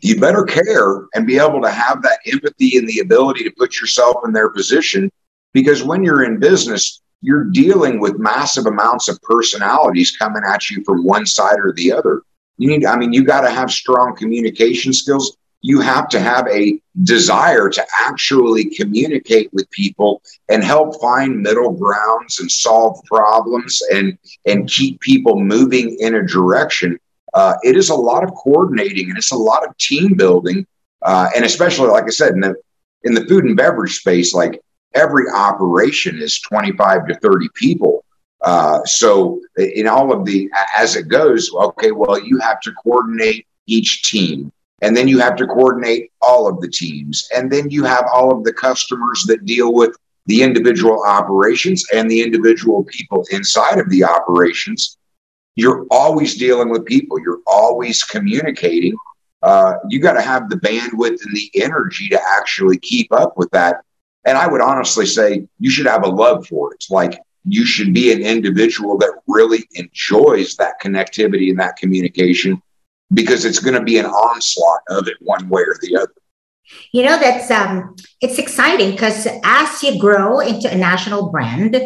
You 0.00 0.20
better 0.20 0.44
care 0.44 1.06
and 1.14 1.26
be 1.26 1.38
able 1.38 1.60
to 1.62 1.70
have 1.70 2.02
that 2.02 2.20
empathy 2.26 2.78
and 2.78 2.88
the 2.88 3.00
ability 3.00 3.44
to 3.44 3.50
put 3.58 3.80
yourself 3.80 4.16
in 4.24 4.32
their 4.32 4.48
position 4.50 5.10
because 5.52 5.82
when 5.82 6.04
you're 6.04 6.24
in 6.24 6.38
business, 6.38 7.02
you're 7.20 7.44
dealing 7.44 8.00
with 8.00 8.18
massive 8.18 8.66
amounts 8.66 9.08
of 9.08 9.20
personalities 9.22 10.16
coming 10.16 10.42
at 10.46 10.70
you 10.70 10.84
from 10.84 11.04
one 11.04 11.26
side 11.26 11.58
or 11.58 11.72
the 11.72 11.92
other. 11.92 12.22
You 12.58 12.68
need, 12.68 12.84
I 12.86 12.96
mean, 12.96 13.12
you 13.12 13.24
got 13.24 13.40
to 13.42 13.50
have 13.50 13.70
strong 13.70 14.14
communication 14.16 14.92
skills. 14.92 15.36
You 15.60 15.80
have 15.80 16.08
to 16.10 16.20
have 16.20 16.46
a 16.48 16.80
desire 17.02 17.68
to 17.68 17.84
actually 17.98 18.66
communicate 18.66 19.52
with 19.52 19.70
people 19.70 20.22
and 20.48 20.62
help 20.62 21.00
find 21.00 21.40
middle 21.40 21.72
grounds 21.72 22.38
and 22.40 22.50
solve 22.50 23.02
problems 23.04 23.82
and 23.92 24.16
and 24.46 24.68
keep 24.68 25.00
people 25.00 25.40
moving 25.40 25.96
in 26.00 26.14
a 26.14 26.26
direction. 26.26 26.98
Uh, 27.34 27.54
it 27.62 27.76
is 27.76 27.90
a 27.90 27.94
lot 27.94 28.24
of 28.24 28.30
coordinating 28.34 29.08
and 29.08 29.18
it's 29.18 29.32
a 29.32 29.36
lot 29.36 29.66
of 29.66 29.76
team 29.78 30.14
building, 30.14 30.66
uh, 31.02 31.28
and 31.34 31.44
especially 31.44 31.88
like 31.88 32.04
I 32.04 32.10
said 32.10 32.32
in 32.32 32.40
the 32.40 32.54
in 33.04 33.14
the 33.14 33.24
food 33.26 33.44
and 33.44 33.56
beverage 33.56 33.96
space, 33.96 34.34
like 34.34 34.60
every 34.94 35.24
operation 35.30 36.18
is 36.18 36.40
25 36.40 37.08
to 37.08 37.14
30 37.16 37.48
people. 37.54 38.04
Uh, 38.42 38.84
so 38.84 39.40
in 39.56 39.86
all 39.88 40.12
of 40.12 40.24
the 40.24 40.50
as 40.76 40.96
it 40.96 41.08
goes, 41.08 41.52
okay, 41.52 41.90
well, 41.90 42.18
you 42.20 42.38
have 42.38 42.60
to 42.60 42.72
coordinate 42.72 43.46
each 43.66 44.04
team. 44.04 44.52
And 44.82 44.96
then 44.96 45.08
you 45.08 45.18
have 45.18 45.36
to 45.36 45.46
coordinate 45.46 46.12
all 46.20 46.48
of 46.48 46.60
the 46.60 46.68
teams. 46.68 47.28
And 47.34 47.50
then 47.50 47.68
you 47.70 47.84
have 47.84 48.04
all 48.12 48.30
of 48.30 48.44
the 48.44 48.52
customers 48.52 49.24
that 49.28 49.44
deal 49.44 49.74
with 49.74 49.96
the 50.26 50.42
individual 50.42 51.04
operations 51.04 51.84
and 51.92 52.10
the 52.10 52.22
individual 52.22 52.84
people 52.84 53.24
inside 53.30 53.78
of 53.78 53.88
the 53.90 54.04
operations. 54.04 54.98
You're 55.56 55.86
always 55.90 56.36
dealing 56.36 56.68
with 56.68 56.84
people. 56.84 57.18
You're 57.18 57.40
always 57.46 58.04
communicating. 58.04 58.94
uh, 59.42 59.74
you 59.88 60.00
got 60.00 60.14
to 60.14 60.22
have 60.22 60.48
the 60.48 60.56
bandwidth 60.56 61.24
and 61.24 61.36
the 61.36 61.50
energy 61.54 62.08
to 62.08 62.20
actually 62.36 62.78
keep 62.78 63.12
up 63.12 63.36
with 63.36 63.50
that. 63.50 63.82
And 64.24 64.36
I 64.36 64.46
would 64.46 64.60
honestly 64.60 65.06
say 65.06 65.46
you 65.58 65.70
should 65.70 65.86
have 65.86 66.04
a 66.04 66.08
love 66.08 66.46
for 66.46 66.72
it. 66.72 66.76
It's 66.76 66.90
Like 66.90 67.20
you 67.44 67.64
should 67.64 67.94
be 67.94 68.12
an 68.12 68.20
individual 68.20 68.98
that 68.98 69.12
really 69.26 69.66
enjoys 69.74 70.56
that 70.56 70.74
connectivity 70.82 71.50
and 71.50 71.58
that 71.60 71.76
communication 71.76 72.60
because 73.12 73.44
it's 73.44 73.58
going 73.58 73.74
to 73.74 73.82
be 73.82 73.98
an 73.98 74.06
onslaught 74.06 74.80
of 74.90 75.08
it 75.08 75.16
one 75.20 75.48
way 75.48 75.62
or 75.62 75.76
the 75.80 75.96
other. 75.96 76.12
You 76.92 77.04
know, 77.04 77.18
that's 77.18 77.50
um 77.50 77.96
it's 78.20 78.38
exciting 78.38 78.90
because 78.90 79.26
as 79.42 79.82
you 79.82 79.98
grow 79.98 80.40
into 80.40 80.70
a 80.70 80.76
national 80.76 81.30
brand, 81.30 81.80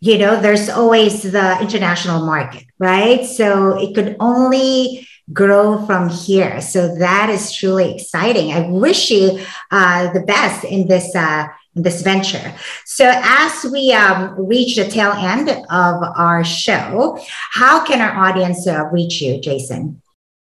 you 0.00 0.18
know, 0.18 0.40
there's 0.40 0.68
always 0.68 1.22
the 1.22 1.60
international 1.60 2.24
market, 2.24 2.64
right? 2.78 3.24
So 3.24 3.78
it 3.78 3.94
could 3.94 4.16
only 4.20 5.06
grow 5.32 5.84
from 5.86 6.08
here. 6.08 6.60
So 6.60 6.94
that 6.96 7.30
is 7.30 7.52
truly 7.52 7.94
exciting. 7.94 8.52
I 8.52 8.68
wish 8.68 9.10
you 9.10 9.40
uh, 9.70 10.12
the 10.12 10.20
best 10.20 10.64
in 10.64 10.88
this 10.88 11.14
uh, 11.14 11.46
in 11.74 11.82
this 11.82 12.02
venture. 12.02 12.54
So 12.84 13.10
as 13.10 13.64
we 13.72 13.92
um, 13.92 14.34
reach 14.46 14.76
the 14.76 14.86
tail 14.88 15.12
end 15.12 15.48
of 15.48 16.02
our 16.16 16.44
show, 16.44 17.18
how 17.52 17.84
can 17.84 18.00
our 18.00 18.28
audience 18.28 18.66
uh, 18.66 18.84
reach 18.92 19.22
you, 19.22 19.40
Jason? 19.40 20.01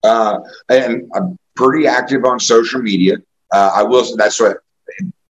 Uh, 0.05 0.41
and 0.69 1.11
I'm 1.15 1.39
pretty 1.57 1.87
active 1.87 2.25
on 2.25 2.39
social 2.39 2.81
media. 2.81 3.17
Uh, 3.53 3.71
I 3.75 3.83
will. 3.83 4.17
That's 4.17 4.39
what 4.41 4.59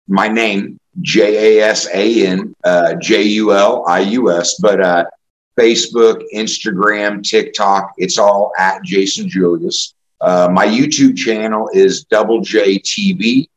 my 0.07 0.27
name 0.27 0.79
J 1.01 1.59
A 1.59 1.65
S 1.69 1.87
A 1.93 2.27
N 2.27 2.55
uh, 2.63 2.95
J 2.95 3.23
U 3.23 3.53
L 3.53 3.85
I 3.87 3.99
U 3.99 4.31
S. 4.31 4.55
But 4.59 4.81
uh, 4.81 5.05
Facebook, 5.57 6.23
Instagram, 6.33 7.23
TikTok, 7.23 7.93
it's 7.97 8.17
all 8.17 8.51
at 8.57 8.83
Jason 8.83 9.27
Julius. 9.27 9.93
Uh, 10.21 10.49
my 10.51 10.65
YouTube 10.67 11.17
channel 11.17 11.69
is 11.73 12.03
Double 12.05 12.41
J 12.41 12.79
TV. 12.79 13.47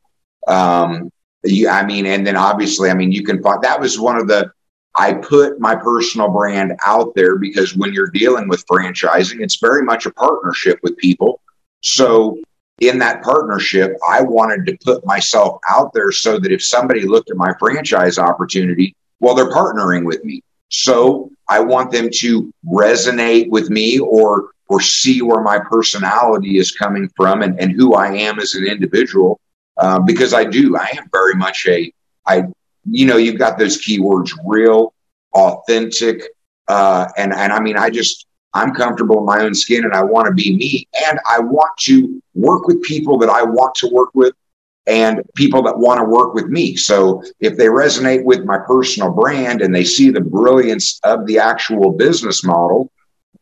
Um, 0.46 1.10
you, 1.44 1.68
I 1.68 1.84
mean, 1.84 2.06
and 2.06 2.26
then 2.26 2.36
obviously, 2.36 2.90
I 2.90 2.94
mean, 2.94 3.12
you 3.12 3.24
can 3.24 3.42
find 3.42 3.62
that 3.62 3.80
was 3.80 3.98
one 3.98 4.16
of 4.16 4.28
the 4.28 4.52
I 4.96 5.14
put 5.14 5.58
my 5.58 5.74
personal 5.74 6.28
brand 6.28 6.74
out 6.84 7.14
there 7.14 7.36
because 7.36 7.74
when 7.74 7.92
you're 7.92 8.10
dealing 8.10 8.48
with 8.48 8.66
franchising, 8.66 9.40
it's 9.40 9.56
very 9.56 9.82
much 9.82 10.06
a 10.06 10.12
partnership 10.12 10.78
with 10.82 10.96
people. 10.98 11.40
So 11.80 12.38
in 12.80 12.98
that 12.98 13.22
partnership, 13.22 13.96
I 14.08 14.22
wanted 14.22 14.66
to 14.66 14.76
put 14.84 15.06
myself 15.06 15.60
out 15.68 15.92
there 15.94 16.12
so 16.12 16.38
that 16.38 16.52
if 16.52 16.62
somebody 16.62 17.06
looked 17.06 17.30
at 17.30 17.36
my 17.36 17.54
franchise 17.58 18.18
opportunity, 18.18 18.94
well, 19.20 19.34
they're 19.34 19.50
partnering 19.50 20.04
with 20.04 20.24
me. 20.24 20.42
So 20.68 21.30
I 21.48 21.60
want 21.60 21.90
them 21.90 22.08
to 22.14 22.52
resonate 22.66 23.50
with 23.50 23.70
me 23.70 23.98
or 23.98 24.50
or 24.68 24.80
see 24.80 25.20
where 25.20 25.42
my 25.42 25.58
personality 25.58 26.56
is 26.56 26.70
coming 26.70 27.06
from 27.14 27.42
and, 27.42 27.60
and 27.60 27.72
who 27.72 27.92
I 27.92 28.14
am 28.14 28.38
as 28.38 28.54
an 28.54 28.64
individual. 28.64 29.38
Uh, 29.76 29.98
because 29.98 30.32
I 30.32 30.44
do, 30.44 30.76
I 30.76 30.88
am 30.96 31.08
very 31.12 31.34
much 31.34 31.66
a 31.66 31.92
I 32.26 32.44
you 32.90 33.06
know, 33.06 33.16
you've 33.16 33.38
got 33.38 33.58
those 33.58 33.82
keywords 33.82 34.30
real, 34.46 34.94
authentic, 35.34 36.22
uh, 36.68 37.08
and 37.16 37.32
and 37.32 37.52
I 37.52 37.60
mean, 37.60 37.76
I 37.76 37.90
just 37.90 38.26
I'm 38.54 38.74
comfortable 38.74 39.18
in 39.18 39.24
my 39.24 39.40
own 39.40 39.54
skin, 39.54 39.84
and 39.84 39.94
I 39.94 40.02
want 40.02 40.26
to 40.26 40.34
be 40.34 40.56
me, 40.56 40.88
and 41.08 41.18
I 41.30 41.40
want 41.40 41.76
to 41.80 42.22
work 42.34 42.66
with 42.66 42.82
people 42.82 43.18
that 43.18 43.30
I 43.30 43.42
want 43.42 43.74
to 43.76 43.88
work 43.88 44.10
with, 44.14 44.34
and 44.86 45.22
people 45.36 45.62
that 45.62 45.78
want 45.78 45.98
to 45.98 46.04
work 46.04 46.34
with 46.34 46.46
me. 46.46 46.76
So 46.76 47.22
if 47.40 47.56
they 47.56 47.66
resonate 47.66 48.24
with 48.24 48.44
my 48.44 48.58
personal 48.58 49.10
brand 49.12 49.62
and 49.62 49.74
they 49.74 49.84
see 49.84 50.10
the 50.10 50.20
brilliance 50.20 51.00
of 51.04 51.26
the 51.26 51.38
actual 51.38 51.92
business 51.92 52.44
model, 52.44 52.90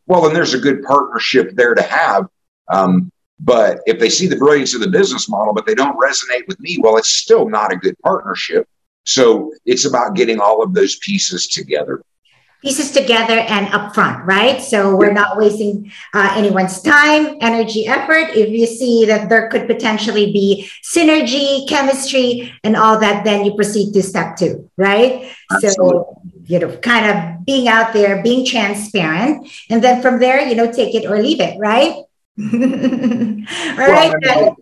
well, 0.05 0.21
then 0.21 0.33
there's 0.33 0.53
a 0.53 0.59
good 0.59 0.83
partnership 0.83 1.55
there 1.55 1.73
to 1.73 1.81
have. 1.81 2.27
Um, 2.71 3.11
but 3.39 3.79
if 3.87 3.99
they 3.99 4.09
see 4.09 4.27
the 4.27 4.35
brilliance 4.35 4.75
of 4.75 4.81
the 4.81 4.87
business 4.87 5.27
model, 5.27 5.53
but 5.53 5.65
they 5.65 5.73
don't 5.73 5.99
resonate 5.99 6.47
with 6.47 6.59
me, 6.59 6.77
well, 6.79 6.97
it's 6.97 7.09
still 7.09 7.49
not 7.49 7.73
a 7.73 7.75
good 7.75 7.97
partnership. 8.03 8.67
So 9.05 9.53
it's 9.65 9.85
about 9.85 10.15
getting 10.15 10.39
all 10.39 10.63
of 10.63 10.73
those 10.73 10.97
pieces 10.97 11.47
together. 11.47 12.03
Pieces 12.61 12.91
together 12.91 13.39
and 13.39 13.65
upfront, 13.67 14.23
right? 14.27 14.61
So 14.61 14.95
we're 14.95 15.11
not 15.13 15.35
wasting 15.35 15.91
uh, 16.13 16.31
anyone's 16.37 16.79
time, 16.79 17.37
energy, 17.41 17.87
effort. 17.87 18.35
If 18.35 18.49
you 18.49 18.67
see 18.67 19.05
that 19.05 19.29
there 19.29 19.49
could 19.49 19.65
potentially 19.65 20.31
be 20.31 20.69
synergy, 20.83 21.67
chemistry, 21.67 22.53
and 22.63 22.75
all 22.75 22.99
that, 22.99 23.23
then 23.25 23.45
you 23.45 23.55
proceed 23.55 23.93
to 23.93 24.03
step 24.03 24.37
two, 24.37 24.69
right? 24.77 25.33
Absolutely. 25.51 25.73
So, 25.73 26.21
you 26.45 26.59
know, 26.59 26.77
kind 26.77 27.09
of 27.09 27.45
being 27.45 27.67
out 27.67 27.93
there, 27.93 28.21
being 28.21 28.45
transparent. 28.45 29.49
And 29.71 29.83
then 29.83 30.03
from 30.03 30.19
there, 30.19 30.47
you 30.47 30.53
know, 30.53 30.71
take 30.71 30.93
it 30.93 31.09
or 31.09 31.19
leave 31.19 31.39
it, 31.39 31.57
right? 31.57 31.93
all 32.37 32.49
well, 32.51 34.11
right. 34.11 34.53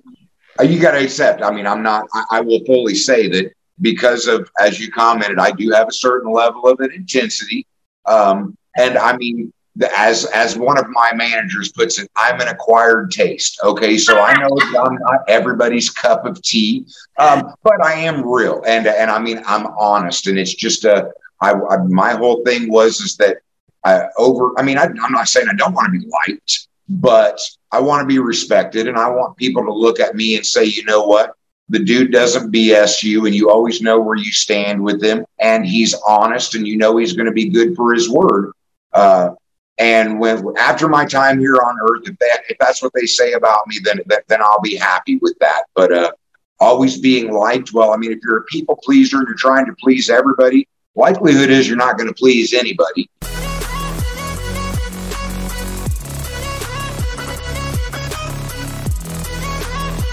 I 0.57 0.63
mean, 0.63 0.71
you 0.71 0.79
got 0.79 0.91
to 0.91 1.03
accept. 1.03 1.41
I 1.41 1.51
mean, 1.51 1.67
I'm 1.67 1.83
not, 1.83 2.07
I, 2.13 2.23
I 2.31 2.41
will 2.41 2.63
fully 2.65 2.95
say 2.95 3.27
that 3.27 3.51
because 3.82 4.27
of, 4.27 4.49
as 4.59 4.80
you 4.80 4.91
commented, 4.91 5.39
I 5.39 5.51
do 5.51 5.71
have 5.71 5.88
a 5.88 5.93
certain 5.93 6.32
level 6.32 6.67
of 6.67 6.80
an 6.80 6.91
intensity. 6.91 7.65
Um, 8.05 8.57
and 8.77 8.97
I 8.97 9.15
mean, 9.17 9.53
as 9.97 10.25
as 10.25 10.57
one 10.57 10.77
of 10.77 10.89
my 10.89 11.13
managers 11.13 11.71
puts 11.71 11.99
it, 11.99 12.09
I'm 12.15 12.39
an 12.41 12.47
acquired 12.47 13.11
taste. 13.11 13.59
Okay, 13.63 13.97
so 13.97 14.19
I 14.19 14.34
know 14.34 14.49
I'm 14.80 14.95
not 14.95 15.21
everybody's 15.27 15.89
cup 15.89 16.25
of 16.25 16.41
tea, 16.41 16.86
um, 17.17 17.53
but 17.63 17.84
I 17.84 17.93
am 17.93 18.27
real, 18.27 18.61
and 18.65 18.88
and 18.88 19.09
I 19.09 19.19
mean 19.19 19.41
I'm 19.45 19.67
honest, 19.77 20.27
and 20.27 20.38
it's 20.38 20.53
just 20.53 20.86
a. 20.86 21.11
I, 21.41 21.53
I 21.53 21.77
my 21.88 22.11
whole 22.13 22.43
thing 22.43 22.71
was 22.71 22.99
is 22.99 23.15
that 23.17 23.38
I 23.86 24.07
over. 24.17 24.51
I 24.57 24.63
mean, 24.63 24.77
I, 24.77 24.86
I'm 24.86 25.11
not 25.11 25.30
saying 25.30 25.47
I 25.49 25.55
don't 25.55 25.73
want 25.73 25.93
to 25.93 25.99
be 25.99 26.05
liked, 26.27 26.67
but 26.89 27.39
I 27.71 27.80
want 27.80 28.01
to 28.01 28.07
be 28.07 28.19
respected, 28.19 28.88
and 28.88 28.97
I 28.97 29.09
want 29.09 29.38
people 29.38 29.63
to 29.63 29.71
look 29.71 29.99
at 29.99 30.15
me 30.15 30.36
and 30.36 30.45
say, 30.45 30.65
you 30.65 30.84
know 30.84 31.05
what, 31.05 31.36
the 31.70 31.80
dude 31.80 32.11
doesn't 32.11 32.51
BS 32.51 33.03
you 33.03 33.26
and 33.26 33.36
you 33.36 33.49
always 33.49 33.82
know 33.82 33.99
where 33.99 34.15
you 34.15 34.32
stand 34.32 34.84
with 34.84 35.03
him 35.03 35.26
and 35.39 35.65
he's 35.65 35.95
honest 36.07 36.55
and 36.55 36.67
you 36.67 36.78
know 36.78 36.97
he's 36.97 37.13
going 37.13 37.28
to 37.28 37.32
be 37.32 37.49
good 37.49 37.76
for 37.76 37.93
his 37.93 38.09
word. 38.09 38.51
Uh, 38.91 39.30
and 39.78 40.20
when 40.20 40.43
after 40.57 40.89
my 40.89 41.05
time 41.05 41.39
here 41.39 41.55
on 41.55 41.78
earth, 41.82 42.01
if 42.05 42.17
that 42.20 42.41
if 42.49 42.57
that's 42.59 42.82
what 42.82 42.91
they 42.93 43.05
say 43.05 43.34
about 43.34 43.65
me, 43.67 43.78
then 43.84 44.01
then 44.28 44.41
I'll 44.41 44.59
be 44.59 44.76
happy 44.76 45.17
with 45.22 45.38
that. 45.39 45.63
But 45.74 45.93
uh, 45.93 46.11
always 46.59 46.99
being 46.99 47.32
liked, 47.32 47.72
well, 47.72 47.93
I 47.93 47.97
mean, 47.97 48.11
if 48.11 48.20
you're 48.22 48.38
a 48.38 48.43
people 48.45 48.78
pleaser 48.84 49.17
and 49.20 49.28
you're 49.28 49.38
trying 49.38 49.65
to 49.67 49.76
please 49.80 50.09
everybody, 50.09 50.67
likelihood 50.95 51.49
is 51.49 51.67
you're 51.67 51.78
not 51.78 51.97
going 51.97 52.09
to 52.09 52.13
please 52.13 52.53
anybody. 52.53 53.09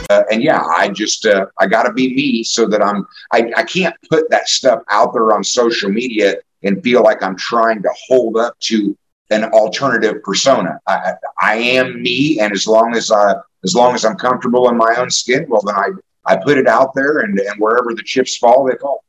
Uh, 0.08 0.22
and 0.30 0.42
yeah, 0.42 0.62
I 0.62 0.88
just 0.88 1.26
uh, 1.26 1.46
I 1.58 1.66
got 1.66 1.84
to 1.84 1.92
be 1.92 2.14
me 2.14 2.44
so 2.44 2.66
that 2.66 2.82
I'm 2.82 3.06
I, 3.32 3.52
I 3.56 3.62
can't 3.64 3.94
put 4.08 4.30
that 4.30 4.48
stuff 4.48 4.82
out 4.88 5.12
there 5.12 5.32
on 5.32 5.42
social 5.42 5.90
media 5.90 6.36
and 6.62 6.82
feel 6.82 7.02
like 7.02 7.22
I'm 7.22 7.36
trying 7.36 7.82
to 7.82 7.90
hold 8.08 8.36
up 8.36 8.58
to 8.60 8.96
an 9.30 9.44
alternative 9.44 10.22
persona. 10.22 10.78
I, 10.86 11.14
I 11.40 11.54
am 11.56 12.02
me, 12.02 12.38
and 12.40 12.52
as 12.52 12.66
long 12.66 12.94
as 12.94 13.10
I 13.10 13.34
as 13.64 13.74
long 13.74 13.94
as 13.94 14.04
I'm 14.04 14.16
comfortable 14.16 14.68
in 14.68 14.76
my 14.76 14.94
own 14.96 15.10
skin, 15.10 15.46
well 15.48 15.62
then 15.62 15.74
I 15.74 15.88
I 16.24 16.36
put 16.36 16.58
it 16.58 16.66
out 16.66 16.94
there, 16.94 17.18
and 17.18 17.38
and 17.38 17.60
wherever 17.60 17.94
the 17.94 18.02
chips 18.02 18.36
fall, 18.36 18.64
they 18.64 18.76
fall. 18.76 19.04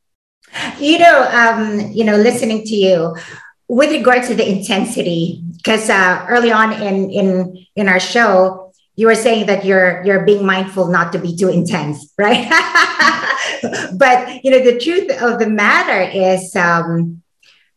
You 0.78 0.98
know, 0.98 1.28
um, 1.30 1.92
you 1.92 2.04
know, 2.04 2.16
listening 2.16 2.64
to 2.64 2.74
you 2.74 3.16
with 3.68 3.90
regard 3.90 4.22
to 4.24 4.34
the 4.34 4.48
intensity, 4.48 5.42
because 5.56 5.90
uh, 5.90 6.26
early 6.28 6.50
on 6.50 6.72
in 6.72 7.10
in 7.10 7.66
in 7.76 7.88
our 7.88 8.00
show, 8.00 8.67
you 8.98 9.06
were 9.06 9.14
saying 9.14 9.46
that 9.46 9.64
you're 9.64 10.04
you're 10.04 10.26
being 10.26 10.44
mindful 10.44 10.88
not 10.88 11.12
to 11.12 11.18
be 11.20 11.36
too 11.36 11.48
intense 11.48 12.12
right? 12.18 12.50
But 13.94 14.44
you 14.44 14.50
know 14.50 14.58
the 14.58 14.78
truth 14.78 15.10
of 15.22 15.38
the 15.38 15.48
matter 15.48 16.02
is 16.02 16.54
um, 16.56 17.22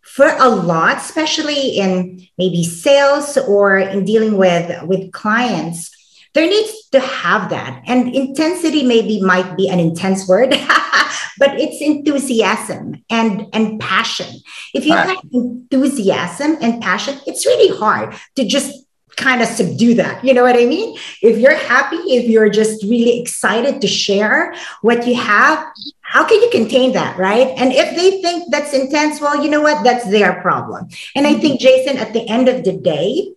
for 0.01 0.28
a 0.28 0.49
lot 0.49 0.97
especially 0.97 1.78
in 1.78 2.28
maybe 2.38 2.63
sales 2.63 3.38
or 3.38 3.78
in 3.78 4.03
dealing 4.03 4.36
with 4.36 4.65
with 4.84 5.11
clients 5.13 5.91
there 6.34 6.47
needs 6.47 6.88
to 6.91 6.99
have 7.01 7.49
that. 7.49 7.84
And 7.88 8.15
intensity 8.15 8.84
maybe 8.86 9.22
might 9.22 9.57
be 9.57 9.67
an 9.67 9.80
intense 9.80 10.28
word 10.28 10.49
but 11.39 11.59
it's 11.59 11.82
enthusiasm 11.82 13.03
and 13.09 13.47
and 13.53 13.80
passion. 13.80 14.41
If 14.74 14.86
you 14.86 14.93
have 14.93 15.17
enthusiasm 15.32 16.57
and 16.61 16.82
passion 16.82 17.19
it's 17.28 17.45
really 17.45 17.78
hard 17.78 18.15
to 18.38 18.45
just 18.45 18.86
kind 19.18 19.41
of 19.41 19.47
subdue 19.47 19.93
that. 19.95 20.24
You 20.24 20.34
know 20.34 20.43
what 20.43 20.55
I 20.55 20.66
mean? 20.66 20.97
If 21.22 21.38
you're 21.38 21.55
happy, 21.55 21.97
if 21.97 22.30
you're 22.30 22.49
just 22.49 22.84
really 22.84 23.20
excited 23.20 23.82
to 23.82 23.88
share 23.88 24.53
what 24.82 25.05
you 25.05 25.16
have, 25.16 25.66
how 26.01 26.28
can 26.28 26.41
you 26.41 26.49
contain 26.49 26.93
that, 26.93 27.18
right? 27.18 27.47
And 27.57 27.72
if 27.72 27.95
they 27.95 28.22
think 28.22 28.51
that's 28.51 28.74
intense, 28.74 29.22
well, 29.22 29.43
you 29.43 29.49
know 29.49 29.62
what? 29.62 29.84
That's 29.84 30.09
their 30.09 30.41
problem. 30.41 30.89
And 31.16 31.26
I 31.28 31.36
think, 31.36 31.62
Jason, 31.62 31.97
at 31.97 32.14
the 32.14 32.28
end 32.28 32.49
of 32.49 32.64
the 32.64 32.74
day, 32.74 33.34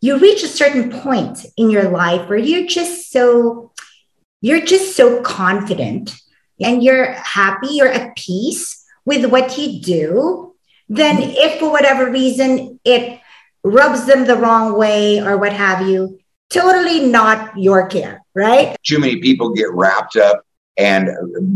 you 0.00 0.18
reach 0.18 0.42
a 0.42 0.48
certain 0.48 0.90
point 0.90 1.44
in 1.56 1.70
your 1.70 1.90
life 1.90 2.28
where 2.28 2.38
you're 2.38 2.66
just 2.66 3.12
so 3.12 3.72
you're 4.40 4.64
just 4.64 4.96
so 4.96 5.20
confident 5.20 6.16
and 6.60 6.82
you're 6.82 7.12
happy, 7.12 7.68
you're 7.68 7.88
at 7.88 8.16
peace 8.16 8.84
with 9.04 9.26
what 9.26 9.58
you 9.58 9.80
do, 9.80 10.54
then 10.88 11.18
if 11.20 11.60
for 11.60 11.70
whatever 11.70 12.10
reason 12.10 12.80
it 12.84 13.19
rubs 13.64 14.06
them 14.06 14.26
the 14.26 14.36
wrong 14.36 14.76
way 14.76 15.20
or 15.20 15.36
what 15.36 15.52
have 15.52 15.86
you, 15.86 16.18
totally 16.50 17.06
not 17.06 17.56
your 17.56 17.86
care, 17.86 18.22
right? 18.34 18.76
Too 18.82 18.98
many 18.98 19.20
people 19.20 19.50
get 19.50 19.72
wrapped 19.72 20.16
up 20.16 20.44
and 20.76 21.10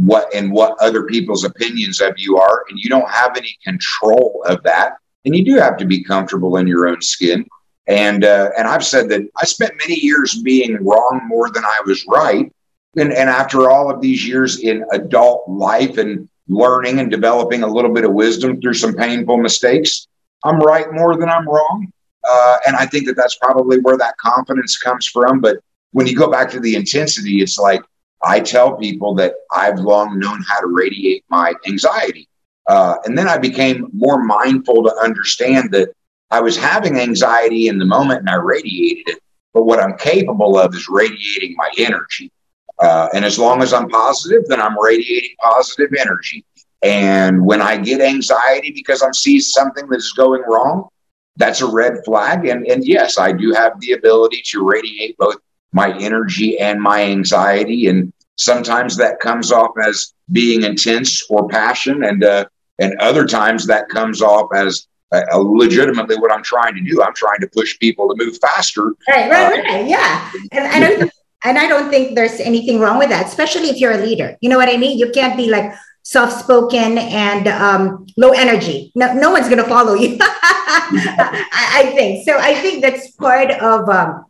what 0.06 0.32
and 0.34 0.52
what 0.52 0.76
other 0.80 1.04
people's 1.04 1.44
opinions 1.44 2.00
of 2.00 2.14
you 2.18 2.36
are 2.36 2.64
and 2.68 2.78
you 2.78 2.90
don't 2.90 3.08
have 3.08 3.36
any 3.36 3.56
control 3.64 4.44
of 4.46 4.62
that. 4.64 4.94
And 5.24 5.34
you 5.34 5.44
do 5.44 5.56
have 5.56 5.78
to 5.78 5.86
be 5.86 6.04
comfortable 6.04 6.58
in 6.58 6.66
your 6.66 6.86
own 6.86 7.00
skin. 7.00 7.46
And 7.86 8.24
uh, 8.24 8.50
and 8.58 8.68
I've 8.68 8.84
said 8.84 9.08
that 9.10 9.22
I 9.36 9.44
spent 9.44 9.72
many 9.78 9.98
years 9.98 10.40
being 10.42 10.82
wrong 10.84 11.22
more 11.26 11.50
than 11.50 11.64
I 11.64 11.80
was 11.86 12.04
right. 12.06 12.52
And 12.96 13.12
and 13.12 13.30
after 13.30 13.70
all 13.70 13.90
of 13.90 14.00
these 14.00 14.26
years 14.26 14.60
in 14.60 14.84
adult 14.92 15.48
life 15.48 15.96
and 15.96 16.28
learning 16.48 17.00
and 17.00 17.10
developing 17.10 17.62
a 17.62 17.66
little 17.66 17.92
bit 17.92 18.04
of 18.04 18.12
wisdom 18.12 18.60
through 18.60 18.74
some 18.74 18.94
painful 18.94 19.38
mistakes 19.38 20.06
I'm 20.44 20.58
right 20.58 20.92
more 20.92 21.16
than 21.16 21.28
I'm 21.28 21.48
wrong 21.48 21.90
uh, 22.28 22.56
and 22.66 22.76
I 22.76 22.86
think 22.86 23.06
that 23.06 23.16
that's 23.16 23.36
probably 23.36 23.78
where 23.78 23.98
that 23.98 24.16
confidence 24.18 24.78
comes 24.78 25.06
from 25.06 25.40
but 25.40 25.58
when 25.92 26.06
you 26.06 26.16
go 26.16 26.30
back 26.30 26.50
to 26.50 26.60
the 26.60 26.74
intensity 26.74 27.42
it's 27.42 27.58
like 27.58 27.82
I 28.24 28.40
tell 28.40 28.76
people 28.76 29.14
that 29.16 29.34
I've 29.54 29.78
long 29.78 30.18
known 30.18 30.42
how 30.48 30.60
to 30.60 30.66
radiate 30.66 31.24
my 31.28 31.54
anxiety. 31.66 32.28
Uh, 32.66 32.96
and 33.04 33.16
then 33.16 33.28
I 33.28 33.36
became 33.36 33.88
more 33.92 34.22
mindful 34.22 34.82
to 34.84 34.94
understand 35.02 35.70
that 35.72 35.90
I 36.30 36.40
was 36.40 36.56
having 36.56 36.98
anxiety 36.98 37.68
in 37.68 37.78
the 37.78 37.84
moment 37.84 38.20
and 38.20 38.30
I 38.30 38.36
radiated 38.36 39.08
it. 39.08 39.18
But 39.52 39.64
what 39.64 39.78
I'm 39.78 39.96
capable 39.98 40.58
of 40.58 40.74
is 40.74 40.88
radiating 40.88 41.54
my 41.56 41.70
energy. 41.78 42.32
Uh, 42.80 43.08
and 43.14 43.24
as 43.24 43.38
long 43.38 43.62
as 43.62 43.72
I'm 43.72 43.88
positive, 43.88 44.46
then 44.48 44.60
I'm 44.60 44.78
radiating 44.80 45.36
positive 45.40 45.90
energy. 45.98 46.44
And 46.82 47.44
when 47.44 47.62
I 47.62 47.76
get 47.76 48.00
anxiety 48.00 48.72
because 48.72 49.02
I'm 49.02 49.14
seeing 49.14 49.40
something 49.40 49.86
that 49.88 49.96
is 49.96 50.12
going 50.12 50.42
wrong, 50.48 50.88
that's 51.36 51.60
a 51.60 51.66
red 51.66 52.04
flag. 52.04 52.46
And, 52.46 52.66
and 52.66 52.84
yes, 52.86 53.18
I 53.18 53.32
do 53.32 53.52
have 53.52 53.80
the 53.80 53.92
ability 53.92 54.42
to 54.46 54.64
radiate 54.64 55.16
both 55.18 55.36
my 55.72 55.96
energy 55.98 56.58
and 56.58 56.80
my 56.80 57.02
anxiety. 57.02 57.88
And 57.88 58.12
sometimes 58.36 58.96
that 58.96 59.20
comes 59.20 59.52
off 59.52 59.72
as 59.84 60.14
being 60.32 60.62
intense 60.62 61.24
or 61.28 61.48
passion, 61.48 62.04
and 62.04 62.24
uh, 62.24 62.46
and 62.78 62.98
other 63.00 63.26
times 63.26 63.66
that 63.66 63.88
comes 63.88 64.22
off 64.22 64.48
as 64.54 64.86
uh, 65.12 65.22
legitimately 65.36 66.16
what 66.16 66.32
I'm 66.32 66.42
trying 66.42 66.74
to 66.74 66.80
do. 66.80 67.02
I'm 67.02 67.14
trying 67.14 67.40
to 67.40 67.48
push 67.48 67.78
people 67.78 68.08
to 68.08 68.14
move 68.16 68.38
faster. 68.40 68.94
Right, 69.08 69.30
right, 69.30 69.58
uh, 69.58 69.62
right. 69.62 69.86
Yeah, 69.86 70.30
and 70.52 70.66
I 70.66 70.80
don't, 70.80 71.12
and 71.44 71.58
I 71.58 71.68
don't 71.68 71.90
think 71.90 72.14
there's 72.14 72.40
anything 72.40 72.80
wrong 72.80 72.98
with 72.98 73.10
that, 73.10 73.26
especially 73.26 73.68
if 73.68 73.78
you're 73.78 73.92
a 73.92 73.98
leader. 73.98 74.36
You 74.40 74.48
know 74.48 74.56
what 74.56 74.68
I 74.68 74.76
mean? 74.76 74.98
You 74.98 75.10
can't 75.10 75.36
be 75.36 75.50
like 75.50 75.72
soft 76.04 76.38
spoken 76.38 76.98
and 76.98 77.48
um, 77.48 78.06
low 78.16 78.30
energy. 78.30 78.92
No, 78.94 79.12
no 79.14 79.32
one's 79.32 79.48
going 79.48 79.62
to 79.62 79.68
follow 79.68 79.94
you. 79.94 80.18
I, 80.20 81.46
I, 81.52 81.92
think 81.94 82.28
so. 82.28 82.38
I 82.38 82.54
think 82.54 82.82
that's 82.82 83.10
part 83.12 83.50
of 83.50 83.88
um, 83.88 84.26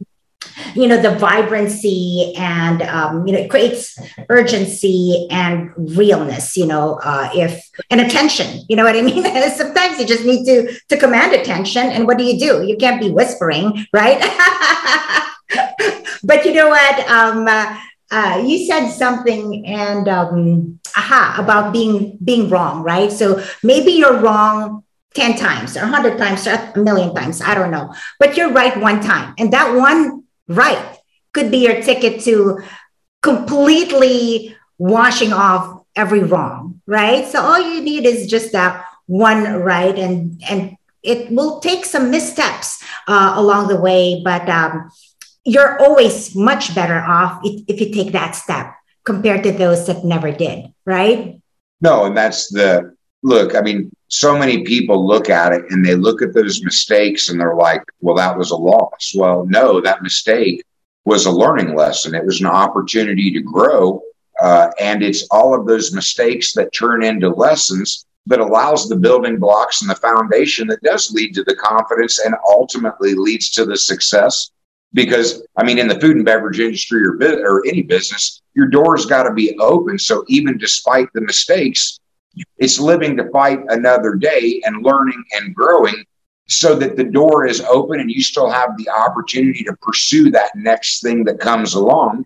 you 0.75 0.87
know 0.87 1.01
the 1.01 1.17
vibrancy 1.17 2.33
and 2.37 2.83
um, 2.83 3.27
you 3.27 3.33
know 3.33 3.41
it 3.41 3.51
creates 3.51 3.99
urgency 4.29 5.27
and 5.31 5.73
realness 5.97 6.57
you 6.57 6.67
know 6.67 7.01
uh, 7.03 7.29
if 7.35 7.69
and 7.91 8.01
attention 8.01 8.61
you 8.69 8.77
know 8.77 8.85
what 8.85 8.97
i 8.97 9.03
mean 9.03 9.25
sometimes 9.51 9.99
you 9.99 10.07
just 10.07 10.25
need 10.25 10.45
to 10.45 10.73
to 10.89 10.97
command 10.97 11.33
attention 11.33 11.91
and 11.91 12.07
what 12.07 12.19
do 12.19 12.25
you 12.25 12.39
do 12.39 12.67
you 12.67 12.77
can't 12.77 13.01
be 13.01 13.11
whispering 13.11 13.87
right 13.93 14.21
but 16.25 16.45
you 16.45 16.53
know 16.53 16.69
what 16.69 17.11
um, 17.11 17.47
uh, 17.49 17.77
uh, 18.11 18.43
you 18.47 18.67
said 18.67 18.91
something 18.91 19.67
and 19.67 20.09
um, 20.09 20.79
aha 20.97 21.37
about 21.39 21.73
being 21.73 22.19
being 22.23 22.49
wrong 22.49 22.83
right 22.83 23.13
so 23.13 23.43
maybe 23.63 23.93
you're 23.93 24.19
wrong 24.19 24.83
10 25.15 25.37
times 25.37 25.77
or 25.77 25.83
100 25.83 26.19
times 26.19 26.47
or 26.47 26.53
a 26.53 26.79
million 26.79 27.15
times 27.15 27.41
i 27.41 27.55
don't 27.55 27.71
know 27.71 27.95
but 28.19 28.37
you're 28.37 28.51
right 28.51 28.77
one 28.81 29.01
time 29.01 29.35
and 29.39 29.53
that 29.53 29.75
one 29.75 30.25
right 30.49 30.99
could 31.33 31.51
be 31.51 31.59
your 31.59 31.83
ticket 31.83 32.21
to 32.23 32.61
completely 33.23 34.55
washing 34.79 35.33
off 35.33 35.83
every 35.97 36.23
wrong, 36.23 36.81
right? 36.87 37.27
So 37.27 37.41
all 37.41 37.59
you 37.59 37.81
need 37.81 38.07
is 38.07 38.27
just 38.27 38.53
that 38.53 38.85
one 39.07 39.45
right, 39.61 39.99
and 39.99 40.41
and 40.49 40.77
it 41.03 41.31
will 41.31 41.61
take 41.61 41.85
some 41.85 42.11
missteps 42.11 42.83
uh, 43.07 43.35
along 43.37 43.69
the 43.69 43.81
way, 43.81 44.23
but 44.25 44.49
um, 44.49 44.91
you're 45.45 45.81
always 45.81 46.35
much 46.35 46.75
better 46.75 46.99
off 46.99 47.41
if, 47.45 47.63
if 47.69 47.81
you 47.81 47.93
take 47.93 48.13
that 48.13 48.33
step 48.33 48.75
compared 49.05 49.43
to 49.45 49.53
those 49.53 49.87
that 49.87 50.05
never 50.05 50.33
did, 50.33 50.73
right? 50.87 51.41
No, 51.81 52.07
and 52.07 52.17
that's 52.17 52.51
the 52.51 52.95
look. 53.23 53.55
I 53.55 53.61
mean, 53.61 53.91
so 54.09 54.39
many 54.39 54.65
people 54.65 55.07
look 55.07 55.29
at 55.29 55.53
it 55.53 55.65
and 55.71 55.85
they 55.85 55.95
look 55.95 56.23
at 56.23 56.35
those 56.35 56.65
mistakes 56.65 57.29
and 57.29 57.39
they're 57.39 57.57
like, 57.57 57.83
well, 58.01 58.17
that 58.17 58.39
was 58.39 58.51
a 58.51 58.57
loss. 58.57 59.13
Well, 59.15 59.47
no, 59.47 59.81
that 59.81 60.03
mistake 60.03 60.65
was 61.05 61.27
a 61.27 61.31
learning 61.31 61.75
lesson. 61.75 62.15
It 62.15 62.25
was 62.25 62.41
an 62.41 62.47
opportunity 62.47 63.31
to 63.33 63.41
grow. 63.41 64.03
Uh, 64.41 64.71
and 64.81 65.03
it's 65.03 65.27
all 65.31 65.55
of 65.55 65.67
those 65.67 65.93
mistakes 65.93 66.53
that 66.55 66.73
turn 66.73 67.05
into 67.05 67.29
lessons 67.29 68.07
that 68.27 68.41
allows 68.41 68.89
the 68.89 68.97
building 68.97 69.39
blocks 69.39 69.83
and 69.83 69.91
the 69.91 69.95
foundation 69.95 70.67
that 70.69 70.83
does 70.83 71.13
lead 71.13 71.35
to 71.35 71.45
the 71.45 71.55
confidence 71.57 72.19
and 72.21 72.35
ultimately 72.49 73.15
leads 73.15 73.51
to 73.51 73.65
the 73.65 73.77
success. 73.77 74.51
Because 74.95 75.43
I 75.57 75.65
mean, 75.65 75.79
in 75.79 75.89
the 75.89 76.01
food 76.01 76.17
and 76.17 76.25
beverage 76.25 76.61
industry 76.61 77.05
or, 77.05 77.17
or 77.45 77.67
any 77.67 77.83
business, 77.83 78.41
your 78.55 78.67
door's 78.67 79.07
got 79.07 79.25
to 79.25 79.33
be 79.33 79.59
open. 79.59 79.99
So 79.99 80.25
even 80.29 80.57
despite 80.57 81.09
the 81.13 81.21
mistakes, 81.21 81.99
it's 82.59 82.79
living 82.79 83.17
to 83.17 83.31
fight 83.31 83.61
another 83.69 84.15
day 84.15 84.63
and 84.65 84.85
learning 84.85 85.23
and 85.33 85.55
growing 85.55 86.05
so 86.47 86.75
that 86.77 86.97
the 86.97 87.05
door 87.05 87.47
is 87.47 87.61
open 87.63 88.01
and 88.01 88.11
you 88.11 88.23
still 88.23 88.51
have 88.51 88.77
the 88.77 88.89
opportunity 88.89 89.65
to 89.65 89.75
pursue 89.81 90.31
that 90.31 90.55
next 90.55 91.03
thing 91.03 91.25
that 91.25 91.41
comes 91.41 91.75
along 91.75 92.25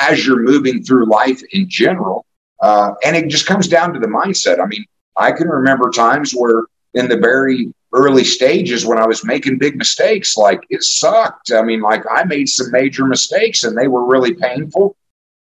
as 0.00 0.26
you're 0.26 0.42
moving 0.42 0.82
through 0.82 1.06
life 1.06 1.42
in 1.52 1.68
general. 1.68 2.24
Uh, 2.60 2.92
and 3.04 3.16
it 3.16 3.28
just 3.28 3.46
comes 3.46 3.68
down 3.68 3.92
to 3.92 4.00
the 4.00 4.06
mindset. 4.06 4.60
I 4.60 4.66
mean, 4.66 4.84
I 5.16 5.32
can 5.32 5.48
remember 5.48 5.90
times 5.90 6.32
where 6.32 6.64
in 6.94 7.08
the 7.08 7.16
very 7.16 7.72
early 7.92 8.24
stages 8.24 8.84
when 8.84 8.98
I 8.98 9.06
was 9.06 9.24
making 9.24 9.58
big 9.58 9.76
mistakes, 9.76 10.36
like 10.36 10.60
it 10.70 10.82
sucked. 10.82 11.52
I 11.52 11.62
mean, 11.62 11.80
like 11.80 12.02
I 12.10 12.24
made 12.24 12.48
some 12.48 12.70
major 12.70 13.06
mistakes 13.06 13.64
and 13.64 13.76
they 13.76 13.88
were 13.88 14.06
really 14.06 14.34
painful. 14.34 14.96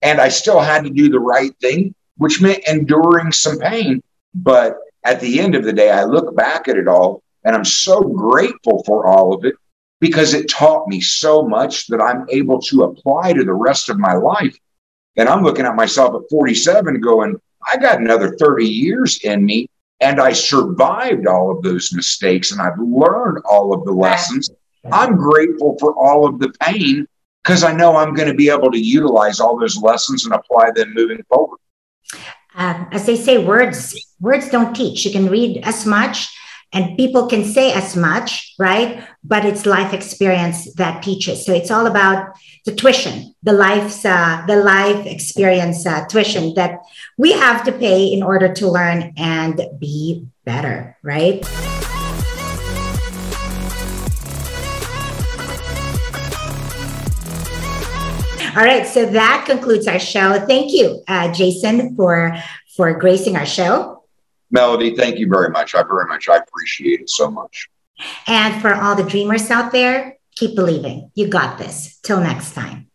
And 0.03 0.21
I 0.21 0.29
still 0.29 0.61
had 0.61 0.85
to 0.85 0.91
do 0.91 1.09
the 1.09 1.21
right 1.21 1.57
thing 1.61 1.95
which 2.23 2.41
meant 2.41 2.63
enduring 2.69 3.33
some 3.33 3.59
pain. 3.59 4.03
But 4.35 4.77
at 5.05 5.21
the 5.21 5.41
end 5.41 5.55
of 5.55 5.65
the 5.65 5.73
day, 5.73 5.91
I 5.91 6.05
look 6.05 6.35
back 6.37 6.69
at 6.69 6.77
it 6.77 6.89
all 6.89 7.23
and 7.45 7.55
I'm 7.55 7.65
so 7.65 8.01
grateful 8.01 8.83
for 8.85 9.07
all 9.07 9.35
of 9.35 9.45
it 9.45 9.55
because 10.01 10.35
it 10.35 10.49
taught 10.49 10.89
me 10.89 11.01
so 11.01 11.43
much 11.43 11.87
that 11.89 12.01
I'm 12.01 12.27
able 12.31 12.61
to 12.63 12.85
apply 12.85 13.33
to 13.33 13.45
the 13.45 13.53
rest 13.53 13.89
of 13.89 13.99
my 13.99 14.15
life. 14.15 14.57
And 15.17 15.29
I'm 15.29 15.43
looking 15.43 15.67
at 15.67 15.77
myself 15.77 16.15
at 16.15 16.31
47 16.31 17.01
going, 17.01 17.37
I 17.71 17.77
got 17.77 18.01
another 18.01 18.37
30 18.37 18.67
years 18.67 19.21
in 19.23 19.45
me 19.45 19.69
and 20.03 20.21
I 20.21 20.33
survived 20.33 21.27
all 21.27 21.51
of 21.51 21.63
those 21.63 21.93
mistakes 21.93 22.53
and 22.53 22.61
I've 22.61 22.79
learned 22.79 23.39
all 23.49 23.73
of 23.73 23.85
the 23.85 23.93
lessons. 23.93 24.51
I'm 24.91 25.17
grateful 25.17 25.77
for 25.79 25.95
all 25.95 26.27
of 26.27 26.41
the 26.41 26.53
pain 26.61 27.07
because 27.43 27.63
I 27.63 27.73
know 27.73 27.97
I'm 27.97 28.15
going 28.15 28.29
to 28.29 28.35
be 28.35 28.51
able 28.51 28.71
to 28.73 28.79
utilize 28.79 29.41
all 29.41 29.59
those 29.59 29.77
lessons 29.77 30.25
and 30.25 30.35
apply 30.35 30.73
them 30.75 30.93
moving 30.95 31.23
forward 31.29 31.59
um, 32.55 32.89
as 32.93 33.07
they 33.07 33.17
say, 33.17 33.39
words 33.39 33.95
words 34.21 34.49
don't 34.51 34.75
teach. 34.75 35.05
You 35.05 35.13
can 35.13 35.29
read 35.29 35.61
as 35.65 35.87
much, 35.87 36.29
and 36.73 36.97
people 36.97 37.27
can 37.27 37.45
say 37.45 37.73
as 37.73 37.97
much, 37.97 38.55
right? 38.59 39.05
But 39.25 39.45
it's 39.45 39.67
life 39.67 39.93
experience 39.93 40.73
that 40.75 41.03
teaches. 41.03 41.47
So 41.47 41.53
it's 41.53 41.71
all 41.71 41.87
about 41.87 42.37
the 42.65 42.75
tuition, 42.75 43.35
the 43.43 43.53
life's 43.53 44.05
uh, 44.05 44.45
the 44.47 44.57
life 44.57 45.07
experience 45.07 45.87
uh, 45.87 46.07
tuition 46.07 46.55
that 46.55 46.81
we 47.17 47.33
have 47.33 47.65
to 47.65 47.73
pay 47.73 48.07
in 48.07 48.23
order 48.23 48.53
to 48.53 48.69
learn 48.69 49.13
and 49.17 49.61
be 49.79 50.27
better, 50.45 50.97
right? 51.03 51.45
All 58.55 58.63
right, 58.63 58.87
so 58.87 59.07
that 59.07 59.45
concludes 59.47 59.89
our 59.89 59.99
show. 59.99 60.39
Thank 60.47 60.73
you, 60.73 61.03
uh, 61.09 61.33
Jason, 61.33 61.97
for 61.97 62.37
for 62.77 62.93
gracing 62.99 63.35
our 63.35 63.47
show. 63.47 64.05
Melody, 64.51 64.95
thank 64.95 65.19
you 65.19 65.27
very 65.27 65.49
much. 65.49 65.75
I 65.75 65.83
very 65.83 66.07
much 66.07 66.29
I 66.29 66.37
appreciate 66.37 67.01
it 67.01 67.09
so 67.09 67.31
much. 67.31 67.71
And 68.27 68.61
for 68.63 68.75
all 68.75 68.95
the 68.95 69.03
dreamers 69.05 69.51
out 69.51 69.73
there, 69.73 70.19
keep 70.37 70.57
believing. 70.57 71.11
You 71.15 71.29
got 71.29 71.59
this. 71.59 71.99
Till 72.03 72.21
next 72.21 72.55
time. 72.55 72.92